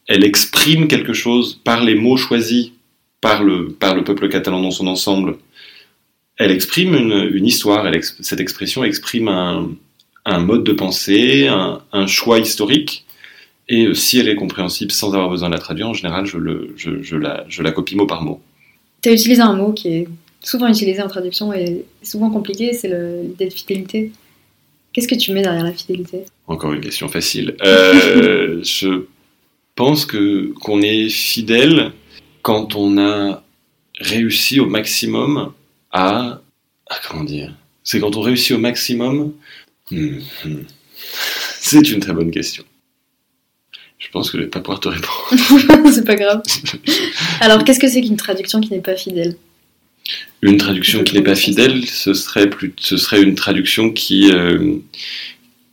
exprime 0.10 0.90
quelque 0.90 1.14
chose 1.14 1.62
par 1.64 1.82
les 1.82 1.96
mots 1.96 2.18
choisis 2.18 2.72
par 3.22 3.42
le, 3.42 3.70
par 3.70 3.96
le 3.96 4.04
peuple 4.04 4.28
catalan 4.28 4.62
dans 4.62 4.72
son 4.72 4.88
ensemble. 4.88 5.38
Elle 6.36 6.52
exprime 6.52 6.94
une, 6.96 7.46
histoire, 7.46 7.90
cette 8.20 8.42
expression 8.42 8.84
exprime 8.84 9.30
un, 9.30 10.40
mode 10.40 10.66
de 10.66 10.74
pensée, 10.74 11.48
un, 11.48 11.82
un, 11.94 12.08
choix 12.08 12.40
historique. 12.40 13.06
Et 13.70 13.94
si 13.94 14.20
elle 14.20 14.28
est 14.28 14.36
compréhensible 14.36 14.92
sans 14.92 15.14
avoir 15.14 15.30
besoin 15.30 15.50
de 15.50 15.54
la 15.54 15.60
traduire, 15.60 15.88
en 15.88 15.94
général, 15.94 16.26
la, 16.26 17.46
je 17.48 17.64
la 17.64 17.72
copie 17.72 17.96
mot 17.96 18.08
par 18.08 18.24
mot. 18.24 18.42
Tu 19.02 19.10
as 19.10 19.14
utilisé 19.14 19.42
un 19.42 19.54
mot 19.54 19.74
qui 19.74 19.88
est 19.90 20.08
souvent 20.44 20.68
utilisé 20.68 21.02
en 21.02 21.08
traduction 21.08 21.54
et 21.54 21.86
souvent 22.04 22.30
compliqué, 22.30 22.74
c'est 22.74 22.90
l'idée 22.90 23.46
de 23.46 23.54
fidélité. 23.54 24.12
Qu'est-ce 24.94 25.08
que 25.08 25.16
tu 25.16 25.32
mets 25.32 25.42
derrière 25.42 25.64
la 25.64 25.74
fidélité? 25.74 26.26
Encore 26.48 26.74
une 26.74 26.82
question 26.82 27.08
facile. 27.08 27.56
Euh, 27.64 28.62
je 28.64 29.06
pense 29.76 30.06
que 30.06 30.54
qu'on 30.62 30.82
est 30.82 31.10
fidèle 31.10 31.94
quand 32.42 32.76
on 32.76 32.98
a 32.98 33.44
réussi 34.00 34.60
au 34.60 34.66
maximum 34.66 35.54
à, 35.92 36.42
comment 37.10 37.24
dire? 37.24 37.56
C'est 37.84 38.00
quand 38.00 38.16
on 38.18 38.22
réussit 38.22 38.52
au 38.52 38.60
maximum? 38.60 39.34
Hmm, 39.90 40.20
hmm. 40.46 40.64
C'est 41.60 41.90
une 41.92 42.00
très 42.00 42.14
bonne 42.14 42.32
question. 42.32 42.64
Je 44.02 44.10
pense 44.10 44.32
que 44.32 44.38
je 44.38 44.44
vais 44.44 44.50
pas 44.50 44.60
pouvoir 44.60 44.80
te 44.80 44.90
répondre. 44.90 45.30
c'est 45.94 46.06
pas 46.06 46.16
grave. 46.16 46.42
Alors, 47.40 47.64
qu'est-ce 47.64 47.80
que 47.80 47.88
c'est 47.88 48.02
qu'une 48.02 48.18
traduction 48.18 48.60
qui 48.60 48.72
n'est 48.72 48.82
pas 48.82 48.96
fidèle? 48.96 49.38
Une 50.42 50.58
traduction 50.58 51.04
qui 51.04 51.14
n'est 51.14 51.22
pas 51.22 51.36
fidèle, 51.36 51.86
ce 51.86 52.16
serait, 52.16 52.50
plus, 52.50 52.74
ce 52.80 52.98
serait 52.98 53.22
une 53.22 53.36
traduction 53.36 53.92
qui, 53.92 54.32
euh, 54.32 54.78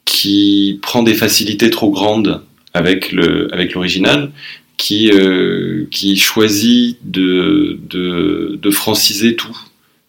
qui 0.05 0.79
prend 0.83 1.03
des 1.03 1.15
facilités 1.15 1.71
trop 1.71 1.91
grandes 1.91 2.43
avec 2.75 3.13
le 3.13 3.53
avec 3.53 3.73
l'original, 3.73 4.31
qui 4.77 5.11
euh, 5.11 5.87
qui 5.91 6.19
choisit 6.19 6.99
de, 7.03 7.81
de, 7.89 8.59
de 8.61 8.71
franciser 8.71 9.37
tout, 9.37 9.59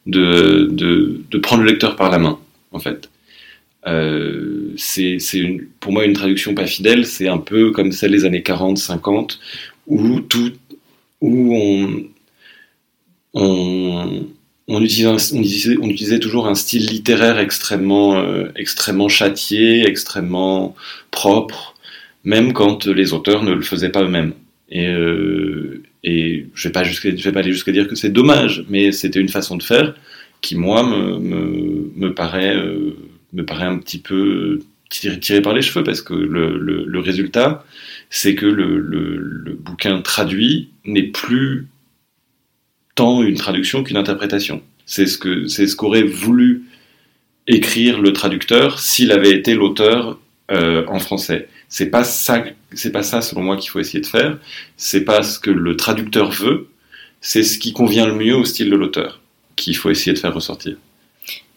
de, 0.05 0.67
de, 0.69 1.21
de 1.31 1.37
prendre 1.37 1.63
le 1.63 1.69
lecteur 1.69 1.95
par 1.95 2.11
la 2.11 2.19
main, 2.19 2.37
en 2.73 2.79
fait. 2.79 3.09
Euh, 3.87 4.73
c'est 4.77 5.17
pour 5.79 5.91
moi 5.93 6.05
une 6.05 6.13
traduction 6.13 6.53
pas 6.53 6.65
fidèle, 6.67 7.05
c'est 7.05 7.27
un 7.27 7.37
peu 7.37 7.71
comme 7.71 7.91
celle 7.91 8.11
des 8.11 8.25
années 8.25 8.43
40, 8.43 8.77
50, 8.77 9.39
où 9.87 10.19
tout, 10.21 10.51
où 11.21 11.55
on, 13.33 14.81
utilisait, 14.81 16.19
toujours 16.19 16.47
un 16.47 16.55
style 16.55 16.85
littéraire 16.85 17.39
extrêmement, 17.39 18.17
euh, 18.17 18.49
extrêmement 18.55 19.07
châtié, 19.07 19.87
extrêmement 19.87 20.75
propre, 21.11 21.75
même 22.23 22.53
quand 22.53 22.85
les 22.85 23.13
auteurs 23.13 23.43
ne 23.43 23.53
le 23.53 23.61
faisaient 23.61 23.89
pas 23.89 24.03
eux-mêmes. 24.03 24.33
Et, 24.69 24.87
euh, 24.87 25.83
je 26.03 26.67
ne 26.67 26.73
vais, 27.23 27.31
pas 27.31 27.39
aller 27.39 27.51
jusqu'à 27.51 27.71
dire 27.71 27.87
que 27.87 27.95
c'est 27.95 28.09
dommage, 28.09 28.65
mais 28.69 28.91
c'était 28.91 29.19
une 29.19 29.29
façon 29.29 29.57
de 29.57 29.63
faire 29.63 29.95
qui, 30.41 30.55
moi, 30.55 30.83
me 30.83 32.13
paraît, 32.13 32.55
euh, 32.55 32.95
me 33.33 33.45
paraît 33.45 33.65
un 33.65 33.77
petit 33.77 33.99
peu 33.99 34.59
tiré, 34.89 35.41
par 35.41 35.53
les 35.53 35.61
cheveux, 35.61 35.83
parce 35.83 36.01
que 36.01 36.13
le, 36.13 36.99
résultat, 36.99 37.65
c'est 38.09 38.35
que 38.35 38.45
le, 38.45 39.57
bouquin 39.59 40.01
traduit 40.01 40.69
n'est 40.85 41.03
plus 41.03 41.67
tant 42.95 43.23
une 43.23 43.37
traduction 43.37 43.83
qu'une 43.83 43.97
interprétation. 43.97 44.61
C'est 44.85 45.05
ce 45.05 45.17
que 45.17 45.47
ce 45.47 45.75
qu'aurait 45.75 46.03
voulu 46.03 46.63
écrire 47.47 48.01
le 48.01 48.11
traducteur 48.11 48.79
s'il 48.79 49.11
avait 49.11 49.31
été 49.31 49.53
l'auteur 49.53 50.19
euh, 50.51 50.83
en 50.87 50.99
français. 50.99 51.47
C'est 51.69 51.91
pas 51.91 52.03
c'est 52.03 52.91
pas 52.91 53.03
ça 53.03 53.21
selon 53.21 53.43
moi 53.43 53.57
qu'il 53.57 53.69
faut 53.69 53.79
essayer 53.79 54.01
de 54.01 54.07
faire. 54.07 54.39
C'est 54.77 55.05
pas 55.05 55.21
ce 55.21 55.39
que 55.39 55.51
le 55.51 55.75
traducteur 55.75 56.31
veut. 56.31 56.69
C'est 57.21 57.43
ce 57.43 57.59
qui 57.59 57.73
convient 57.73 58.07
le 58.07 58.15
mieux 58.15 58.35
au 58.35 58.45
style 58.45 58.69
de 58.69 58.75
l'auteur 58.75 59.21
qu'il 59.55 59.75
faut 59.75 59.91
essayer 59.91 60.13
de 60.13 60.19
faire 60.19 60.33
ressortir. 60.33 60.77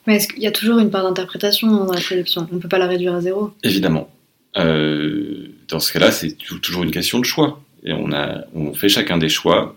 Mais 0.07 0.17
est-ce 0.17 0.29
qu'il 0.29 0.43
y 0.43 0.47
a 0.47 0.53
toujours 0.53 0.79
une 0.79 0.91
part 0.91 1.05
d'interprétation 1.05 1.69
dans 1.69 1.93
la 1.93 2.01
traduction 2.01 2.49
On 2.51 2.57
ne 2.57 2.61
peut 2.61 2.69
pas 2.69 2.79
la 2.79 2.87
réduire 2.87 3.15
à 3.15 3.21
zéro 3.21 3.53
Évidemment. 3.62 4.11
Euh, 4.57 5.49
dans 5.69 5.81
ce 5.81 5.93
cas-là, 5.93 6.11
c'est 6.11 6.37
toujours 6.37 6.83
une 6.83 6.91
question 6.91 7.19
de 7.19 7.25
choix. 7.25 7.62
Et 7.85 7.93
on, 7.93 8.75
fait 8.75 8.88
chacun 8.88 9.19
des 9.19 9.29
choix 9.29 9.77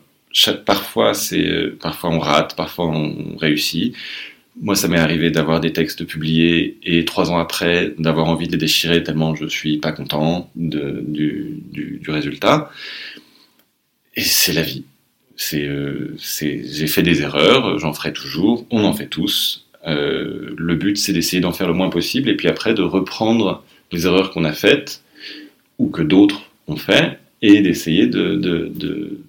parfois, 0.65 1.13
c'est, 1.13 1.47
euh, 1.47 1.77
parfois 1.79 2.11
on 2.11 2.19
rate, 2.19 2.55
parfois 2.55 2.87
on 2.87 3.35
réussit. 3.37 3.95
Moi, 4.61 4.75
ça 4.75 4.87
m'est 4.87 4.99
arrivé 4.99 5.31
d'avoir 5.31 5.59
des 5.59 5.73
textes 5.73 6.05
publiés 6.05 6.77
et 6.83 7.03
trois 7.03 7.29
ans 7.31 7.39
après 7.39 7.93
d'avoir 7.97 8.27
envie 8.27 8.47
de 8.47 8.53
les 8.53 8.57
déchirer 8.57 9.03
tellement 9.03 9.35
je 9.35 9.47
suis 9.47 9.77
pas 9.77 9.91
content 9.91 10.49
du, 10.55 12.01
résultat. 12.07 12.71
Et 14.15 14.21
c'est 14.21 14.53
la 14.53 14.61
vie. 14.61 14.85
Euh, 15.53 16.15
j'ai 16.17 16.87
fait 16.87 17.03
des 17.03 17.21
erreurs, 17.21 17.79
j'en 17.79 17.93
ferai 17.93 18.13
toujours, 18.13 18.65
on 18.69 18.85
en 18.85 18.93
fait 18.93 19.07
tous. 19.07 19.64
Euh, 19.85 20.53
le 20.57 20.75
but, 20.75 20.97
c'est 20.97 21.13
d'essayer 21.13 21.41
d'en 21.41 21.51
faire 21.51 21.67
le 21.67 21.73
moins 21.73 21.89
possible 21.89 22.29
et 22.29 22.35
puis 22.35 22.47
après 22.47 22.73
de 22.73 22.81
reprendre 22.81 23.63
les 23.91 24.05
erreurs 24.05 24.31
qu'on 24.31 24.43
a 24.43 24.53
faites 24.53 25.03
ou 25.77 25.89
que 25.89 26.01
d'autres 26.01 26.41
ont 26.67 26.75
fait 26.75 27.19
et 27.41 27.61
d'essayer 27.61 28.07
de, 28.07 28.35
de, 28.35 28.71
de 28.73 29.19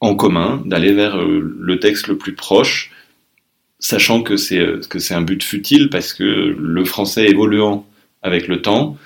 en 0.00 0.14
commun, 0.14 0.62
d'aller 0.66 0.92
vers 0.92 1.16
le 1.16 1.80
texte 1.80 2.06
le 2.06 2.18
plus 2.18 2.34
proche, 2.34 2.92
sachant 3.78 4.22
que 4.22 4.36
c'est 4.36 4.62
que 4.88 4.98
c'est 4.98 5.14
un 5.14 5.22
but 5.22 5.42
futile 5.42 5.88
parce 5.88 6.12
que 6.12 6.22
le 6.22 6.84
français 6.84 7.26
évoluant 7.26 7.86
avec 8.22 8.48
le 8.48 8.60
temps, 8.60 8.98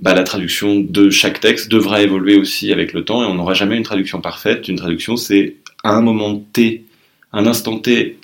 bah, 0.00 0.14
la 0.14 0.24
traduction 0.24 0.80
de 0.80 1.10
chaque 1.10 1.40
texte 1.40 1.70
devra 1.70 2.02
évoluer 2.02 2.36
aussi 2.36 2.72
avec 2.72 2.92
le 2.92 3.04
temps 3.04 3.22
et 3.22 3.26
on 3.26 3.34
n'aura 3.34 3.54
jamais 3.54 3.76
une 3.76 3.84
traduction 3.84 4.20
parfaite. 4.20 4.68
Une 4.68 4.76
traduction, 4.76 5.16
c'est 5.16 5.56
à 5.82 5.94
un 5.94 6.02
moment 6.02 6.44
T, 6.52 6.84
un 7.32 7.46
instant 7.46 7.78
T, 7.78 8.18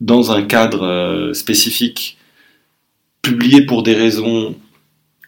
dans 0.00 0.32
un 0.32 0.42
cadre 0.42 0.84
euh, 0.84 1.32
spécifique, 1.32 2.18
publié 3.22 3.62
pour 3.62 3.82
des 3.82 3.94
raisons 3.94 4.54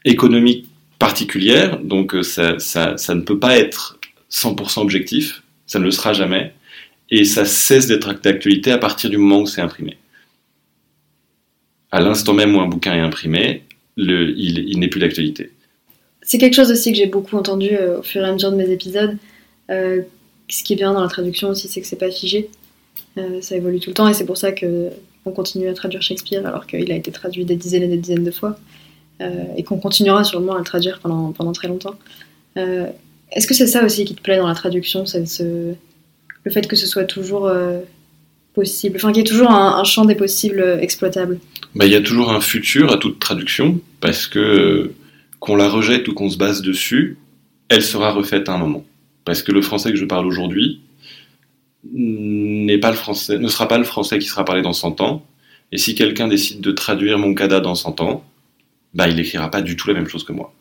économiques 0.04 0.66
particulières, 0.98 1.80
donc 1.80 2.14
ça, 2.22 2.58
ça, 2.58 3.14
ne 3.14 3.20
peut 3.20 3.38
pas 3.38 3.58
être 3.58 3.98
100% 4.30 4.80
objectif 4.80 5.42
ça 5.70 5.78
ne 5.78 5.84
le 5.84 5.92
sera 5.92 6.12
jamais, 6.12 6.52
et 7.10 7.24
ça 7.24 7.44
cesse 7.44 7.86
d'être 7.86 8.12
d'actualité 8.12 8.72
à 8.72 8.78
partir 8.78 9.08
du 9.08 9.18
moment 9.18 9.42
où 9.42 9.46
c'est 9.46 9.60
imprimé. 9.60 9.98
À 11.92 12.00
l'instant 12.00 12.34
même 12.34 12.56
où 12.56 12.60
un 12.60 12.66
bouquin 12.66 12.92
est 12.92 13.00
imprimé, 13.00 13.62
il, 13.96 14.76
n'est 14.80 14.88
plus 14.88 14.98
d'actualité. 14.98 15.52
C'est 16.22 16.38
quelque 16.38 16.54
chose 16.54 16.72
aussi 16.72 16.90
que 16.90 16.98
j'ai 16.98 17.06
beaucoup 17.06 17.36
entendu 17.36 17.70
euh, 17.70 18.00
au 18.00 18.02
fur 18.02 18.20
et 18.20 18.28
à 18.28 18.32
mesure 18.32 18.50
de 18.50 18.56
mes 18.56 18.68
épisodes. 18.70 19.16
Euh, 19.70 20.02
ce 20.48 20.64
qui 20.64 20.72
est 20.72 20.76
bien 20.76 20.92
dans 20.92 21.02
la 21.02 21.08
traduction 21.08 21.50
aussi, 21.50 21.68
c'est 21.68 21.80
que 21.80 21.86
c'est 21.86 21.94
pas 21.94 22.10
figé. 22.10 22.50
Euh, 23.18 23.40
ça 23.40 23.56
évolue 23.56 23.80
tout 23.80 23.90
le 23.90 23.94
temps 23.94 24.08
et 24.08 24.14
c'est 24.14 24.26
pour 24.26 24.36
ça 24.36 24.52
que 24.52 24.90
on 25.24 25.32
continue 25.32 25.68
à 25.68 25.74
traduire 25.74 26.00
Shakespeare 26.00 26.46
alors 26.46 26.66
qu'il 26.66 26.90
a 26.90 26.94
été 26.94 27.10
traduit 27.10 27.44
des 27.44 27.56
dizaines 27.56 27.82
et 27.82 27.88
des 27.88 27.96
dizaines 27.96 28.24
de 28.24 28.30
fois 28.30 28.58
et 29.54 29.64
qu'on 29.64 29.76
continuera 29.76 30.24
sûrement 30.24 30.54
à 30.54 30.58
le 30.58 30.64
traduire 30.64 30.98
pendant, 30.98 31.32
pendant 31.32 31.52
très 31.52 31.68
longtemps. 31.68 31.94
Est-ce 33.32 33.46
que 33.46 33.54
c'est 33.54 33.66
ça 33.66 33.84
aussi 33.84 34.04
qui 34.04 34.14
te 34.14 34.22
plaît 34.22 34.38
dans 34.38 34.48
la 34.48 34.54
traduction, 34.54 35.06
ce... 35.06 35.74
le 36.44 36.50
fait 36.50 36.66
que 36.66 36.76
ce 36.76 36.86
soit 36.86 37.04
toujours 37.04 37.46
euh, 37.46 37.78
possible, 38.54 38.96
enfin 38.96 39.12
qu'il 39.12 39.18
y 39.18 39.20
ait 39.20 39.28
toujours 39.28 39.50
un, 39.50 39.84
champ 39.84 40.04
des 40.04 40.16
possibles 40.16 40.60
euh, 40.60 40.80
exploitable 40.80 41.38
bah, 41.74 41.86
Il 41.86 41.92
y 41.92 41.96
a 41.96 42.00
toujours 42.00 42.32
un 42.32 42.40
futur 42.40 42.92
à 42.92 42.96
toute 42.96 43.20
traduction, 43.20 43.80
parce 44.00 44.26
que 44.26 44.38
euh, 44.38 44.94
qu'on 45.38 45.54
la 45.54 45.68
rejette 45.68 46.08
ou 46.08 46.14
qu'on 46.14 46.28
se 46.28 46.36
base 46.36 46.60
dessus, 46.60 47.18
elle 47.68 47.82
sera 47.82 48.12
refaite 48.12 48.48
à 48.48 48.54
un 48.54 48.58
moment. 48.58 48.84
Parce 49.24 49.42
que 49.42 49.52
le 49.52 49.62
français 49.62 49.90
que 49.90 49.96
je 49.96 50.04
parle 50.04 50.26
aujourd'hui 50.26 50.80
n'est 51.84 52.78
pas 52.78 52.90
le 52.90 52.96
français, 52.96 53.38
ne 53.38 53.48
sera 53.48 53.68
pas 53.68 53.78
le 53.78 53.84
français 53.84 54.18
qui 54.18 54.26
sera 54.26 54.44
parlé 54.44 54.62
dans 54.62 54.72
100 54.72 55.00
ans. 55.00 55.24
Et 55.72 55.78
si 55.78 55.94
quelqu'un 55.94 56.28
décide 56.28 56.60
de 56.60 56.72
traduire 56.72 57.18
mon 57.18 57.34
Cada 57.34 57.60
dans 57.60 57.74
100 57.74 58.00
ans, 58.00 58.24
bah, 58.94 59.08
il 59.08 59.16
n'écrira 59.16 59.50
pas 59.50 59.62
du 59.62 59.76
tout 59.76 59.88
la 59.88 59.94
même 59.94 60.08
chose 60.08 60.24
que 60.24 60.32
moi 60.32 60.52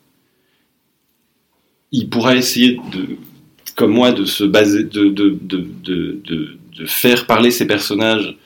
il 1.92 2.10
pourra 2.10 2.36
essayer 2.36 2.80
de, 2.92 3.18
comme 3.76 3.92
moi, 3.92 4.12
de 4.12 4.26
se 4.26 4.44
baser, 4.44 4.84
de, 4.84 5.10
de, 5.10 5.38
de, 5.42 6.20
de 6.78 6.86
faire 6.86 7.26
parler 7.26 7.52
ses 7.52 7.68
personnages 7.68 8.38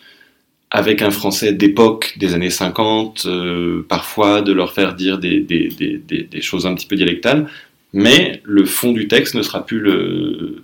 avec 0.71 1.01
un 1.01 1.11
français 1.11 1.53
d'époque 1.53 2.15
des 2.17 2.33
années 2.33 2.49
50, 2.49 3.25
euh, 3.25 3.85
parfois 3.87 4.41
de 4.41 4.51
leur 4.53 4.73
faire 4.73 4.95
dire 4.95 5.19
des, 5.19 5.39
des, 5.39 5.67
des, 5.67 6.23
des, 6.23 6.41
choses 6.41 6.65
un 6.65 6.73
petit 6.73 6.87
peu 6.87 6.95
dialectales, 6.95 7.47
mais 7.91 8.41
le 8.43 8.65
fond 8.65 8.91
du 8.91 9.07
texte 9.07 9.35
ne 9.35 9.43
sera 9.43 9.65
plus 9.65 9.79
le, 9.79 10.63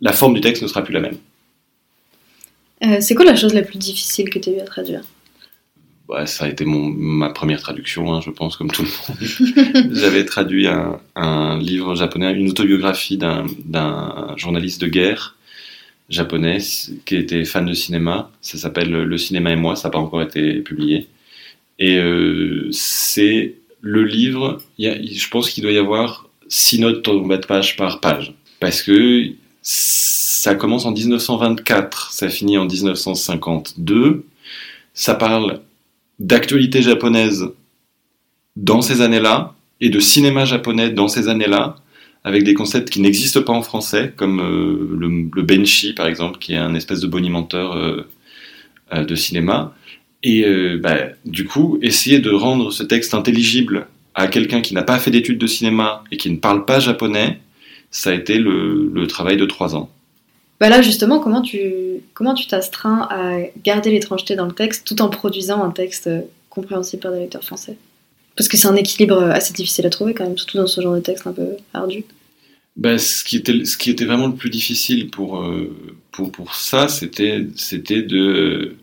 la 0.00 0.12
forme 0.12 0.34
du 0.34 0.40
texte 0.40 0.62
ne 0.62 0.68
sera 0.68 0.82
plus 0.82 0.94
la 0.94 1.00
même. 1.00 1.16
Euh, 2.84 2.98
c'est 3.00 3.14
quoi 3.14 3.24
la 3.24 3.36
chose 3.36 3.54
la 3.54 3.62
plus 3.62 3.78
difficile 3.78 4.28
que 4.28 4.38
tu 4.38 4.50
as 4.50 4.52
eu 4.52 4.60
à 4.60 4.64
traduire? 4.64 5.02
Bah, 6.08 6.26
ça 6.26 6.44
a 6.44 6.48
été 6.48 6.64
mon, 6.64 6.84
ma 6.88 7.30
première 7.30 7.60
traduction, 7.60 8.12
hein, 8.12 8.20
je 8.20 8.30
pense, 8.30 8.56
comme 8.56 8.70
tout 8.70 8.84
le 8.84 8.88
monde. 8.88 9.92
J'avais 9.96 10.24
traduit 10.24 10.68
un, 10.68 11.00
un, 11.16 11.58
livre 11.58 11.94
japonais, 11.96 12.32
une 12.32 12.50
autobiographie 12.50 13.16
d'un 13.16 13.46
journaliste 14.36 14.80
de 14.80 14.86
guerre 14.86 15.36
japonais 16.08 16.58
qui 17.04 17.16
était 17.16 17.44
fan 17.44 17.66
de 17.66 17.72
cinéma. 17.72 18.30
Ça 18.40 18.58
s'appelle 18.58 18.90
Le 18.90 19.18
cinéma 19.18 19.50
et 19.50 19.56
moi, 19.56 19.74
ça 19.74 19.88
n'a 19.88 19.92
pas 19.92 19.98
encore 19.98 20.22
été 20.22 20.60
publié. 20.60 21.08
Et 21.78 21.98
euh, 21.98 22.68
c'est 22.70 23.54
le 23.80 24.04
livre, 24.04 24.58
y 24.78 24.86
a, 24.86 24.94
je 25.02 25.28
pense 25.28 25.50
qu'il 25.50 25.62
doit 25.62 25.72
y 25.72 25.78
avoir 25.78 26.28
six 26.48 26.78
notes 26.78 27.06
en 27.08 27.16
bas 27.16 27.38
de 27.38 27.46
page 27.46 27.76
par 27.76 28.00
page. 28.00 28.34
Parce 28.60 28.82
que 28.82 29.32
ça 29.68 30.54
commence 30.54 30.84
en 30.84 30.92
1924, 30.92 32.12
ça 32.12 32.28
finit 32.28 32.56
en 32.56 32.66
1952. 32.66 34.24
Ça 34.94 35.16
parle 35.16 35.60
d'actualité 36.20 36.82
japonaise 36.82 37.48
dans 38.54 38.80
ces 38.80 39.00
années-là 39.00 39.54
et 39.80 39.90
de 39.90 39.98
cinéma 39.98 40.44
japonais 40.44 40.90
dans 40.90 41.08
ces 41.08 41.28
années-là, 41.28 41.74
avec 42.22 42.44
des 42.44 42.54
concepts 42.54 42.90
qui 42.90 43.00
n'existent 43.00 43.42
pas 43.42 43.54
en 43.54 43.62
français, 43.62 44.14
comme 44.16 44.38
euh, 44.38 44.96
le, 44.96 45.42
benshi 45.42 45.94
par 45.94 46.06
exemple, 46.06 46.38
qui 46.38 46.52
est 46.52 46.58
un 46.58 46.76
espèce 46.76 47.00
de 47.00 47.08
bonimenteur 47.08 47.72
euh, 47.72 48.08
euh, 48.94 49.04
de 49.04 49.16
cinéma. 49.16 49.74
Et 50.22 50.44
bah, 50.78 50.96
du 51.24 51.44
coup, 51.44 51.78
essayer 51.82 52.18
de 52.18 52.30
rendre 52.30 52.72
ce 52.72 52.82
texte 52.82 53.14
intelligible 53.14 53.86
à 54.14 54.26
quelqu'un 54.28 54.60
qui 54.60 54.74
n'a 54.74 54.82
pas 54.82 54.98
fait 54.98 55.12
d'études 55.12 55.38
de 55.38 55.46
cinéma 55.46 56.02
et 56.10 56.16
qui 56.16 56.30
ne 56.30 56.36
parle 56.36 56.64
pas 56.64 56.80
japonais, 56.80 57.38
ça 57.90 58.10
a 58.10 58.14
été 58.14 58.38
le, 58.38 58.90
le 58.92 59.06
travail 59.06 59.36
de 59.36 59.46
trois 59.46 59.74
ans. 59.74 59.90
Bah 60.58 60.70
là, 60.70 60.80
justement, 60.80 61.20
comment 61.20 61.42
tu 61.42 62.00
comment 62.14 62.34
tu 62.34 62.46
t'astreins 62.46 63.06
à 63.10 63.40
garder 63.62 63.90
l'étrangeté 63.90 64.36
dans 64.36 64.46
le 64.46 64.52
texte 64.52 64.86
tout 64.86 65.02
en 65.02 65.10
produisant 65.10 65.62
un 65.62 65.70
texte 65.70 66.06
euh, 66.06 66.22
compréhensible 66.48 67.02
par 67.02 67.12
des 67.12 67.20
lecteurs 67.20 67.44
français? 67.44 67.76
Parce 68.36 68.48
que 68.48 68.56
c'est 68.56 68.68
un 68.68 68.76
équilibre 68.76 69.16
euh, 69.16 69.30
assez 69.30 69.52
difficile 69.52 69.86
à 69.86 69.90
trouver 69.90 70.14
quand 70.14 70.24
même, 70.24 70.38
surtout 70.38 70.56
dans 70.56 70.66
ce 70.66 70.80
genre 70.80 70.94
de 70.94 71.00
texte 71.00 71.26
un 71.26 71.32
peu 71.32 71.56
ardu. 71.74 72.04
Bah, 72.76 72.98
ce, 72.98 73.24
qui 73.24 73.36
était, 73.36 73.64
ce 73.64 73.76
qui 73.76 73.90
était 73.90 74.04
vraiment 74.04 74.28
le 74.28 74.34
plus 74.34 74.50
difficile 74.50 75.10
pour, 75.10 75.42
euh, 75.42 75.74
pour, 76.12 76.32
pour 76.32 76.54
ça, 76.54 76.88
c'était, 76.88 77.46
c'était 77.56 78.02
de, 78.02 78.76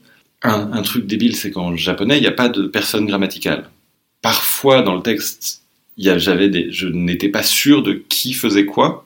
un, 0.44 0.72
un 0.74 0.82
truc 0.84 1.06
débile, 1.06 1.36
c'est 1.36 1.52
qu'en 1.52 1.76
japonais, 1.76 2.18
il 2.18 2.22
n'y 2.22 2.28
a 2.28 2.32
pas 2.32 2.50
de 2.50 2.68
personne 2.68 3.06
grammaticale. 3.06 3.70
Parfois, 4.22 4.84
dans 4.84 4.96
le 4.96 5.02
texte, 5.02 5.63
j'avais 5.98 6.72
je 6.72 6.88
n'étais 6.88 7.30
pas 7.30 7.44
sûr 7.44 7.84
de 7.84 7.94
qui 7.94 8.34
faisait 8.34 8.66
quoi. 8.66 9.06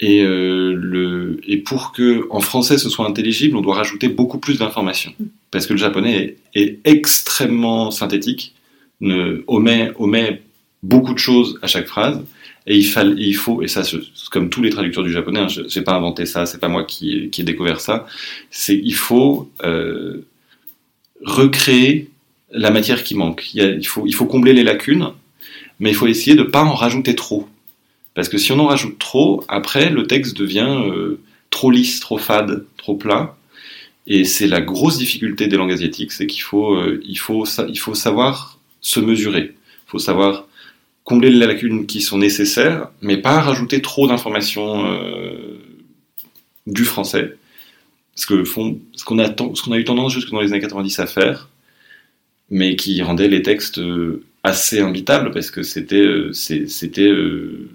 Et, 0.00 0.22
euh, 0.22 1.40
et 1.46 1.56
pour 1.56 1.92
que 1.92 2.26
en 2.30 2.40
français 2.40 2.78
ce 2.78 2.88
soit 2.88 3.06
intelligible, 3.06 3.56
on 3.56 3.60
doit 3.60 3.74
rajouter 3.74 4.08
beaucoup 4.08 4.38
plus 4.38 4.58
d'informations. 4.58 5.12
Parce 5.50 5.66
que 5.66 5.72
le 5.72 5.78
japonais 5.78 6.36
est, 6.54 6.78
extrêmement 6.84 7.90
synthétique, 7.90 8.54
ne, 9.00 9.42
omet, 9.46 10.42
beaucoup 10.82 11.14
de 11.14 11.18
choses 11.18 11.58
à 11.62 11.66
chaque 11.66 11.86
phrase. 11.86 12.22
Et 12.66 12.76
il, 12.76 13.34
faut, 13.34 13.62
et 13.62 13.68
ça, 13.68 13.82
comme 14.30 14.50
tous 14.50 14.60
les 14.60 14.68
traducteurs 14.68 15.02
du 15.02 15.10
japonais, 15.10 15.40
hein, 15.40 15.48
je 15.48 15.62
n'ai 15.62 15.84
pas 15.84 15.94
inventé 15.94 16.26
ça, 16.26 16.44
c'est 16.44 16.60
pas 16.60 16.68
moi 16.68 16.84
qui, 16.84 17.30
ai 17.36 17.42
découvert 17.42 17.80
ça, 17.80 18.06
c'est 18.50 18.76
il 18.76 18.94
faut 18.94 19.50
euh, 19.64 20.26
recréer 21.24 22.10
la 22.50 22.70
matière 22.70 23.04
qui 23.04 23.14
manque. 23.14 23.54
Il, 23.54 23.86
faut, 23.86 24.06
il 24.06 24.14
faut 24.14 24.26
combler 24.26 24.52
les 24.52 24.64
lacunes, 24.64 25.08
mais 25.78 25.90
il 25.90 25.94
faut 25.94 26.06
essayer 26.06 26.36
de 26.36 26.42
ne 26.42 26.48
pas 26.48 26.62
en 26.62 26.74
rajouter 26.74 27.14
trop. 27.14 27.48
Parce 28.14 28.28
que 28.28 28.38
si 28.38 28.50
on 28.52 28.58
en 28.58 28.66
rajoute 28.66 28.98
trop, 28.98 29.44
après, 29.48 29.90
le 29.90 30.06
texte 30.06 30.36
devient 30.36 30.82
euh, 30.86 31.20
trop 31.50 31.70
lisse, 31.70 32.00
trop 32.00 32.18
fade, 32.18 32.64
trop 32.76 32.96
plat. 32.96 33.36
Et 34.06 34.24
c'est 34.24 34.48
la 34.48 34.60
grosse 34.60 34.98
difficulté 34.98 35.46
des 35.46 35.56
langues 35.56 35.72
asiatiques, 35.72 36.12
c'est 36.12 36.26
qu'il 36.26 36.42
faut, 36.42 36.74
euh, 36.74 37.00
il 37.04 37.18
faut, 37.18 37.44
il 37.68 37.78
faut 37.78 37.94
savoir 37.94 38.58
se 38.80 39.00
mesurer. 39.00 39.54
Il 39.54 39.90
faut 39.90 39.98
savoir 39.98 40.46
combler 41.04 41.30
les 41.30 41.46
lacunes 41.46 41.86
qui 41.86 42.00
sont 42.00 42.18
nécessaires, 42.18 42.88
mais 43.00 43.18
pas 43.18 43.40
rajouter 43.40 43.80
trop 43.80 44.08
d'informations 44.08 44.84
euh, 44.86 45.58
du 46.66 46.84
français. 46.84 47.36
Ce 48.14 48.26
que 48.26 48.44
font, 48.44 48.80
qu'on 49.06 49.18
a, 49.18 49.28
ce 49.28 49.62
qu'on 49.62 49.72
a 49.72 49.78
eu 49.78 49.84
tendance 49.84 50.12
jusque 50.12 50.30
dans 50.30 50.40
les 50.40 50.52
années 50.52 50.60
90 50.60 50.98
à 50.98 51.06
faire, 51.06 51.48
mais 52.50 52.74
qui 52.76 53.00
rendait 53.00 53.28
les 53.28 53.42
textes 53.42 53.80
assez 54.42 54.80
imbitables 54.80 55.30
parce 55.30 55.50
que 55.50 55.62
c'était, 55.62 55.96
euh, 55.96 56.32
c'était 56.32 57.08
euh, 57.08 57.68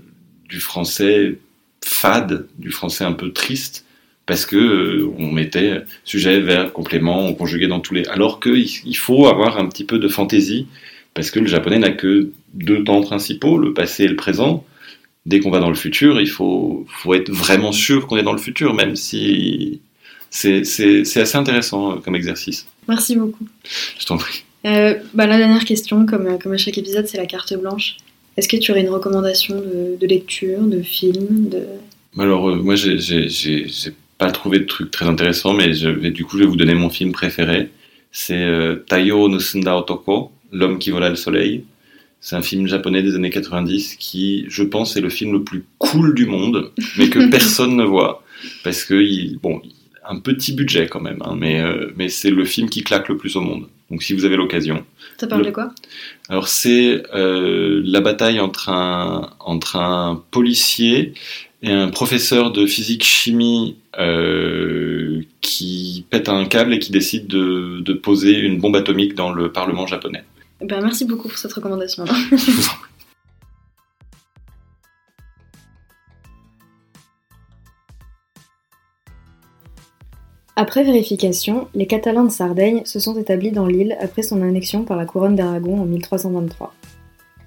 du 0.50 0.60
français 0.60 1.38
fade, 1.84 2.48
du 2.58 2.72
français 2.72 3.04
un 3.04 3.14
peu 3.14 3.32
triste, 3.32 3.86
parce 4.26 4.46
que 4.46 4.56
euh, 4.56 5.14
on 5.18 5.32
mettait 5.32 5.84
sujet, 6.06 6.40
verbe, 6.40 6.72
complément, 6.72 7.26
on 7.26 7.34
conjuguait 7.34 7.68
dans 7.68 7.80
tous 7.80 7.94
les. 7.94 8.06
Alors 8.08 8.40
qu'il 8.40 8.68
il 8.86 8.98
faut 8.98 9.28
avoir 9.28 9.58
un 9.58 9.68
petit 9.68 9.84
peu 9.84 10.00
de 10.00 10.08
fantaisie, 10.08 10.68
parce 11.14 11.32
que 11.32 11.40
le 11.40 11.48
japonais 11.48 11.80
n'a 11.80 11.92
que 11.92 12.32
deux 12.54 12.84
temps 12.84 13.02
principaux, 13.02 13.58
le 13.58 13.74
passé 13.74 14.04
et 14.04 14.08
le 14.08 14.16
présent. 14.16 14.66
Dès 15.26 15.40
qu'on 15.40 15.52
va 15.52 15.60
dans 15.60 15.70
le 15.70 15.76
futur, 15.76 16.20
il 16.20 16.30
faut, 16.30 16.86
faut 16.90 17.14
être 17.14 17.32
vraiment 17.32 17.72
sûr 17.72 18.08
qu'on 18.08 18.18
est 18.18 18.24
dans 18.24 18.34
le 18.34 18.40
futur, 18.40 18.74
même 18.74 18.98
si 18.98 19.80
c'est 20.30 20.62
assez 20.62 21.38
intéressant 21.38 22.00
comme 22.00 22.16
exercice. 22.16 22.68
Merci 22.90 23.16
beaucoup. 23.16 23.48
Je 24.00 24.06
t'en 24.06 24.18
prie. 24.18 24.44
Euh, 24.66 24.96
bah, 25.14 25.28
la 25.28 25.38
dernière 25.38 25.66
question, 25.66 26.06
comme, 26.06 26.28
euh, 26.28 26.38
comme 26.38 26.54
à 26.54 26.58
chaque 26.58 26.78
épisode, 26.78 27.08
c'est 27.08 27.18
la 27.18 27.26
carte 27.26 27.54
blanche. 27.60 27.98
Est-ce 28.38 28.48
que 28.48 28.58
tu 28.58 28.72
aurais 28.72 28.82
une 28.82 28.90
recommandation 28.90 29.56
de, 29.60 29.98
de 30.00 30.08
lecture, 30.08 30.62
de 30.62 30.82
film, 30.82 31.50
de... 31.50 31.64
Alors, 32.18 32.50
euh, 32.50 32.56
moi, 32.56 32.76
j'ai- 32.76 33.66
pas 34.18 34.32
trouvé 34.32 34.60
de 34.60 34.66
truc 34.66 34.92
très 34.92 35.06
intéressant, 35.06 35.54
mais 35.54 35.74
je 35.74 35.90
vais, 35.90 36.12
du 36.12 36.24
coup, 36.24 36.38
je 36.38 36.44
vais 36.44 36.50
vous 36.50 36.56
donner 36.56 36.76
mon 36.76 36.90
film 36.90 37.12
préféré. 37.12 37.70
C'est 38.12 38.42
euh, 38.44 38.76
Taiyo 38.88 39.28
no 39.28 39.40
Sunda 39.40 39.76
Otoko, 39.78 40.32
L'homme 40.52 40.78
qui 40.78 40.92
vola 40.92 41.10
le 41.10 41.16
soleil. 41.16 41.64
C'est 42.22 42.36
un 42.36 42.44
film 42.44 42.68
japonais 42.68 43.02
des 43.02 43.16
années 43.16 43.32
90 43.32 43.96
qui, 43.96 44.46
je 44.48 44.64
pense, 44.64 44.96
est 44.96 45.02
le 45.02 45.10
film 45.10 45.34
le 45.34 45.44
plus 45.44 45.66
cool 45.80 46.14
du 46.14 46.26
monde, 46.26 46.72
mais 46.98 47.10
que 47.10 47.28
personne 47.32 47.76
ne 47.76 47.84
voit. 47.84 48.24
Parce 48.64 48.84
que, 48.86 48.94
il, 48.94 49.40
bon, 49.40 49.62
un 50.08 50.20
petit 50.20 50.54
budget 50.54 50.88
quand 50.88 51.02
même, 51.02 51.22
hein, 51.26 51.36
mais, 51.38 51.60
euh, 51.60 51.92
mais 51.98 52.08
c'est 52.08 52.30
le 52.30 52.46
film 52.46 52.70
qui 52.70 52.84
claque 52.84 53.10
le 53.10 53.18
plus 53.18 53.36
au 53.36 53.42
monde. 53.42 53.66
Donc, 53.94 54.02
si 54.02 54.14
vous 54.14 54.26
avez 54.26 54.36
l'occasion. 54.36 54.84
Ça 55.20 55.28
parle 55.28 55.42
Le- 55.42 55.48
de 55.48 55.52
quoi? 55.52 55.70
Alors 56.28 56.48
c'est 56.48 57.04
euh, 57.14 57.80
la 57.86 58.02
bataille 58.02 58.40
entre 58.40 58.70
un, 58.70 59.30
entre 59.40 59.76
un 59.76 60.24
policier 60.32 61.14
et 61.62 61.72
un 61.72 61.90
professeur 61.90 62.50
de 62.52 62.66
physique-chimie 62.66 63.78
euh, 64.00 65.22
qui 65.42 66.06
pète 66.10 66.28
un 66.28 66.46
câble 66.46 66.74
et 66.74 66.80
qui 66.80 66.92
décide 66.92 67.28
de, 67.28 67.82
de 67.82 67.94
poser 67.94 68.34
une 68.40 68.60
bombe 68.60 68.76
atomique 68.76 69.14
dans 69.14 69.32
le 69.32 69.52
Parlement 69.52 69.86
japonais. 69.86 70.24
Eh 70.60 70.66
ben, 70.66 70.82
Merci 70.82 71.06
beaucoup 71.06 71.28
pour 71.30 71.38
cette 71.38 71.54
recommandation. 71.54 72.06
Après 80.56 80.84
vérification, 80.84 81.68
les 81.74 81.88
Catalans 81.88 82.26
de 82.26 82.30
Sardaigne 82.30 82.84
se 82.86 83.00
sont 83.00 83.18
établis 83.18 83.52
dans 83.52 83.66
l'île 83.66 83.98
après 84.00 84.22
son 84.22 84.44
annexion 84.44 84.84
par 84.84 84.98
la 84.98 85.06
couronne 85.06 85.36
d'Aragon 85.36 85.82
en 85.82 85.86
1323. 85.86 86.76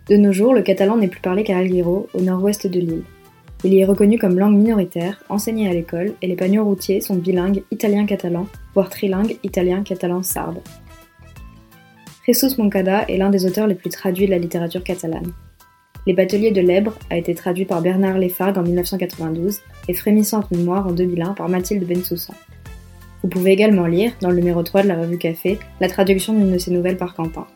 De 0.08 0.16
nos 0.16 0.32
jours, 0.32 0.52
le 0.52 0.62
catalan 0.62 0.96
n'est 0.96 1.06
plus 1.06 1.20
parlé 1.20 1.44
qu'à 1.44 1.56
Alguiro, 1.56 2.08
au 2.14 2.20
nord-ouest 2.20 2.66
de 2.66 2.80
l'île. 2.80 3.04
Il 3.62 3.72
y 3.72 3.78
est 3.78 3.84
reconnu 3.84 4.18
comme 4.18 4.38
langue 4.38 4.56
minoritaire, 4.56 5.22
enseigné 5.28 5.68
à 5.68 5.72
l'école, 5.72 6.14
et 6.20 6.26
les 6.26 6.34
panneaux 6.34 6.64
routiers 6.64 7.00
sont 7.00 7.14
bilingues 7.14 7.62
italien-catalan, 7.70 8.48
voire 8.74 8.90
trilingues 8.90 9.38
italien-catalan-sarde. 9.44 10.58
Jesus 12.26 12.58
Moncada 12.58 13.04
est 13.08 13.18
l'un 13.18 13.30
des 13.30 13.46
auteurs 13.46 13.68
les 13.68 13.76
plus 13.76 13.90
traduits 13.90 14.26
de 14.26 14.32
la 14.32 14.38
littérature 14.38 14.82
catalane. 14.82 15.32
Les 16.08 16.12
Bateliers 16.12 16.50
de 16.50 16.60
l'Ebre 16.60 16.94
a 17.10 17.16
été 17.16 17.36
traduit 17.36 17.66
par 17.66 17.82
Bernard 17.82 18.18
Lefargue 18.18 18.58
en 18.58 18.62
1992 18.62 19.60
et 19.86 19.94
Frémissante 19.94 20.50
Mémoire 20.50 20.88
en 20.88 20.92
2001 20.92 21.34
par 21.34 21.48
Mathilde 21.48 21.86
Bensoussan. 21.86 22.34
Vous 23.26 23.30
pouvez 23.30 23.50
également 23.50 23.86
lire, 23.86 24.12
dans 24.20 24.30
le 24.30 24.36
numéro 24.36 24.62
3 24.62 24.84
de 24.84 24.86
la 24.86 24.94
revue 24.94 25.18
Café, 25.18 25.58
la 25.80 25.88
traduction 25.88 26.32
d'une 26.32 26.52
de 26.52 26.58
ses 26.58 26.70
nouvelles 26.70 26.96
par 26.96 27.12
Quentin. 27.12 27.48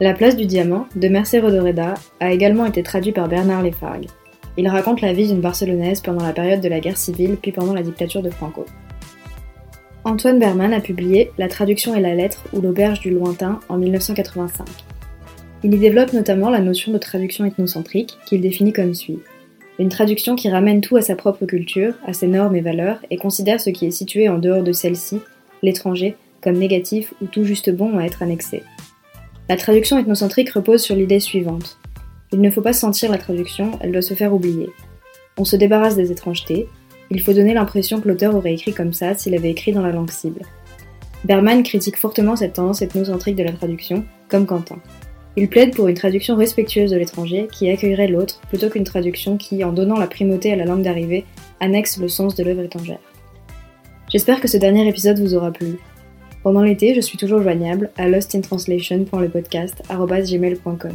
La 0.00 0.14
place 0.14 0.36
du 0.36 0.46
diamant, 0.46 0.86
de 0.96 1.06
Mercé 1.08 1.38
Rodoreda, 1.38 1.92
a 2.18 2.32
également 2.32 2.64
été 2.64 2.82
traduit 2.82 3.12
par 3.12 3.28
Bernard 3.28 3.62
Lefargue. 3.62 4.06
Il 4.56 4.66
raconte 4.68 5.02
la 5.02 5.12
vie 5.12 5.28
d'une 5.28 5.42
Barcelonaise 5.42 6.00
pendant 6.00 6.24
la 6.24 6.32
période 6.32 6.62
de 6.62 6.68
la 6.70 6.80
guerre 6.80 6.96
civile 6.96 7.36
puis 7.36 7.52
pendant 7.52 7.74
la 7.74 7.82
dictature 7.82 8.22
de 8.22 8.30
Franco. 8.30 8.64
Antoine 10.04 10.38
Berman 10.38 10.72
a 10.72 10.80
publié 10.80 11.30
La 11.36 11.48
traduction 11.48 11.94
et 11.94 12.00
la 12.00 12.14
lettre 12.14 12.44
ou 12.54 12.62
l'auberge 12.62 13.00
du 13.00 13.10
lointain 13.10 13.60
en 13.68 13.76
1985. 13.76 14.66
Il 15.62 15.74
y 15.74 15.78
développe 15.78 16.14
notamment 16.14 16.48
la 16.48 16.60
notion 16.60 16.90
de 16.90 16.96
traduction 16.96 17.44
ethnocentrique 17.44 18.16
qu'il 18.24 18.40
définit 18.40 18.72
comme 18.72 18.94
suit. 18.94 19.18
Une 19.80 19.88
traduction 19.88 20.36
qui 20.36 20.50
ramène 20.50 20.82
tout 20.82 20.98
à 20.98 21.00
sa 21.00 21.16
propre 21.16 21.46
culture, 21.46 21.94
à 22.06 22.12
ses 22.12 22.26
normes 22.26 22.54
et 22.54 22.60
valeurs, 22.60 22.98
et 23.10 23.16
considère 23.16 23.62
ce 23.62 23.70
qui 23.70 23.86
est 23.86 23.90
situé 23.90 24.28
en 24.28 24.36
dehors 24.36 24.62
de 24.62 24.72
celle-ci, 24.72 25.20
l'étranger, 25.62 26.16
comme 26.42 26.58
négatif 26.58 27.14
ou 27.22 27.24
tout 27.24 27.44
juste 27.44 27.70
bon 27.70 27.96
à 27.96 28.04
être 28.04 28.22
annexé. 28.22 28.62
La 29.48 29.56
traduction 29.56 29.96
ethnocentrique 29.96 30.50
repose 30.50 30.82
sur 30.82 30.96
l'idée 30.96 31.18
suivante. 31.18 31.78
Il 32.30 32.42
ne 32.42 32.50
faut 32.50 32.60
pas 32.60 32.74
sentir 32.74 33.10
la 33.10 33.16
traduction, 33.16 33.70
elle 33.80 33.92
doit 33.92 34.02
se 34.02 34.12
faire 34.12 34.34
oublier. 34.34 34.68
On 35.38 35.46
se 35.46 35.56
débarrasse 35.56 35.96
des 35.96 36.12
étrangetés, 36.12 36.68
il 37.10 37.22
faut 37.22 37.32
donner 37.32 37.54
l'impression 37.54 38.02
que 38.02 38.08
l'auteur 38.08 38.34
aurait 38.34 38.52
écrit 38.52 38.74
comme 38.74 38.92
ça 38.92 39.14
s'il 39.14 39.34
avait 39.34 39.50
écrit 39.50 39.72
dans 39.72 39.82
la 39.82 39.92
langue 39.92 40.10
cible. 40.10 40.42
Berman 41.24 41.62
critique 41.62 41.96
fortement 41.96 42.36
cette 42.36 42.52
tendance 42.52 42.82
ethnocentrique 42.82 43.36
de 43.36 43.44
la 43.44 43.52
traduction, 43.52 44.04
comme 44.28 44.44
Quentin. 44.44 44.76
Il 45.40 45.48
plaide 45.48 45.74
pour 45.74 45.88
une 45.88 45.94
traduction 45.94 46.36
respectueuse 46.36 46.90
de 46.90 46.98
l'étranger 46.98 47.48
qui 47.50 47.70
accueillerait 47.70 48.08
l'autre 48.08 48.42
plutôt 48.50 48.68
qu'une 48.68 48.84
traduction 48.84 49.38
qui, 49.38 49.64
en 49.64 49.72
donnant 49.72 49.98
la 49.98 50.06
primauté 50.06 50.52
à 50.52 50.56
la 50.56 50.66
langue 50.66 50.82
d'arrivée, 50.82 51.24
annexe 51.60 51.96
le 51.96 52.08
sens 52.08 52.34
de 52.34 52.44
l'œuvre 52.44 52.60
étrangère. 52.60 52.98
J'espère 54.10 54.42
que 54.42 54.48
ce 54.48 54.58
dernier 54.58 54.86
épisode 54.86 55.18
vous 55.18 55.34
aura 55.34 55.50
plu. 55.50 55.78
Pendant 56.42 56.60
l'été, 56.60 56.94
je 56.94 57.00
suis 57.00 57.16
toujours 57.16 57.40
joignable 57.40 57.90
à 57.96 58.06
lostintranslation.lepodcast.gmail.com. 58.06 60.92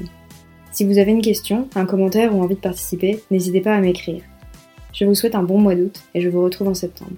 Si 0.72 0.86
vous 0.86 1.00
avez 1.00 1.12
une 1.12 1.24
question, 1.24 1.68
un 1.74 1.88
commentaire 1.88 2.36
ou 2.36 2.44
envie 2.44 2.54
de 2.54 2.60
participer, 2.60 3.24
n'hésitez 3.32 3.62
pas 3.62 3.74
à 3.74 3.82
m'écrire. 3.82 4.22
Je 4.94 5.06
vous 5.06 5.16
souhaite 5.16 5.34
un 5.34 5.42
bon 5.42 5.58
mois 5.58 5.74
d'août 5.74 6.04
et 6.14 6.22
je 6.22 6.30
vous 6.30 6.44
retrouve 6.44 6.68
en 6.68 6.76
septembre. 6.76 7.14